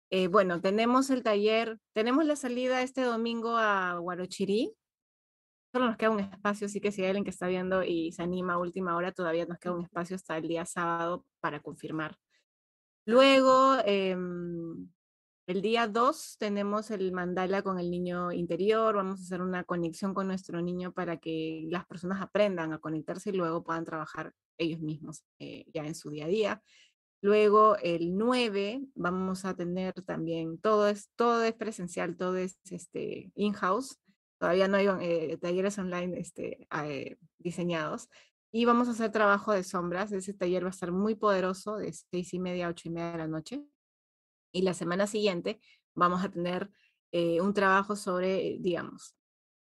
Eh, 0.09 0.29
bueno, 0.29 0.63
tenemos 0.63 1.11
el 1.11 1.23
taller, 1.23 1.79
tenemos 1.93 2.25
la 2.25 2.37
salida 2.37 2.81
este 2.81 3.03
domingo 3.03 3.59
a 3.59 3.99
Guarochirí. 3.99 4.73
Solo 5.71 5.87
nos 5.87 5.99
queda 5.99 6.09
un 6.09 6.21
espacio, 6.21 6.67
así 6.67 6.81
que 6.81 6.93
si 6.93 7.03
hay 7.03 7.09
alguien 7.09 7.25
que 7.25 7.31
está 7.31 7.47
viendo 7.47 7.83
y 7.83 8.11
se 8.13 8.23
anima 8.23 8.55
a 8.55 8.59
última 8.59 8.97
hora, 8.97 9.13
todavía 9.13 9.45
nos 9.45 9.59
queda 9.59 9.75
un 9.75 9.83
espacio 9.83 10.17
hasta 10.17 10.39
el 10.39 10.49
día 10.49 10.65
sábado 10.65 11.27
para 11.41 11.61
confirmar 11.61 12.17
Luego, 13.07 13.77
em, 13.85 14.89
el 15.47 15.63
día 15.63 15.89
2 15.89 16.37
tenemos 16.39 16.91
el 16.91 17.13
mandala 17.13 17.63
con 17.63 17.79
el 17.79 17.91
niño 17.91 18.31
interior. 18.31 18.95
Vamos 18.95 19.21
a 19.21 19.23
hacer 19.23 19.43
una 19.43 19.65
conexión 19.65 20.15
con 20.15 20.29
nuestro 20.29 20.61
niño 20.63 20.93
para 20.93 21.17
que 21.17 21.67
las 21.71 21.87
personas 21.87 22.23
aprendan 22.23 22.73
a 22.73 22.79
conectarse 22.79 23.31
y 23.31 23.33
luego 23.33 23.65
puedan 23.65 23.85
trabajar 23.85 24.33
ellos 24.59 24.81
mismos 24.81 25.25
eh, 25.39 25.65
ya 25.73 25.85
en 25.87 25.95
su 25.95 26.11
día 26.11 26.27
a 26.27 26.29
día. 26.29 26.63
Luego, 27.23 27.77
el 27.83 28.17
9, 28.17 28.83
vamos 28.95 29.45
a 29.45 29.55
tener 29.55 29.93
también, 30.03 30.59
todo 30.59 30.89
es, 30.89 31.11
todo 31.17 31.43
es 31.43 31.53
presencial, 31.53 32.17
todo 32.17 32.37
es 32.37 32.59
este, 32.71 33.31
in-house. 33.35 33.99
Todavía 34.39 34.69
no 34.69 34.79
hay 34.79 34.87
eh, 35.01 35.37
talleres 35.39 35.79
online 35.79 36.19
este, 36.19 36.67
eh, 36.85 37.17
diseñados. 37.39 38.09
Y 38.53 38.65
vamos 38.65 38.89
a 38.89 38.93
hacer 38.93 39.13
trabajo 39.13 39.53
de 39.53 39.63
sombras. 39.63 40.13
Ese 40.13 40.35
taller 40.35 40.65
va 40.65 40.69
a 40.69 40.71
estar 40.71 40.91
muy 40.91 41.15
poderoso 41.15 41.77
de 41.77 41.93
seis 41.93 42.35
y 42.35 42.39
media 42.41 42.67
a 42.67 42.71
ocho 42.71 42.89
y 42.89 42.93
media 42.93 43.13
de 43.13 43.19
la 43.19 43.29
noche. 43.29 43.65
Y 44.53 44.63
la 44.63 44.75
semana 44.75 45.07
siguiente 45.07 45.61
vamos 45.95 46.25
a 46.25 46.31
tener 46.31 46.71
eh, 47.13 47.41
un 47.41 47.55
trabajo 47.55 47.95
sobre, 47.95 48.57
digamos, 48.61 49.17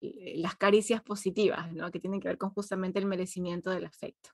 eh, 0.00 0.34
las 0.38 0.56
caricias 0.56 1.02
positivas, 1.02 1.72
¿no? 1.72 1.90
que 1.90 1.98
tienen 1.98 2.20
que 2.20 2.28
ver 2.28 2.38
con 2.38 2.50
justamente 2.50 2.98
el 3.00 3.06
merecimiento 3.06 3.70
del 3.70 3.86
afecto. 3.86 4.30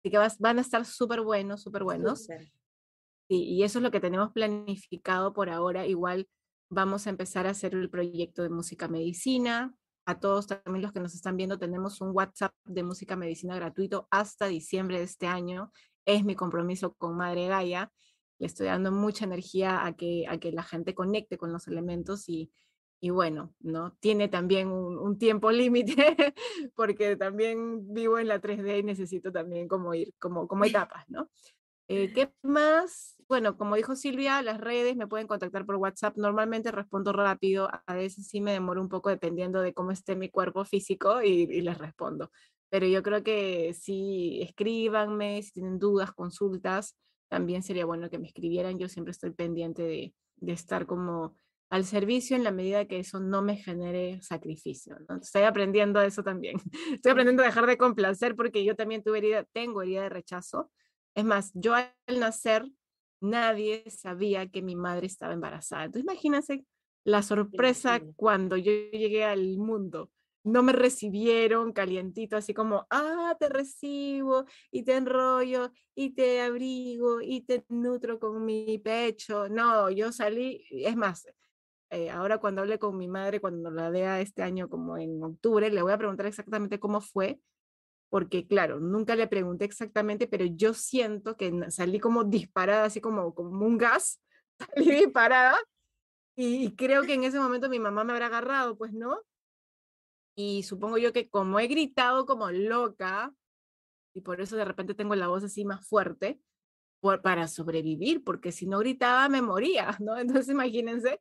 Así 0.00 0.10
que 0.10 0.18
van 0.38 0.58
a 0.58 0.60
estar 0.62 0.84
súper 0.84 1.20
buenos, 1.20 1.62
súper 1.62 1.84
buenos. 1.84 2.28
y 3.28 3.62
eso 3.62 3.78
es 3.78 3.82
lo 3.82 3.90
que 3.90 4.00
tenemos 4.00 4.32
planificado 4.32 5.34
por 5.34 5.50
ahora. 5.50 5.86
Igual 5.86 6.28
vamos 6.70 7.06
a 7.06 7.10
empezar 7.10 7.46
a 7.46 7.50
hacer 7.50 7.74
el 7.74 7.90
proyecto 7.90 8.42
de 8.42 8.48
música 8.48 8.88
medicina, 8.88 9.74
a 10.08 10.18
todos 10.18 10.46
también 10.46 10.80
los 10.80 10.92
que 10.92 11.00
nos 11.00 11.14
están 11.14 11.36
viendo, 11.36 11.58
tenemos 11.58 12.00
un 12.00 12.16
WhatsApp 12.16 12.54
de 12.64 12.82
música 12.82 13.14
medicina 13.14 13.54
gratuito 13.56 14.08
hasta 14.10 14.46
diciembre 14.46 14.96
de 14.96 15.04
este 15.04 15.26
año. 15.26 15.70
Es 16.06 16.24
mi 16.24 16.34
compromiso 16.34 16.94
con 16.94 17.14
Madre 17.14 17.46
Gaia. 17.46 17.92
le 18.38 18.46
estoy 18.46 18.68
dando 18.68 18.90
mucha 18.90 19.26
energía 19.26 19.84
a 19.84 19.92
que, 19.94 20.24
a 20.26 20.38
que 20.38 20.50
la 20.50 20.62
gente 20.62 20.94
conecte 20.94 21.36
con 21.36 21.52
los 21.52 21.68
elementos 21.68 22.26
y, 22.30 22.50
y 23.00 23.10
bueno, 23.10 23.54
¿no? 23.60 23.98
Tiene 24.00 24.28
también 24.28 24.68
un, 24.68 25.18
tiempo 25.18 25.50
límite 25.52 26.16
porque 26.74 27.16
también 27.16 27.92
vivo 27.92 28.18
en 28.18 28.28
la 28.28 28.40
3D 28.40 28.78
y 28.78 28.82
necesito 28.84 29.30
también 29.30 29.68
como 29.68 29.92
ir, 29.92 30.14
como, 30.18 30.48
como 30.48 30.64
etapas, 30.88 31.04
¿no? 31.08 31.28
Eh, 31.88 32.12
¿Qué 32.12 32.30
más? 32.42 33.16
Bueno, 33.28 33.56
como 33.56 33.74
dijo 33.76 33.96
Silvia, 33.96 34.42
las 34.42 34.60
redes 34.60 34.94
me 34.96 35.06
pueden 35.06 35.26
contactar 35.26 35.64
por 35.64 35.76
WhatsApp. 35.76 36.16
Normalmente 36.18 36.70
respondo 36.70 37.12
rápido, 37.12 37.68
a 37.86 37.94
veces 37.94 38.28
sí 38.28 38.42
me 38.42 38.52
demoro 38.52 38.82
un 38.82 38.90
poco 38.90 39.08
dependiendo 39.08 39.62
de 39.62 39.72
cómo 39.72 39.90
esté 39.90 40.14
mi 40.14 40.28
cuerpo 40.28 40.64
físico 40.66 41.22
y, 41.22 41.46
les 41.62 41.78
respondo. 41.78 42.30
Pero 42.70 42.86
yo 42.86 43.02
creo 43.02 43.22
que 43.22 43.74
sí, 43.74 44.40
escríbanme, 44.42 45.42
si 45.42 45.52
tienen 45.52 45.78
dudas, 45.78 46.12
consultas, 46.12 46.94
también 47.28 47.62
sería 47.62 47.86
bueno 47.86 48.10
que 48.10 48.18
me 48.18 48.26
escribieran. 48.26 48.78
Yo 48.78 48.88
siempre 48.88 49.12
estoy 49.12 49.30
pendiente 49.30 49.82
de, 49.82 50.14
de 50.36 50.52
estar 50.52 50.86
como 50.86 51.36
al 51.70 51.84
servicio 51.84 52.36
en 52.36 52.44
la 52.44 52.50
medida 52.50 52.86
que 52.86 52.98
eso 52.98 53.20
no 53.20 53.40
me 53.40 53.56
genere 53.56 54.20
sacrificio. 54.22 54.98
Estoy 55.22 55.42
aprendiendo 55.42 56.00
eso 56.02 56.22
también. 56.22 56.56
Estoy 56.92 57.12
aprendiendo 57.12 57.42
a 57.42 57.46
dejar 57.46 57.66
de 57.66 57.78
complacer 57.78 58.36
porque 58.36 58.64
yo 58.64 58.74
también 58.76 59.02
tuve 59.02 59.18
herida, 59.18 59.44
tengo 59.52 59.82
herida 59.82 60.02
de 60.02 60.08
rechazo. 60.10 60.70
Es 61.14 61.24
más, 61.24 61.50
yo 61.54 61.74
al 61.74 61.92
nacer 62.18 62.70
nadie 63.20 63.84
sabía 63.90 64.48
que 64.48 64.62
mi 64.62 64.76
madre 64.76 65.06
estaba 65.06 65.32
embarazada. 65.32 65.84
Entonces 65.84 66.04
imagínense 66.04 66.64
la 67.04 67.22
sorpresa 67.22 68.00
cuando 68.16 68.56
yo 68.56 68.72
llegué 68.92 69.24
al 69.24 69.58
mundo. 69.58 70.10
No 70.44 70.62
me 70.62 70.72
recibieron 70.72 71.72
calientito, 71.72 72.36
así 72.36 72.54
como, 72.54 72.86
ah, 72.90 73.36
te 73.38 73.48
recibo 73.48 74.44
y 74.70 74.84
te 74.84 74.96
enrollo 74.96 75.72
y 75.94 76.10
te 76.10 76.40
abrigo 76.40 77.20
y 77.20 77.42
te 77.42 77.64
nutro 77.68 78.18
con 78.18 78.44
mi 78.44 78.78
pecho. 78.78 79.48
No, 79.48 79.90
yo 79.90 80.12
salí, 80.12 80.64
es 80.70 80.96
más, 80.96 81.26
eh, 81.90 82.10
ahora 82.10 82.38
cuando 82.38 82.62
hable 82.62 82.78
con 82.78 82.96
mi 82.96 83.08
madre, 83.08 83.40
cuando 83.40 83.70
la 83.70 83.90
vea 83.90 84.20
este 84.20 84.42
año 84.42 84.68
como 84.68 84.96
en 84.96 85.22
octubre, 85.22 85.70
le 85.70 85.82
voy 85.82 85.92
a 85.92 85.98
preguntar 85.98 86.26
exactamente 86.26 86.78
cómo 86.78 87.00
fue, 87.00 87.40
porque 88.10 88.46
claro, 88.46 88.80
nunca 88.80 89.14
le 89.16 89.26
pregunté 89.26 89.64
exactamente, 89.64 90.26
pero 90.26 90.44
yo 90.44 90.74
siento 90.74 91.36
que 91.36 91.70
salí 91.70 92.00
como 92.00 92.24
disparada, 92.24 92.84
así 92.84 93.00
como, 93.00 93.34
como 93.34 93.66
un 93.66 93.78
gas, 93.78 94.20
salí 94.74 94.90
disparada, 94.90 95.58
y, 96.36 96.76
creo 96.76 97.02
que 97.02 97.14
en 97.14 97.24
ese 97.24 97.40
momento 97.40 97.68
mi 97.68 97.80
mamá 97.80 98.04
me 98.04 98.12
habrá 98.12 98.26
agarrado, 98.26 98.76
pues 98.76 98.92
no, 98.92 99.20
y 100.36 100.62
supongo 100.62 100.98
yo 100.98 101.12
que 101.12 101.28
como 101.28 101.58
he 101.58 101.66
gritado 101.66 102.26
como 102.26 102.50
loca, 102.50 103.34
y 104.14 104.20
por 104.20 104.40
eso 104.40 104.56
de 104.56 104.64
repente 104.64 104.94
tengo 104.94 105.14
la 105.14 105.28
voz 105.28 105.44
así 105.44 105.64
más 105.64 105.86
fuerte, 105.86 106.40
para 107.22 107.46
sobrevivir, 107.48 108.24
porque 108.24 108.52
si 108.52 108.66
no 108.66 108.78
gritaba 108.78 109.28
me 109.28 109.42
moría, 109.42 109.96
¿no? 110.00 110.18
Entonces 110.18 110.48
imagínense 110.48 111.20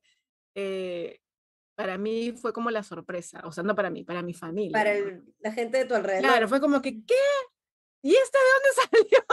eh, 0.56 1.20
para 1.78 2.00
mí 2.00 2.32
fue 2.32 2.54
como 2.54 2.72
la 2.72 2.82
sorpresa, 2.82 3.40
o 3.46 3.52
sea, 3.52 3.64
no 3.64 3.76
para 3.76 3.92
mí, 3.92 4.04
para 4.04 4.24
mi 4.24 4.34
familia. 4.34 4.72
Para 4.72 4.96
la 5.40 5.52
gente 5.52 5.78
de 5.78 5.86
tu 5.86 5.94
alrededor. 5.94 6.24
Claro, 6.24 6.48
fue 6.48 6.60
como 6.60 6.82
que, 6.82 7.06
¿qué? 7.06 7.14
¿Y 8.02 8.16
este 8.16 8.38
de 8.40 8.44
dónde 8.56 9.08
salió? 9.14 9.26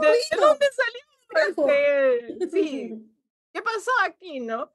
¿De, 0.00 0.36
dónde 0.36 0.66
salió? 0.74 2.28
Este, 2.28 2.50
sí, 2.50 3.08
¿qué 3.54 3.62
pasó 3.62 3.92
aquí, 4.04 4.40
no? 4.40 4.72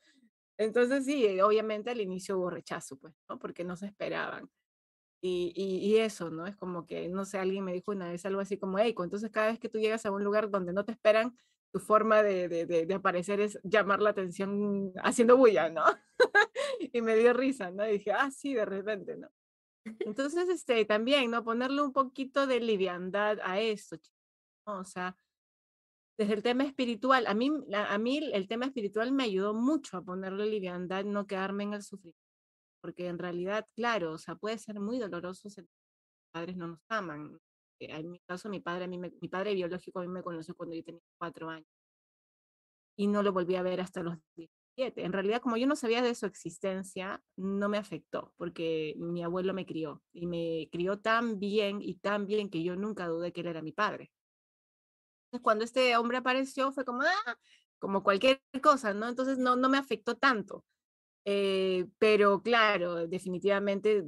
Entonces 0.58 1.04
sí, 1.04 1.38
obviamente 1.42 1.90
al 1.90 2.00
inicio 2.00 2.38
hubo 2.38 2.50
rechazo, 2.50 2.98
pues, 2.98 3.14
¿no? 3.28 3.38
Porque 3.38 3.66
no 3.66 3.76
se 3.76 3.88
esperaban. 3.88 4.50
Y, 5.20 5.52
y, 5.54 5.86
y, 5.86 5.98
eso, 5.98 6.30
¿no? 6.30 6.48
Es 6.48 6.56
como 6.56 6.86
que, 6.86 7.10
no 7.10 7.26
sé, 7.26 7.40
alguien 7.40 7.66
me 7.66 7.74
dijo 7.74 7.92
una 7.92 8.08
vez 8.08 8.26
algo 8.26 8.40
así 8.40 8.58
como, 8.58 8.80
hey, 8.80 8.96
entonces 8.98 9.32
cada 9.32 9.48
vez 9.48 9.60
que 9.60 9.68
tú 9.68 9.80
llegas 9.80 10.06
a 10.06 10.12
un 10.12 10.24
lugar 10.24 10.50
donde 10.50 10.72
no 10.72 10.86
te 10.86 10.94
esperan, 10.94 11.38
tu 11.72 11.80
forma 11.80 12.24
de, 12.24 12.48
de, 12.48 12.66
de, 12.66 12.94
aparecer 12.94 13.40
es 13.40 13.60
llamar 13.64 14.02
la 14.02 14.12
atención 14.12 14.92
haciendo 15.04 15.38
bulla, 15.38 15.70
¿no? 15.70 15.84
y 16.80 17.02
me 17.02 17.16
dio 17.16 17.34
risa, 17.34 17.72
¿no? 17.72 17.88
Y 17.88 17.94
dije, 17.94 18.12
ah, 18.12 18.32
sí, 18.32 18.54
de 18.54 18.66
repente, 18.66 19.18
¿no? 19.18 19.30
Entonces, 20.00 20.50
este, 20.50 20.86
también, 20.86 21.32
¿no? 21.32 21.44
Ponerle 21.44 21.82
un 21.82 21.94
poquito 21.94 22.48
de 22.48 22.60
liviandad 22.60 23.40
a 23.44 23.60
esto, 23.60 23.98
¿no? 24.66 24.80
O 24.80 24.86
sea, 24.86 25.16
desde 26.18 26.34
el 26.34 26.44
tema 26.44 26.64
espiritual, 26.64 27.28
a 27.28 27.34
mí, 27.34 27.52
a 27.74 27.98
mí 27.98 28.18
el 28.34 28.48
tema 28.48 28.66
espiritual 28.66 29.12
me 29.12 29.24
ayudó 29.24 29.54
mucho 29.54 29.98
a 29.98 30.02
ponerle 30.02 30.48
liviandad, 30.48 31.06
no 31.06 31.28
quedarme 31.28 31.64
en 31.64 31.74
el 31.76 31.84
sufrimiento, 31.84 32.20
porque 32.82 33.08
en 33.08 33.20
realidad, 33.20 33.68
claro, 33.76 34.14
o 34.14 34.18
sea, 34.18 34.36
puede 34.36 34.58
ser 34.58 34.80
muy 34.80 34.98
doloroso 34.98 35.50
si 35.50 35.62
los 35.62 35.70
padres 36.34 36.58
no 36.58 36.68
nos 36.70 36.80
aman, 36.90 37.40
en 37.80 38.12
mi 38.12 38.20
caso, 38.20 38.50
mi 38.50 38.60
padre, 38.60 38.86
a 38.86 38.88
mí 38.88 38.98
mi 38.98 39.28
padre 39.30 39.54
biológico 39.54 40.00
a 40.00 40.04
mí 40.04 40.08
me 40.08 40.24
conoció 40.24 40.56
cuando 40.56 40.76
yo 40.76 40.84
tenía 40.84 41.02
cuatro 41.18 41.50
años 41.50 41.68
y 42.98 43.08
no 43.08 43.24
lo 43.24 43.32
volví 43.32 43.56
a 43.56 43.62
ver 43.62 43.80
hasta 43.80 44.04
los 44.04 44.18
17. 44.36 45.06
En 45.06 45.14
realidad, 45.14 45.42
como 45.42 45.58
yo 45.58 45.68
no 45.68 45.76
sabía 45.76 46.02
de 46.02 46.16
su 46.16 46.26
existencia, 46.26 47.24
no 47.38 47.70
me 47.70 47.78
afectó 47.78 48.34
porque 48.38 48.96
mi 48.98 49.24
abuelo 49.24 49.54
me 49.54 49.66
crió 49.66 50.04
y 50.14 50.28
me 50.28 50.68
crió 50.72 51.00
tan 51.00 51.40
bien 51.40 51.82
y 51.82 51.96
tan 51.96 52.26
bien 52.26 52.50
que 52.50 52.64
yo 52.64 52.76
nunca 52.76 53.08
dudé 53.08 53.32
que 53.32 53.42
él 53.42 53.48
era 53.48 53.62
mi 53.62 53.72
padre. 53.72 54.12
Entonces, 55.28 55.44
cuando 55.44 55.64
este 55.64 55.96
hombre 55.98 56.18
apareció, 56.18 56.72
fue 56.72 56.86
como, 56.86 57.02
ah, 57.02 57.38
como 57.80 58.04
cualquier 58.04 58.42
cosa, 58.62 58.94
¿no? 58.94 59.08
Entonces, 59.10 59.38
no, 59.38 59.56
no 59.56 59.70
me 59.70 59.78
afectó 59.78 60.16
tanto. 60.16 60.66
Eh, 61.26 61.88
pero 62.00 62.42
claro, 62.42 63.08
definitivamente 63.08 64.06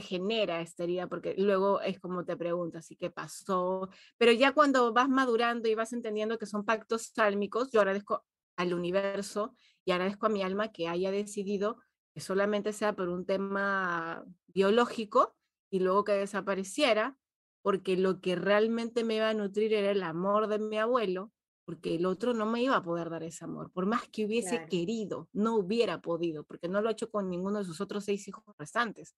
genera 0.00 0.60
esta 0.60 0.84
herida, 0.84 1.08
porque 1.08 1.34
luego 1.38 1.80
es 1.80 2.00
como 2.00 2.24
te 2.24 2.36
preguntas, 2.36 2.90
¿y 2.90 2.96
qué 2.96 3.10
pasó? 3.10 3.88
Pero 4.18 4.32
ya 4.32 4.52
cuando 4.52 4.92
vas 4.92 5.08
madurando 5.08 5.68
y 5.68 5.74
vas 5.74 5.92
entendiendo 5.92 6.38
que 6.38 6.46
son 6.46 6.64
pactos 6.64 7.12
sálmicos, 7.14 7.70
yo 7.70 7.80
agradezco 7.80 8.24
al 8.56 8.74
universo 8.74 9.54
y 9.84 9.92
agradezco 9.92 10.26
a 10.26 10.30
mi 10.30 10.42
alma 10.42 10.72
que 10.72 10.88
haya 10.88 11.10
decidido 11.10 11.78
que 12.14 12.20
solamente 12.20 12.72
sea 12.72 12.94
por 12.96 13.08
un 13.08 13.26
tema 13.26 14.24
biológico 14.46 15.36
y 15.70 15.80
luego 15.80 16.04
que 16.04 16.12
desapareciera, 16.12 17.18
porque 17.62 17.96
lo 17.96 18.20
que 18.20 18.36
realmente 18.36 19.04
me 19.04 19.16
iba 19.16 19.28
a 19.28 19.34
nutrir 19.34 19.74
era 19.74 19.90
el 19.90 20.02
amor 20.02 20.48
de 20.48 20.58
mi 20.58 20.78
abuelo, 20.78 21.32
porque 21.66 21.96
el 21.96 22.06
otro 22.06 22.32
no 22.32 22.46
me 22.46 22.62
iba 22.62 22.76
a 22.76 22.82
poder 22.82 23.10
dar 23.10 23.24
ese 23.24 23.44
amor, 23.44 23.72
por 23.72 23.86
más 23.86 24.08
que 24.08 24.24
hubiese 24.24 24.66
querido, 24.66 25.28
no 25.32 25.56
hubiera 25.56 26.00
podido, 26.00 26.44
porque 26.44 26.68
no 26.68 26.80
lo 26.80 26.88
ha 26.88 26.92
hecho 26.92 27.10
con 27.10 27.28
ninguno 27.28 27.58
de 27.58 27.64
sus 27.64 27.80
otros 27.80 28.04
seis 28.04 28.26
hijos 28.28 28.44
restantes. 28.56 29.16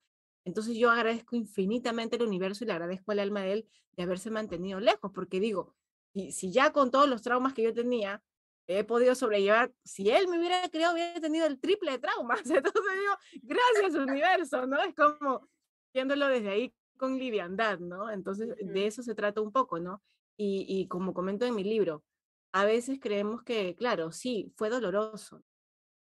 Entonces 0.49 0.79
yo 0.79 0.91
agradezco 0.91 1.37
infinitamente 1.37 2.17
al 2.17 2.23
universo 2.23 2.65
y 2.65 2.69
le 2.69 2.73
agradezco 2.73 3.13
al 3.13 3.19
alma 3.19 3.43
de 3.43 3.53
él 3.53 3.69
de 3.93 4.03
haberse 4.03 4.31
mantenido 4.31 4.81
lejos, 4.81 5.13
porque 5.15 5.41
digo, 5.41 5.75
si, 6.15 6.33
si 6.33 6.51
ya 6.51 6.73
con 6.73 6.91
todos 6.91 7.07
los 7.07 7.21
traumas 7.21 7.53
que 7.53 7.63
yo 7.63 7.75
tenía, 7.75 8.23
he 8.67 8.83
podido 8.83 9.15
sobrellevar, 9.15 9.71
si 9.85 10.09
él 10.09 10.27
me 10.27 10.39
hubiera 10.39 10.67
creado, 10.71 10.95
hubiera 10.95 11.21
tenido 11.21 11.47
el 11.47 11.61
triple 11.61 11.93
de 11.93 11.99
traumas. 11.99 12.41
Entonces 12.51 12.83
digo, 12.99 13.13
gracias 13.43 13.95
universo, 14.09 14.67
¿no? 14.67 14.81
Es 14.81 14.95
como 14.95 15.47
viéndolo 15.93 16.29
desde 16.29 16.49
ahí 16.49 16.75
con 16.97 17.19
liviandad, 17.19 17.79
¿no? 17.79 18.11
Entonces 18.11 18.55
de 18.59 18.87
eso 18.87 19.03
se 19.03 19.15
trata 19.15 19.43
un 19.43 19.53
poco, 19.53 19.79
¿no? 19.79 20.03
Y, 20.39 20.65
y 20.67 20.89
como 20.89 21.13
comento 21.13 21.45
en 21.45 21.55
mi 21.55 21.63
libro, 21.63 22.05
a 22.53 22.65
veces 22.65 22.99
creemos 23.03 23.43
que, 23.43 23.77
claro, 23.77 24.13
sí, 24.13 24.51
fue 24.57 24.71
doloroso, 24.71 25.45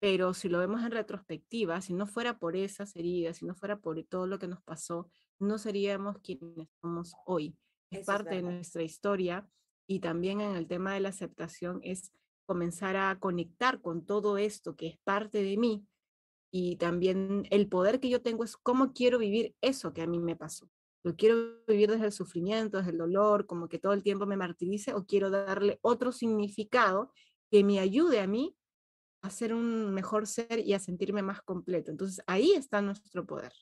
pero 0.01 0.33
si 0.35 0.49
lo 0.49 0.59
vemos 0.59 0.83
en 0.83 0.93
retrospectiva, 0.93 1.81
si 1.81 1.93
no 1.93 2.07
fuera 2.07 2.39
por 2.39 2.57
esas 2.57 2.95
heridas, 2.95 3.39
si 3.39 3.47
no 3.47 3.55
fuera 3.55 3.81
por 3.81 4.03
todo 4.05 4.27
lo 4.27 4.39
que 4.39 4.49
nos 4.49 4.63
pasó, 4.63 5.11
no 5.41 5.59
seríamos 5.59 6.19
quienes 6.19 6.69
somos 6.81 7.15
hoy. 7.27 7.57
Es 7.91 8.07
parte 8.07 8.37
de 8.37 8.43
nuestra 8.43 8.83
historia 8.83 9.49
y 9.87 10.01
también 10.01 10.41
en 10.41 10.55
el 10.55 10.67
tema 10.67 10.95
de 10.95 11.01
la 11.01 11.09
aceptación 11.09 11.81
es 11.83 12.13
comenzar 12.47 12.97
a 12.97 13.19
conectar 13.19 13.81
con 13.81 14.05
todo 14.05 14.39
esto 14.39 14.77
que 14.77 14.89
es 14.89 14.99
parte 15.05 15.43
de 15.43 15.57
mí 15.57 15.87
y 16.51 16.77
también 16.77 17.47
el 17.51 17.69
poder 17.69 18.01
que 18.01 18.09
yo 18.09 18.23
tengo 18.23 18.45
es 18.45 18.57
cómo 18.57 18.93
quiero 18.93 19.19
vivir 19.19 19.55
eso 19.61 19.93
que 19.93 20.03
a 20.03 20.07
mí 20.07 20.19
me 20.19 20.37
pasó. 20.37 20.69
Lo 21.05 21.15
quiero 21.17 21.63
vivir 21.67 21.91
desde 21.91 22.07
el 22.07 22.13
sufrimiento, 22.13 22.79
desde 22.79 22.91
el 22.91 22.99
dolor, 22.99 23.47
como 23.47 23.69
que 23.69 23.79
todo 23.79 23.93
el 23.93 24.03
tiempo 24.03 24.27
me 24.27 24.37
martirice 24.37 24.95
o 24.95 25.05
quiero 25.07 25.31
darle 25.31 25.79
otro 25.83 26.13
significado 26.13 27.13
que 27.51 27.65
me 27.65 27.81
ayude 27.81 28.21
a 28.21 28.27
mí 28.27 28.58
a 29.23 29.31
ser 29.31 29.53
un 29.53 29.93
mejor 29.93 30.27
ser 30.27 30.61
y 30.61 30.75
a 30.75 30.79
sentirme 30.79 31.23
más 31.23 31.43
completo. 31.43 31.91
Entonces 31.91 32.23
ahí 32.27 32.53
está 32.53 32.81
nuestro 32.83 33.27
poder. 33.27 33.53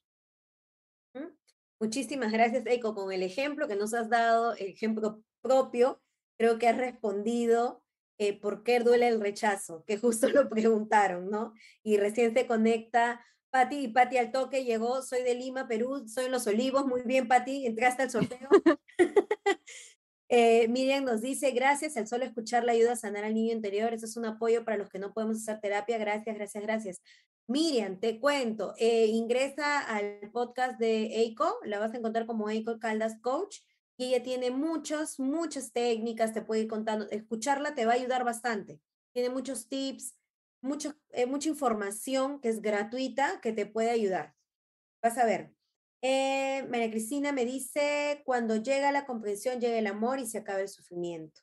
Muchísimas 1.78 2.32
gracias, 2.32 2.64
Eiko, 2.66 2.94
con 2.94 3.12
el 3.12 3.22
ejemplo 3.22 3.68
que 3.68 3.76
nos 3.76 3.92
has 3.92 4.08
dado, 4.08 4.54
el 4.54 4.68
ejemplo 4.68 5.22
propio, 5.42 6.00
creo 6.38 6.58
que 6.58 6.68
has 6.68 6.76
respondido 6.78 7.82
eh, 8.18 8.40
por 8.40 8.62
qué 8.62 8.80
duele 8.80 9.08
el 9.08 9.20
rechazo, 9.20 9.84
que 9.86 9.98
justo 9.98 10.28
lo 10.30 10.48
preguntaron, 10.48 11.28
¿no? 11.28 11.52
Y 11.82 11.98
recién 11.98 12.32
se 12.32 12.46
conecta 12.46 13.22
Pati, 13.50 13.84
y 13.84 13.88
Pati 13.88 14.16
al 14.16 14.32
toque 14.32 14.64
llegó, 14.64 15.02
soy 15.02 15.22
de 15.22 15.34
Lima, 15.34 15.68
Perú, 15.68 16.08
soy 16.08 16.26
en 16.26 16.32
Los 16.32 16.46
Olivos, 16.46 16.86
muy 16.86 17.02
bien 17.02 17.28
Pati, 17.28 17.66
entraste 17.66 18.02
al 18.04 18.10
sorteo. 18.10 18.48
Eh, 20.28 20.66
Miriam 20.68 21.04
nos 21.04 21.20
dice, 21.20 21.52
gracias, 21.52 21.96
el 21.96 22.08
solo 22.08 22.24
escuchar 22.24 22.64
la 22.64 22.72
ayuda 22.72 22.92
a 22.92 22.96
sanar 22.96 23.24
al 23.24 23.34
niño 23.34 23.52
interior, 23.52 23.94
eso 23.94 24.06
es 24.06 24.16
un 24.16 24.24
apoyo 24.24 24.64
para 24.64 24.76
los 24.76 24.88
que 24.88 24.98
no 24.98 25.12
podemos 25.12 25.36
hacer 25.36 25.60
terapia, 25.60 25.98
gracias, 25.98 26.34
gracias, 26.34 26.64
gracias. 26.64 27.02
Miriam, 27.46 28.00
te 28.00 28.18
cuento, 28.18 28.74
eh, 28.76 29.06
ingresa 29.06 29.80
al 29.80 30.30
podcast 30.32 30.80
de 30.80 31.06
EICO, 31.22 31.58
la 31.64 31.78
vas 31.78 31.94
a 31.94 31.98
encontrar 31.98 32.26
como 32.26 32.50
EICO 32.50 32.80
Caldas 32.80 33.20
Coach, 33.20 33.58
y 33.96 34.06
ella 34.06 34.22
tiene 34.22 34.50
muchas, 34.50 35.18
muchas 35.18 35.72
técnicas, 35.72 36.34
te 36.34 36.42
puede 36.42 36.62
ir 36.62 36.68
contando, 36.68 37.08
escucharla 37.10 37.74
te 37.74 37.86
va 37.86 37.92
a 37.92 37.94
ayudar 37.94 38.24
bastante. 38.24 38.80
Tiene 39.12 39.30
muchos 39.30 39.68
tips, 39.68 40.16
mucho, 40.60 40.94
eh, 41.10 41.26
mucha 41.26 41.48
información 41.48 42.40
que 42.40 42.48
es 42.48 42.60
gratuita 42.60 43.40
que 43.40 43.52
te 43.52 43.64
puede 43.64 43.90
ayudar. 43.90 44.34
Vas 45.02 45.16
a 45.16 45.24
ver. 45.24 45.55
Eh, 46.02 46.66
María 46.68 46.90
Cristina 46.90 47.32
me 47.32 47.44
dice, 47.44 48.22
cuando 48.24 48.56
llega 48.56 48.92
la 48.92 49.06
comprensión, 49.06 49.60
llega 49.60 49.78
el 49.78 49.86
amor 49.86 50.18
y 50.18 50.26
se 50.26 50.38
acaba 50.38 50.60
el 50.60 50.68
sufrimiento. 50.68 51.40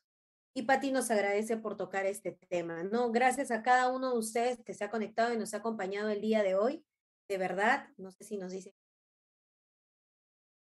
Y 0.56 0.62
Pati 0.62 0.92
nos 0.92 1.10
agradece 1.10 1.56
por 1.56 1.76
tocar 1.76 2.06
este 2.06 2.32
tema, 2.48 2.84
¿no? 2.84 3.10
Gracias 3.10 3.50
a 3.50 3.62
cada 3.62 3.90
uno 3.90 4.12
de 4.12 4.18
ustedes 4.18 4.62
que 4.64 4.72
se 4.72 4.84
ha 4.84 4.90
conectado 4.90 5.34
y 5.34 5.36
nos 5.36 5.52
ha 5.52 5.58
acompañado 5.58 6.08
el 6.10 6.20
día 6.20 6.42
de 6.44 6.54
hoy. 6.54 6.84
De 7.28 7.38
verdad, 7.38 7.88
no 7.96 8.12
sé 8.12 8.22
si 8.22 8.36
nos 8.36 8.52
dice. 8.52 8.72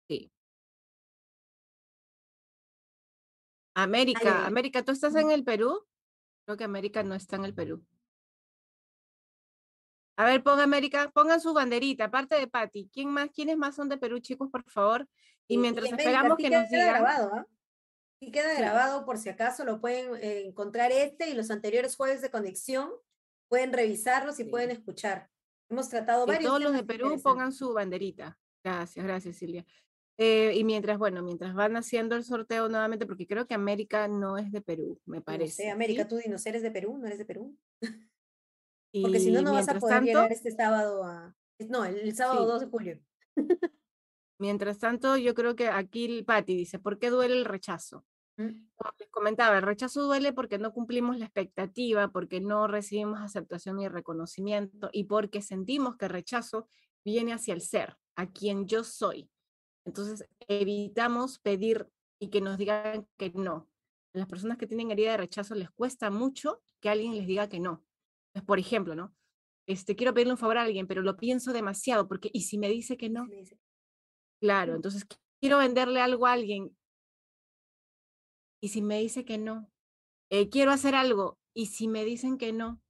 Sí. 0.07 0.31
América, 3.75 4.47
América, 4.47 4.83
¿tú 4.83 4.91
estás 4.91 5.13
en 5.15 5.29
el 5.29 5.43
Perú? 5.43 5.85
Creo 6.45 6.57
que 6.57 6.63
América 6.63 7.03
no 7.03 7.13
está 7.13 7.35
en 7.35 7.45
el 7.45 7.53
Perú. 7.53 7.85
A 10.17 10.25
ver, 10.25 10.41
ponga 10.43 10.63
América, 10.63 11.11
pongan 11.13 11.39
su 11.39 11.53
banderita, 11.53 12.05
aparte 12.05 12.35
de 12.35 12.47
Patti. 12.47 12.89
¿Quién 12.91 13.09
más? 13.09 13.29
¿Quiénes 13.29 13.55
más 13.55 13.75
son 13.75 13.87
de 13.87 13.97
Perú, 13.97 14.19
chicos, 14.19 14.49
por 14.51 14.63
favor? 14.63 15.07
Y 15.47 15.57
mientras 15.59 15.91
esperamos 15.91 16.37
que 16.37 16.49
nos 16.49 16.67
digan. 16.69 16.87
Grabado, 16.87 17.31
¿ah? 17.33 17.47
Sí 18.19 18.31
queda 18.31 18.57
grabado 18.57 19.05
por 19.05 19.19
si 19.19 19.29
acaso, 19.29 19.63
lo 19.63 19.79
pueden 19.79 20.15
eh, 20.15 20.41
encontrar 20.47 20.91
este 20.91 21.29
y 21.29 21.35
los 21.35 21.51
anteriores 21.51 21.95
jueves 21.95 22.21
de 22.21 22.31
conexión, 22.31 22.89
pueden 23.47 23.71
revisarlos 23.71 24.39
y 24.39 24.45
pueden 24.45 24.71
escuchar. 24.71 25.29
Hemos 25.69 25.87
tratado 25.89 26.25
y 26.33 26.43
Todos 26.43 26.61
los 26.61 26.73
de 26.73 26.83
Perú 26.83 27.21
pongan 27.21 27.51
su 27.51 27.73
banderita. 27.73 28.39
Gracias, 28.63 29.05
gracias 29.05 29.37
Silvia. 29.37 29.65
Eh, 30.17 30.53
y 30.55 30.63
mientras, 30.63 30.97
bueno, 30.97 31.21
mientras 31.21 31.53
van 31.53 31.77
haciendo 31.77 32.15
el 32.15 32.23
sorteo 32.23 32.69
nuevamente, 32.69 33.05
porque 33.05 33.27
creo 33.27 33.45
que 33.45 33.53
América 33.53 34.07
no 34.07 34.39
es 34.39 34.51
de 34.51 34.61
Perú, 34.61 34.99
me 35.05 35.21
parece. 35.21 35.63
No 35.63 35.67
sé, 35.67 35.69
América, 35.69 36.07
tú 36.07 36.17
dinos, 36.17 36.43
¿eres 36.47 36.63
de 36.63 36.71
Perú? 36.71 36.97
¿No 36.97 37.05
eres 37.05 37.19
de 37.19 37.25
Perú? 37.25 37.55
Porque 38.91 39.19
si 39.19 39.31
no, 39.31 39.41
no 39.41 39.53
vas 39.53 39.67
a 39.69 39.79
poder 39.79 40.03
llegar 40.03 40.31
este 40.31 40.51
sábado 40.51 41.03
a... 41.03 41.35
No, 41.59 41.85
el, 41.85 42.15
sábado 42.15 42.45
2 42.45 42.61
de 42.61 42.67
julio. 42.67 42.99
Mientras 44.39 44.77
tanto, 44.77 45.17
yo 45.17 45.33
creo 45.33 45.55
que 45.55 45.67
aquí 45.67 46.23
Patti 46.23 46.55
dice, 46.55 46.79
¿por 46.79 46.99
qué 46.99 47.09
duele 47.09 47.35
el 47.35 47.45
rechazo? 47.45 48.05
Mm. 48.37 48.67
Como 48.75 48.93
les 48.99 49.09
comentaba, 49.09 49.57
el 49.57 49.63
rechazo 49.63 50.03
duele 50.03 50.31
porque 50.31 50.59
no 50.59 50.73
cumplimos 50.73 51.17
la 51.17 51.25
expectativa, 51.25 52.09
porque 52.09 52.39
no 52.39 52.67
recibimos 52.67 53.19
aceptación 53.19 53.79
y 53.79 53.87
reconocimiento 53.87 54.89
y 54.93 55.05
porque 55.05 55.41
sentimos 55.41 55.97
que 55.97 56.05
el 56.05 56.11
rechazo 56.11 56.67
viene 57.03 57.33
hacia 57.33 57.55
el 57.55 57.61
ser, 57.61 57.97
a 58.15 58.31
quien 58.31 58.67
yo 58.67 58.83
soy. 58.83 59.29
Entonces, 59.85 60.27
evitamos 60.47 61.39
pedir 61.39 61.89
y 62.19 62.29
que 62.29 62.41
nos 62.41 62.57
digan 62.57 63.07
que 63.17 63.31
no. 63.31 63.67
A 64.13 64.19
las 64.19 64.27
personas 64.27 64.57
que 64.57 64.67
tienen 64.67 64.91
herida 64.91 65.11
de 65.11 65.17
rechazo 65.17 65.55
les 65.55 65.71
cuesta 65.71 66.11
mucho 66.11 66.61
que 66.79 66.89
alguien 66.89 67.15
les 67.15 67.25
diga 67.25 67.49
que 67.49 67.59
no. 67.59 67.86
Por 68.43 68.59
ejemplo, 68.59 68.95
¿no? 68.95 69.15
Este, 69.67 69.95
quiero 69.95 70.13
pedirle 70.13 70.33
un 70.33 70.37
favor 70.37 70.57
a 70.57 70.63
alguien, 70.63 70.87
pero 70.87 71.01
lo 71.01 71.17
pienso 71.17 71.51
demasiado 71.51 72.07
porque, 72.07 72.29
¿y 72.33 72.41
si 72.41 72.57
me 72.57 72.69
dice 72.69 72.97
que 72.97 73.09
no? 73.09 73.27
Claro, 74.39 74.75
entonces 74.75 75.05
quiero 75.39 75.57
venderle 75.57 75.99
algo 75.99 76.25
a 76.25 76.33
alguien 76.33 76.75
y 78.61 78.69
si 78.69 78.81
me 78.81 78.99
dice 78.99 79.25
que 79.25 79.37
no, 79.37 79.69
eh, 80.29 80.49
quiero 80.49 80.71
hacer 80.71 80.95
algo 80.95 81.37
y 81.53 81.67
si 81.67 81.87
me 81.87 82.05
dicen 82.05 82.37
que 82.37 82.53
no, 82.53 82.81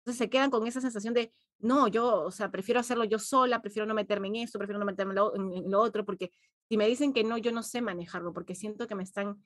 entonces 0.00 0.18
se 0.18 0.30
quedan 0.30 0.50
con 0.50 0.66
esa 0.66 0.80
sensación 0.80 1.14
de, 1.14 1.32
no, 1.58 1.88
yo, 1.88 2.22
o 2.22 2.30
sea, 2.30 2.50
prefiero 2.50 2.80
hacerlo 2.80 3.04
yo 3.04 3.18
sola, 3.18 3.60
prefiero 3.60 3.86
no 3.86 3.94
meterme 3.94 4.28
en 4.28 4.36
esto, 4.36 4.58
prefiero 4.58 4.78
no 4.78 4.86
meterme 4.86 5.14
en 5.34 5.70
lo, 5.70 5.80
otro, 5.80 6.04
porque 6.04 6.30
si 6.68 6.76
me 6.76 6.86
dicen 6.86 7.12
que 7.12 7.24
no, 7.24 7.36
yo 7.38 7.52
no 7.52 7.62
sé 7.62 7.82
manejarlo, 7.82 8.32
porque 8.32 8.54
siento 8.54 8.86
que 8.86 8.94
me 8.94 9.02
están 9.02 9.42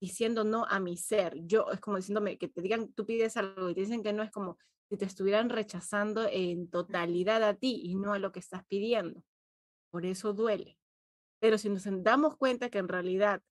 diciendo 0.00 0.44
no 0.44 0.66
a 0.66 0.78
mi 0.80 0.96
ser. 0.96 1.34
Yo, 1.46 1.70
es 1.72 1.80
como 1.80 1.96
diciéndome 1.96 2.36
que 2.36 2.48
te 2.48 2.60
digan, 2.60 2.92
tú 2.92 3.06
pides 3.06 3.36
algo 3.36 3.70
y 3.70 3.74
te 3.74 3.80
dicen 3.80 4.02
que 4.02 4.12
no, 4.12 4.22
es 4.22 4.30
como 4.30 4.58
si 4.88 4.96
te 4.96 5.04
estuvieran 5.04 5.50
rechazando 5.50 6.28
en 6.30 6.68
totalidad 6.68 7.42
a 7.42 7.54
ti 7.54 7.80
y 7.84 7.94
no 7.94 8.12
a 8.12 8.18
lo 8.18 8.32
que 8.32 8.40
estás 8.40 8.64
pidiendo. 8.66 9.22
Por 9.90 10.06
eso 10.06 10.32
duele. 10.32 10.78
Pero 11.40 11.58
si 11.58 11.68
nos 11.68 11.84
damos 12.02 12.36
cuenta 12.36 12.70
que 12.70 12.78
en 12.78 12.88
realidad 12.88 13.42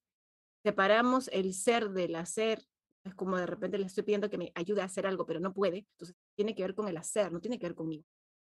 separamos 0.62 1.28
el 1.28 1.54
ser 1.54 1.90
del 1.90 2.16
hacer, 2.16 2.62
es 3.04 3.14
como 3.14 3.36
de 3.36 3.46
repente 3.46 3.78
le 3.78 3.86
estoy 3.86 4.02
pidiendo 4.02 4.30
que 4.30 4.38
me 4.38 4.52
ayude 4.54 4.80
a 4.80 4.86
hacer 4.86 5.06
algo, 5.06 5.26
pero 5.26 5.40
no 5.40 5.52
puede, 5.52 5.86
entonces 5.92 6.16
tiene 6.34 6.54
que 6.54 6.62
ver 6.62 6.74
con 6.74 6.88
el 6.88 6.96
hacer, 6.96 7.30
no 7.30 7.40
tiene 7.40 7.58
que 7.58 7.66
ver 7.66 7.74
conmigo. 7.74 8.04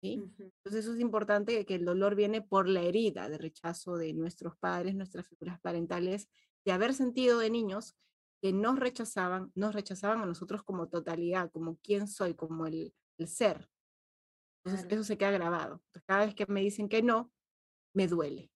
¿sí? 0.01 0.13
Entonces 0.13 0.85
eso 0.85 0.93
es 0.93 0.99
importante 0.99 1.65
que 1.65 1.75
el 1.75 1.85
dolor 1.85 2.15
viene 2.15 2.41
por 2.41 2.67
la 2.67 2.81
herida 2.81 3.29
de 3.29 3.37
rechazo 3.37 3.97
de 3.97 4.13
nuestros 4.13 4.57
padres, 4.57 4.95
nuestras 4.95 5.27
figuras 5.27 5.59
parentales, 5.59 6.29
de 6.65 6.71
haber 6.71 6.93
sentido 6.93 7.39
de 7.39 7.49
niños 7.49 7.95
que 8.41 8.53
nos 8.53 8.79
rechazaban, 8.79 9.51
nos 9.55 9.73
rechazaban 9.73 10.21
a 10.21 10.25
nosotros 10.25 10.63
como 10.63 10.89
totalidad, 10.89 11.51
como 11.51 11.77
quién 11.77 12.07
soy, 12.07 12.35
como 12.35 12.67
el, 12.67 12.93
ser. 13.25 13.69
Entonces 14.63 14.87
eso 14.91 15.03
se 15.03 15.17
queda 15.17 15.31
grabado. 15.31 15.81
cada 16.05 16.25
vez 16.25 16.35
que 16.35 16.45
me 16.47 16.61
dicen 16.61 16.89
que 16.89 17.01
no, 17.01 17.31
me 17.93 18.07
duele. 18.07 18.51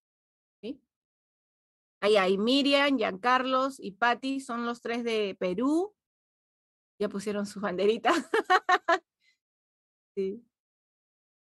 Ahí 2.04 2.18
hay 2.18 2.36
Miriam, 2.38 2.98
Giancarlos 2.98 3.80
y 3.80 3.92
Patti, 3.92 4.40
son 4.40 4.66
los 4.66 4.82
tres 4.82 5.04
de 5.04 5.36
Perú. 5.40 5.96
Ya 7.00 7.10
pusieron 7.10 7.46
sus 7.46 7.62
banderitas. 7.62 8.16
sí. 10.16 10.44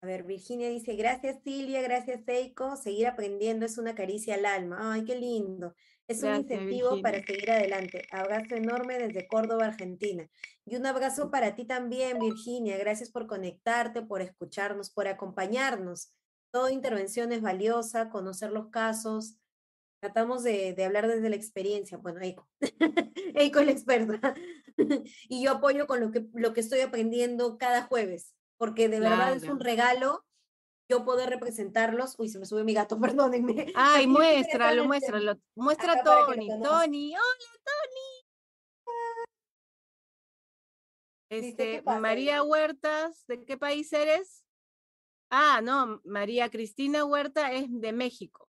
A 0.01 0.07
ver, 0.07 0.23
Virginia 0.23 0.69
dice, 0.69 0.95
gracias 0.95 1.41
Silvia, 1.43 1.81
gracias 1.81 2.23
Seiko, 2.25 2.77
seguir 2.77 3.07
aprendiendo 3.07 3.65
es 3.65 3.77
una 3.77 3.95
caricia 3.95 4.36
al 4.36 4.45
alma. 4.45 4.93
Ay, 4.93 5.03
qué 5.03 5.15
lindo. 5.15 5.75
Es 6.08 6.22
un 6.22 6.36
incentivo 6.36 7.01
para 7.01 7.24
seguir 7.24 7.49
adelante. 7.49 8.08
Abrazo 8.12 8.56
enorme 8.56 8.99
desde 8.99 9.28
Córdoba, 9.28 9.66
Argentina. 9.66 10.30
Y 10.66 10.76
un 10.76 10.86
abrazo 10.86 11.32
para 11.32 11.56
ti 11.56 11.66
también, 11.66 12.20
Virginia. 12.20 12.78
Gracias 12.78 13.10
por 13.10 13.26
conectarte, 13.26 14.03
por 14.03 14.22
escucharnos, 14.22 14.91
por 14.91 15.08
acompañarnos. 15.08 16.12
Toda 16.51 16.72
intervención 16.72 17.32
es 17.32 17.41
valiosa, 17.41 18.10
conocer 18.10 18.51
los 18.51 18.70
casos, 18.70 19.38
tratamos 19.99 20.43
de, 20.43 20.76
hablar 20.86 21.08
desde 21.08 21.30
la 21.30 21.36
experiencia. 21.36 21.97
Bueno, 21.97 22.22
Eiko, 22.22 22.47
Eiko 23.36 23.60
es 23.60 23.66
la 23.66 23.72
experta. 23.72 24.36
y 25.30 25.43
yo 25.43 25.51
apoyo 25.51 25.88
con 25.88 25.99
lo 25.99 26.12
que, 26.12 26.28
lo 26.34 26.53
que 26.53 26.62
estoy 26.62 26.82
aprendiendo 26.82 27.58
cada 27.58 27.84
jueves, 27.84 28.36
porque 28.58 28.89
de 28.89 28.99
verdad 28.99 29.36
es 29.36 29.43
un 29.43 29.60
regalo 29.60 30.24
yo 30.89 31.03
poder 31.05 31.29
representarlos. 31.29 32.15
Uy, 32.17 32.29
se 32.29 32.39
me 32.39 32.45
sube 32.45 32.63
mi 32.63 32.73
gato, 32.73 32.99
perdónenme. 33.01 33.67
Ay, 33.75 34.07
muéstralo, 34.07 34.86
muéstralo. 34.86 35.39
Muestra 35.55 35.93
a 35.93 36.03
Tony. 36.03 36.47
Tony, 36.61 37.15
hola, 37.15 37.61
Tony. 37.63 38.25
Este, 41.27 41.81
María 41.81 42.43
Huertas, 42.43 43.25
¿de 43.27 43.43
qué 43.45 43.57
país 43.57 43.91
eres? 43.93 44.45
Ah, 45.29 45.59
no, 45.61 46.01
María 46.05 46.49
Cristina 46.49 47.03
Huerta 47.03 47.51
es 47.51 47.65
de 47.69 47.91
México. 47.91 48.47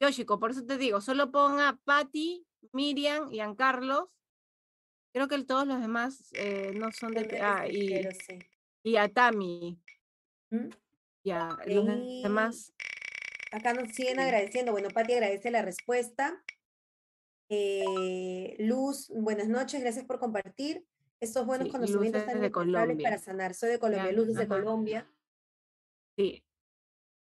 Yoshiko, 0.00 0.38
por 0.38 0.50
eso 0.50 0.66
te 0.66 0.76
digo, 0.76 1.00
solo 1.00 1.30
ponga 1.30 1.78
Patty, 1.84 2.44
Miriam 2.72 3.32
y 3.32 3.38
Carlos. 3.56 4.08
Creo 5.14 5.28
que 5.28 5.42
todos 5.44 5.66
los 5.66 5.80
demás 5.80 6.30
eh, 6.34 6.72
no 6.74 6.92
son 6.92 7.14
de... 7.14 7.40
Ah, 7.40 7.66
y, 7.66 8.06
y 8.82 8.96
a 8.96 9.08
Tami. 9.08 9.80
¿Mm? 10.50 10.68
Ya, 11.26 11.58
los 11.66 11.86
demás. 12.22 12.72
Acá 13.50 13.74
nos 13.74 13.92
siguen 13.92 14.20
agradeciendo. 14.20 14.70
Bueno, 14.70 14.90
Patti 14.90 15.14
agradece 15.14 15.50
la 15.50 15.60
respuesta. 15.60 16.40
Eh, 17.48 18.54
Luz, 18.60 19.10
buenas 19.12 19.48
noches, 19.48 19.80
gracias 19.80 20.04
por 20.04 20.20
compartir. 20.20 20.86
Estos 21.18 21.44
buenos 21.44 21.68
conocimientos 21.68 22.22
indispensables 22.32 23.02
para 23.02 23.18
sanar. 23.18 23.54
Soy 23.54 23.70
de 23.70 23.80
Colombia, 23.80 24.12
Luz 24.12 24.34
de 24.34 24.46
Colombia. 24.46 25.10
Sí, 26.16 26.44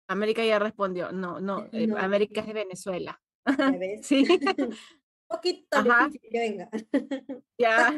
América 0.09 0.43
ya 0.43 0.59
respondió, 0.59 1.13
no, 1.13 1.39
no, 1.39 1.69
eh, 1.71 1.87
América 1.97 2.41
es 2.41 2.47
de 2.47 2.53
Venezuela. 2.53 3.21
sí. 4.01 4.27
Poquito 5.27 5.83
difícil 5.83 6.21
que 6.31 6.39
venga. 6.39 6.69
Ya. 7.59 7.91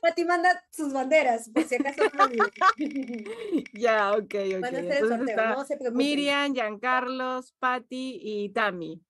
Pati 0.00 0.24
manda 0.24 0.64
sus 0.70 0.92
banderas, 0.92 1.50
por 1.50 1.64
si 1.64 1.74
acaso 1.74 2.02
Ya, 3.74 4.12
ok, 4.12 4.20
ok. 4.22 4.32
Entonces 4.32 5.28
está 5.28 5.54
no 5.54 5.64
se 5.64 5.76
Miriam, 5.90 6.54
Giancarlos, 6.54 7.52
Patti 7.58 8.20
y 8.22 8.50
Tami. 8.50 9.02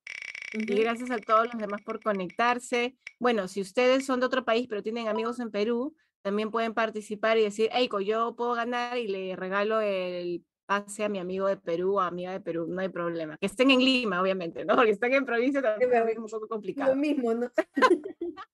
Y 0.54 0.80
gracias 0.80 1.10
a 1.10 1.18
todos 1.18 1.52
los 1.52 1.60
demás 1.60 1.82
por 1.82 2.02
conectarse. 2.02 2.96
Bueno, 3.18 3.48
si 3.48 3.60
ustedes 3.60 4.06
son 4.06 4.20
de 4.20 4.26
otro 4.26 4.44
país 4.44 4.66
pero 4.68 4.82
tienen 4.82 5.08
amigos 5.08 5.38
en 5.40 5.50
Perú, 5.50 5.94
también 6.22 6.50
pueden 6.50 6.72
participar 6.72 7.36
y 7.36 7.42
decir, 7.42 7.68
Eiko, 7.72 8.00
yo 8.00 8.34
puedo 8.34 8.54
ganar 8.54 8.96
y 8.96 9.08
le 9.08 9.36
regalo 9.36 9.80
el 9.80 10.44
pase 10.66 11.04
a 11.04 11.08
mi 11.08 11.18
amigo 11.18 11.46
de 11.46 11.56
Perú 11.56 11.94
o 11.94 12.00
amiga 12.00 12.32
de 12.32 12.40
Perú, 12.40 12.66
no 12.68 12.80
hay 12.80 12.88
problema. 12.88 13.38
Que 13.38 13.46
estén 13.46 13.70
en 13.70 13.78
Lima, 13.78 14.20
obviamente, 14.20 14.64
¿no? 14.64 14.76
Que 14.82 14.90
estén 14.90 15.14
en 15.14 15.24
provincia 15.24 15.62
también 15.62 15.92
es 16.08 16.18
un 16.18 16.26
poco 16.26 16.48
complicado. 16.48 16.94
Lo 16.94 17.00
mismo, 17.00 17.32
¿no? 17.34 17.50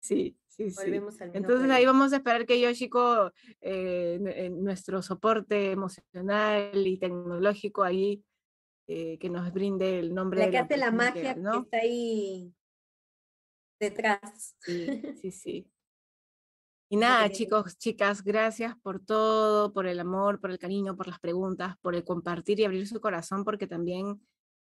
sí, 0.00 0.36
sí, 0.48 0.70
sí. 0.70 1.00
Entonces 1.32 1.70
ahí 1.70 1.86
vamos 1.86 2.12
a 2.12 2.16
esperar 2.16 2.44
que 2.44 2.60
Yoshiko, 2.60 3.32
eh, 3.60 4.18
en 4.20 4.62
nuestro 4.62 5.00
soporte 5.00 5.70
emocional 5.70 6.86
y 6.86 6.98
tecnológico 6.98 7.84
ahí, 7.84 8.24
eh, 8.88 9.18
que 9.18 9.30
nos 9.30 9.52
brinde 9.52 10.00
el 10.00 10.14
nombre 10.14 10.40
la 10.40 10.46
de 10.46 10.50
que 10.50 10.58
hace 10.58 10.76
la 10.76 10.90
magia 10.90 11.34
que 11.34 11.58
está 11.58 11.78
ahí 11.78 12.52
detrás. 13.78 14.56
Sí, 14.60 15.02
sí, 15.20 15.30
sí. 15.30 15.70
Y 16.90 16.96
nada, 16.96 17.30
chicos, 17.30 17.76
chicas, 17.76 18.24
gracias 18.24 18.74
por 18.82 18.98
todo, 18.98 19.74
por 19.74 19.86
el 19.86 20.00
amor, 20.00 20.40
por 20.40 20.50
el 20.50 20.58
cariño, 20.58 20.96
por 20.96 21.06
las 21.06 21.20
preguntas, 21.20 21.76
por 21.82 21.94
el 21.94 22.02
compartir 22.02 22.60
y 22.60 22.64
abrir 22.64 22.88
su 22.88 22.98
corazón, 22.98 23.44
porque 23.44 23.66
también 23.66 24.22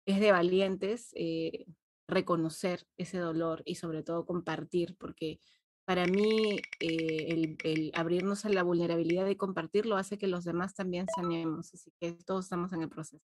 es 0.06 0.20
de 0.20 0.30
valientes 0.30 1.10
eh, 1.16 1.66
reconocer 2.06 2.86
ese 2.96 3.18
dolor 3.18 3.62
y 3.64 3.74
sobre 3.74 4.04
todo 4.04 4.24
compartir, 4.24 4.94
porque 4.98 5.40
para 5.84 6.06
mí 6.06 6.60
eh, 6.78 7.56
el, 7.64 7.90
abrirnos 7.92 8.44
a 8.44 8.50
la 8.50 8.62
vulnerabilidad 8.62 9.26
y 9.26 9.34
compartirlo 9.34 9.96
hace 9.96 10.16
que 10.16 10.28
los 10.28 10.44
demás 10.44 10.74
también 10.74 11.06
sanemos, 11.16 11.74
así 11.74 11.92
que 11.98 12.12
todos 12.24 12.44
estamos 12.44 12.72
en 12.72 12.82
el 12.82 12.88
proceso. 12.88 13.24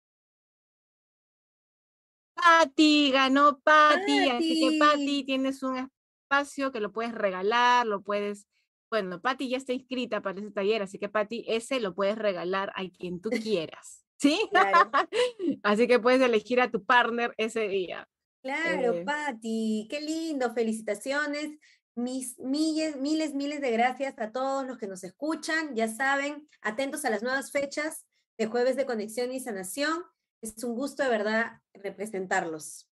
Patti, 2.34 3.12
ganó 3.12 3.60
Patti, 3.60 4.30
así 4.30 4.60
que 4.60 4.78
Patti 4.80 5.24
tienes 5.24 5.62
un 5.62 5.76
espacio 5.76 6.72
que 6.72 6.80
lo 6.80 6.90
puedes 6.90 7.14
regalar, 7.14 7.86
lo 7.86 8.02
puedes 8.02 8.48
bueno, 8.90 9.20
Patti 9.20 9.48
ya 9.48 9.56
está 9.56 9.72
inscrita 9.72 10.20
para 10.20 10.40
ese 10.40 10.50
taller, 10.50 10.82
así 10.82 10.98
que 10.98 11.08
Patti, 11.08 11.44
ese 11.46 11.78
lo 11.80 11.94
puedes 11.94 12.18
regalar 12.18 12.72
a 12.74 12.82
quien 12.88 13.20
tú 13.20 13.30
quieras. 13.30 14.04
¿Sí? 14.18 14.38
así 15.62 15.86
que 15.86 16.00
puedes 16.00 16.20
elegir 16.20 16.60
a 16.60 16.70
tu 16.70 16.84
partner 16.84 17.32
ese 17.38 17.68
día. 17.68 18.08
Claro, 18.42 18.94
eh, 18.94 19.04
Patti, 19.04 19.86
qué 19.88 20.00
lindo, 20.00 20.52
felicitaciones. 20.52 21.58
Mis 21.94 22.38
miles, 22.38 22.96
miles, 22.96 23.34
miles 23.34 23.60
de 23.60 23.70
gracias 23.70 24.18
a 24.18 24.32
todos 24.32 24.66
los 24.66 24.78
que 24.78 24.86
nos 24.86 25.04
escuchan. 25.04 25.74
Ya 25.74 25.88
saben, 25.88 26.48
atentos 26.60 27.04
a 27.04 27.10
las 27.10 27.22
nuevas 27.22 27.52
fechas 27.52 28.06
de 28.38 28.46
Jueves 28.46 28.76
de 28.76 28.86
Conexión 28.86 29.32
y 29.32 29.40
Sanación. 29.40 30.02
Es 30.42 30.62
un 30.64 30.74
gusto 30.74 31.02
de 31.02 31.10
verdad 31.10 31.60
representarlos. 31.74 32.88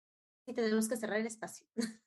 Y 0.47 0.53
tenemos 0.53 0.87
que 0.89 0.97
cerrar 0.97 1.19
el 1.19 1.27
espacio. 1.27 1.65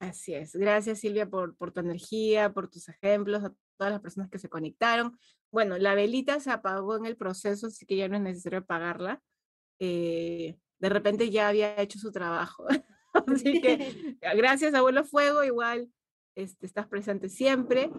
Así 0.00 0.34
es. 0.34 0.56
Gracias 0.56 1.00
Silvia 1.00 1.28
por, 1.28 1.54
por 1.56 1.72
tu 1.72 1.80
energía, 1.80 2.52
por 2.52 2.68
tus 2.68 2.88
ejemplos, 2.88 3.44
a 3.44 3.52
todas 3.76 3.92
las 3.92 4.00
personas 4.00 4.30
que 4.30 4.38
se 4.38 4.48
conectaron. 4.48 5.16
Bueno, 5.52 5.76
la 5.76 5.94
velita 5.94 6.40
se 6.40 6.50
apagó 6.50 6.96
en 6.96 7.04
el 7.04 7.16
proceso, 7.16 7.66
así 7.66 7.84
que 7.84 7.96
ya 7.96 8.08
no 8.08 8.16
es 8.16 8.22
necesario 8.22 8.60
apagarla. 8.60 9.20
Eh, 9.78 10.56
de 10.78 10.88
repente 10.88 11.28
ya 11.28 11.48
había 11.48 11.78
hecho 11.80 11.98
su 11.98 12.10
trabajo. 12.12 12.66
así 13.12 13.60
que 13.60 14.16
gracias 14.36 14.72
Abuelo 14.72 15.04
Fuego, 15.04 15.44
igual 15.44 15.92
este, 16.34 16.64
estás 16.64 16.86
presente 16.88 17.28
siempre. 17.28 17.90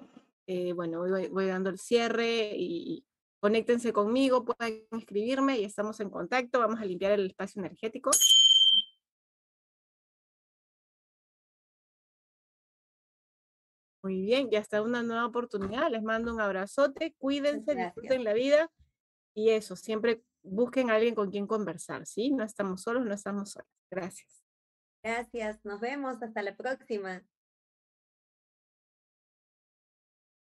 Eh, 0.47 0.73
bueno, 0.73 0.99
voy, 0.99 1.27
voy 1.27 1.45
dando 1.45 1.69
el 1.69 1.77
cierre 1.77 2.53
y 2.55 3.05
conéctense 3.39 3.93
conmigo, 3.93 4.43
pueden 4.43 4.87
escribirme 4.91 5.59
y 5.59 5.65
estamos 5.65 5.99
en 5.99 6.09
contacto. 6.09 6.59
Vamos 6.59 6.79
a 6.79 6.85
limpiar 6.85 7.11
el 7.11 7.27
espacio 7.27 7.59
energético. 7.59 8.09
Muy 14.03 14.21
bien, 14.21 14.49
ya 14.49 14.59
está 14.59 14.81
una 14.81 15.03
nueva 15.03 15.25
oportunidad. 15.25 15.91
Les 15.91 16.01
mando 16.01 16.33
un 16.33 16.41
abrazote, 16.41 17.13
cuídense, 17.17 17.75
disfruten 17.75 18.23
la 18.23 18.33
vida 18.33 18.71
y 19.35 19.51
eso, 19.51 19.75
siempre 19.75 20.23
busquen 20.43 20.89
a 20.89 20.95
alguien 20.95 21.15
con 21.15 21.29
quien 21.29 21.47
conversar, 21.47 22.05
¿sí? 22.05 22.31
No 22.31 22.43
estamos 22.43 22.81
solos, 22.81 23.05
no 23.05 23.13
estamos 23.13 23.51
solos. 23.51 23.69
Gracias. 23.89 24.43
Gracias, 25.03 25.63
nos 25.63 25.79
vemos, 25.79 26.21
hasta 26.21 26.41
la 26.41 26.55
próxima. 26.55 27.23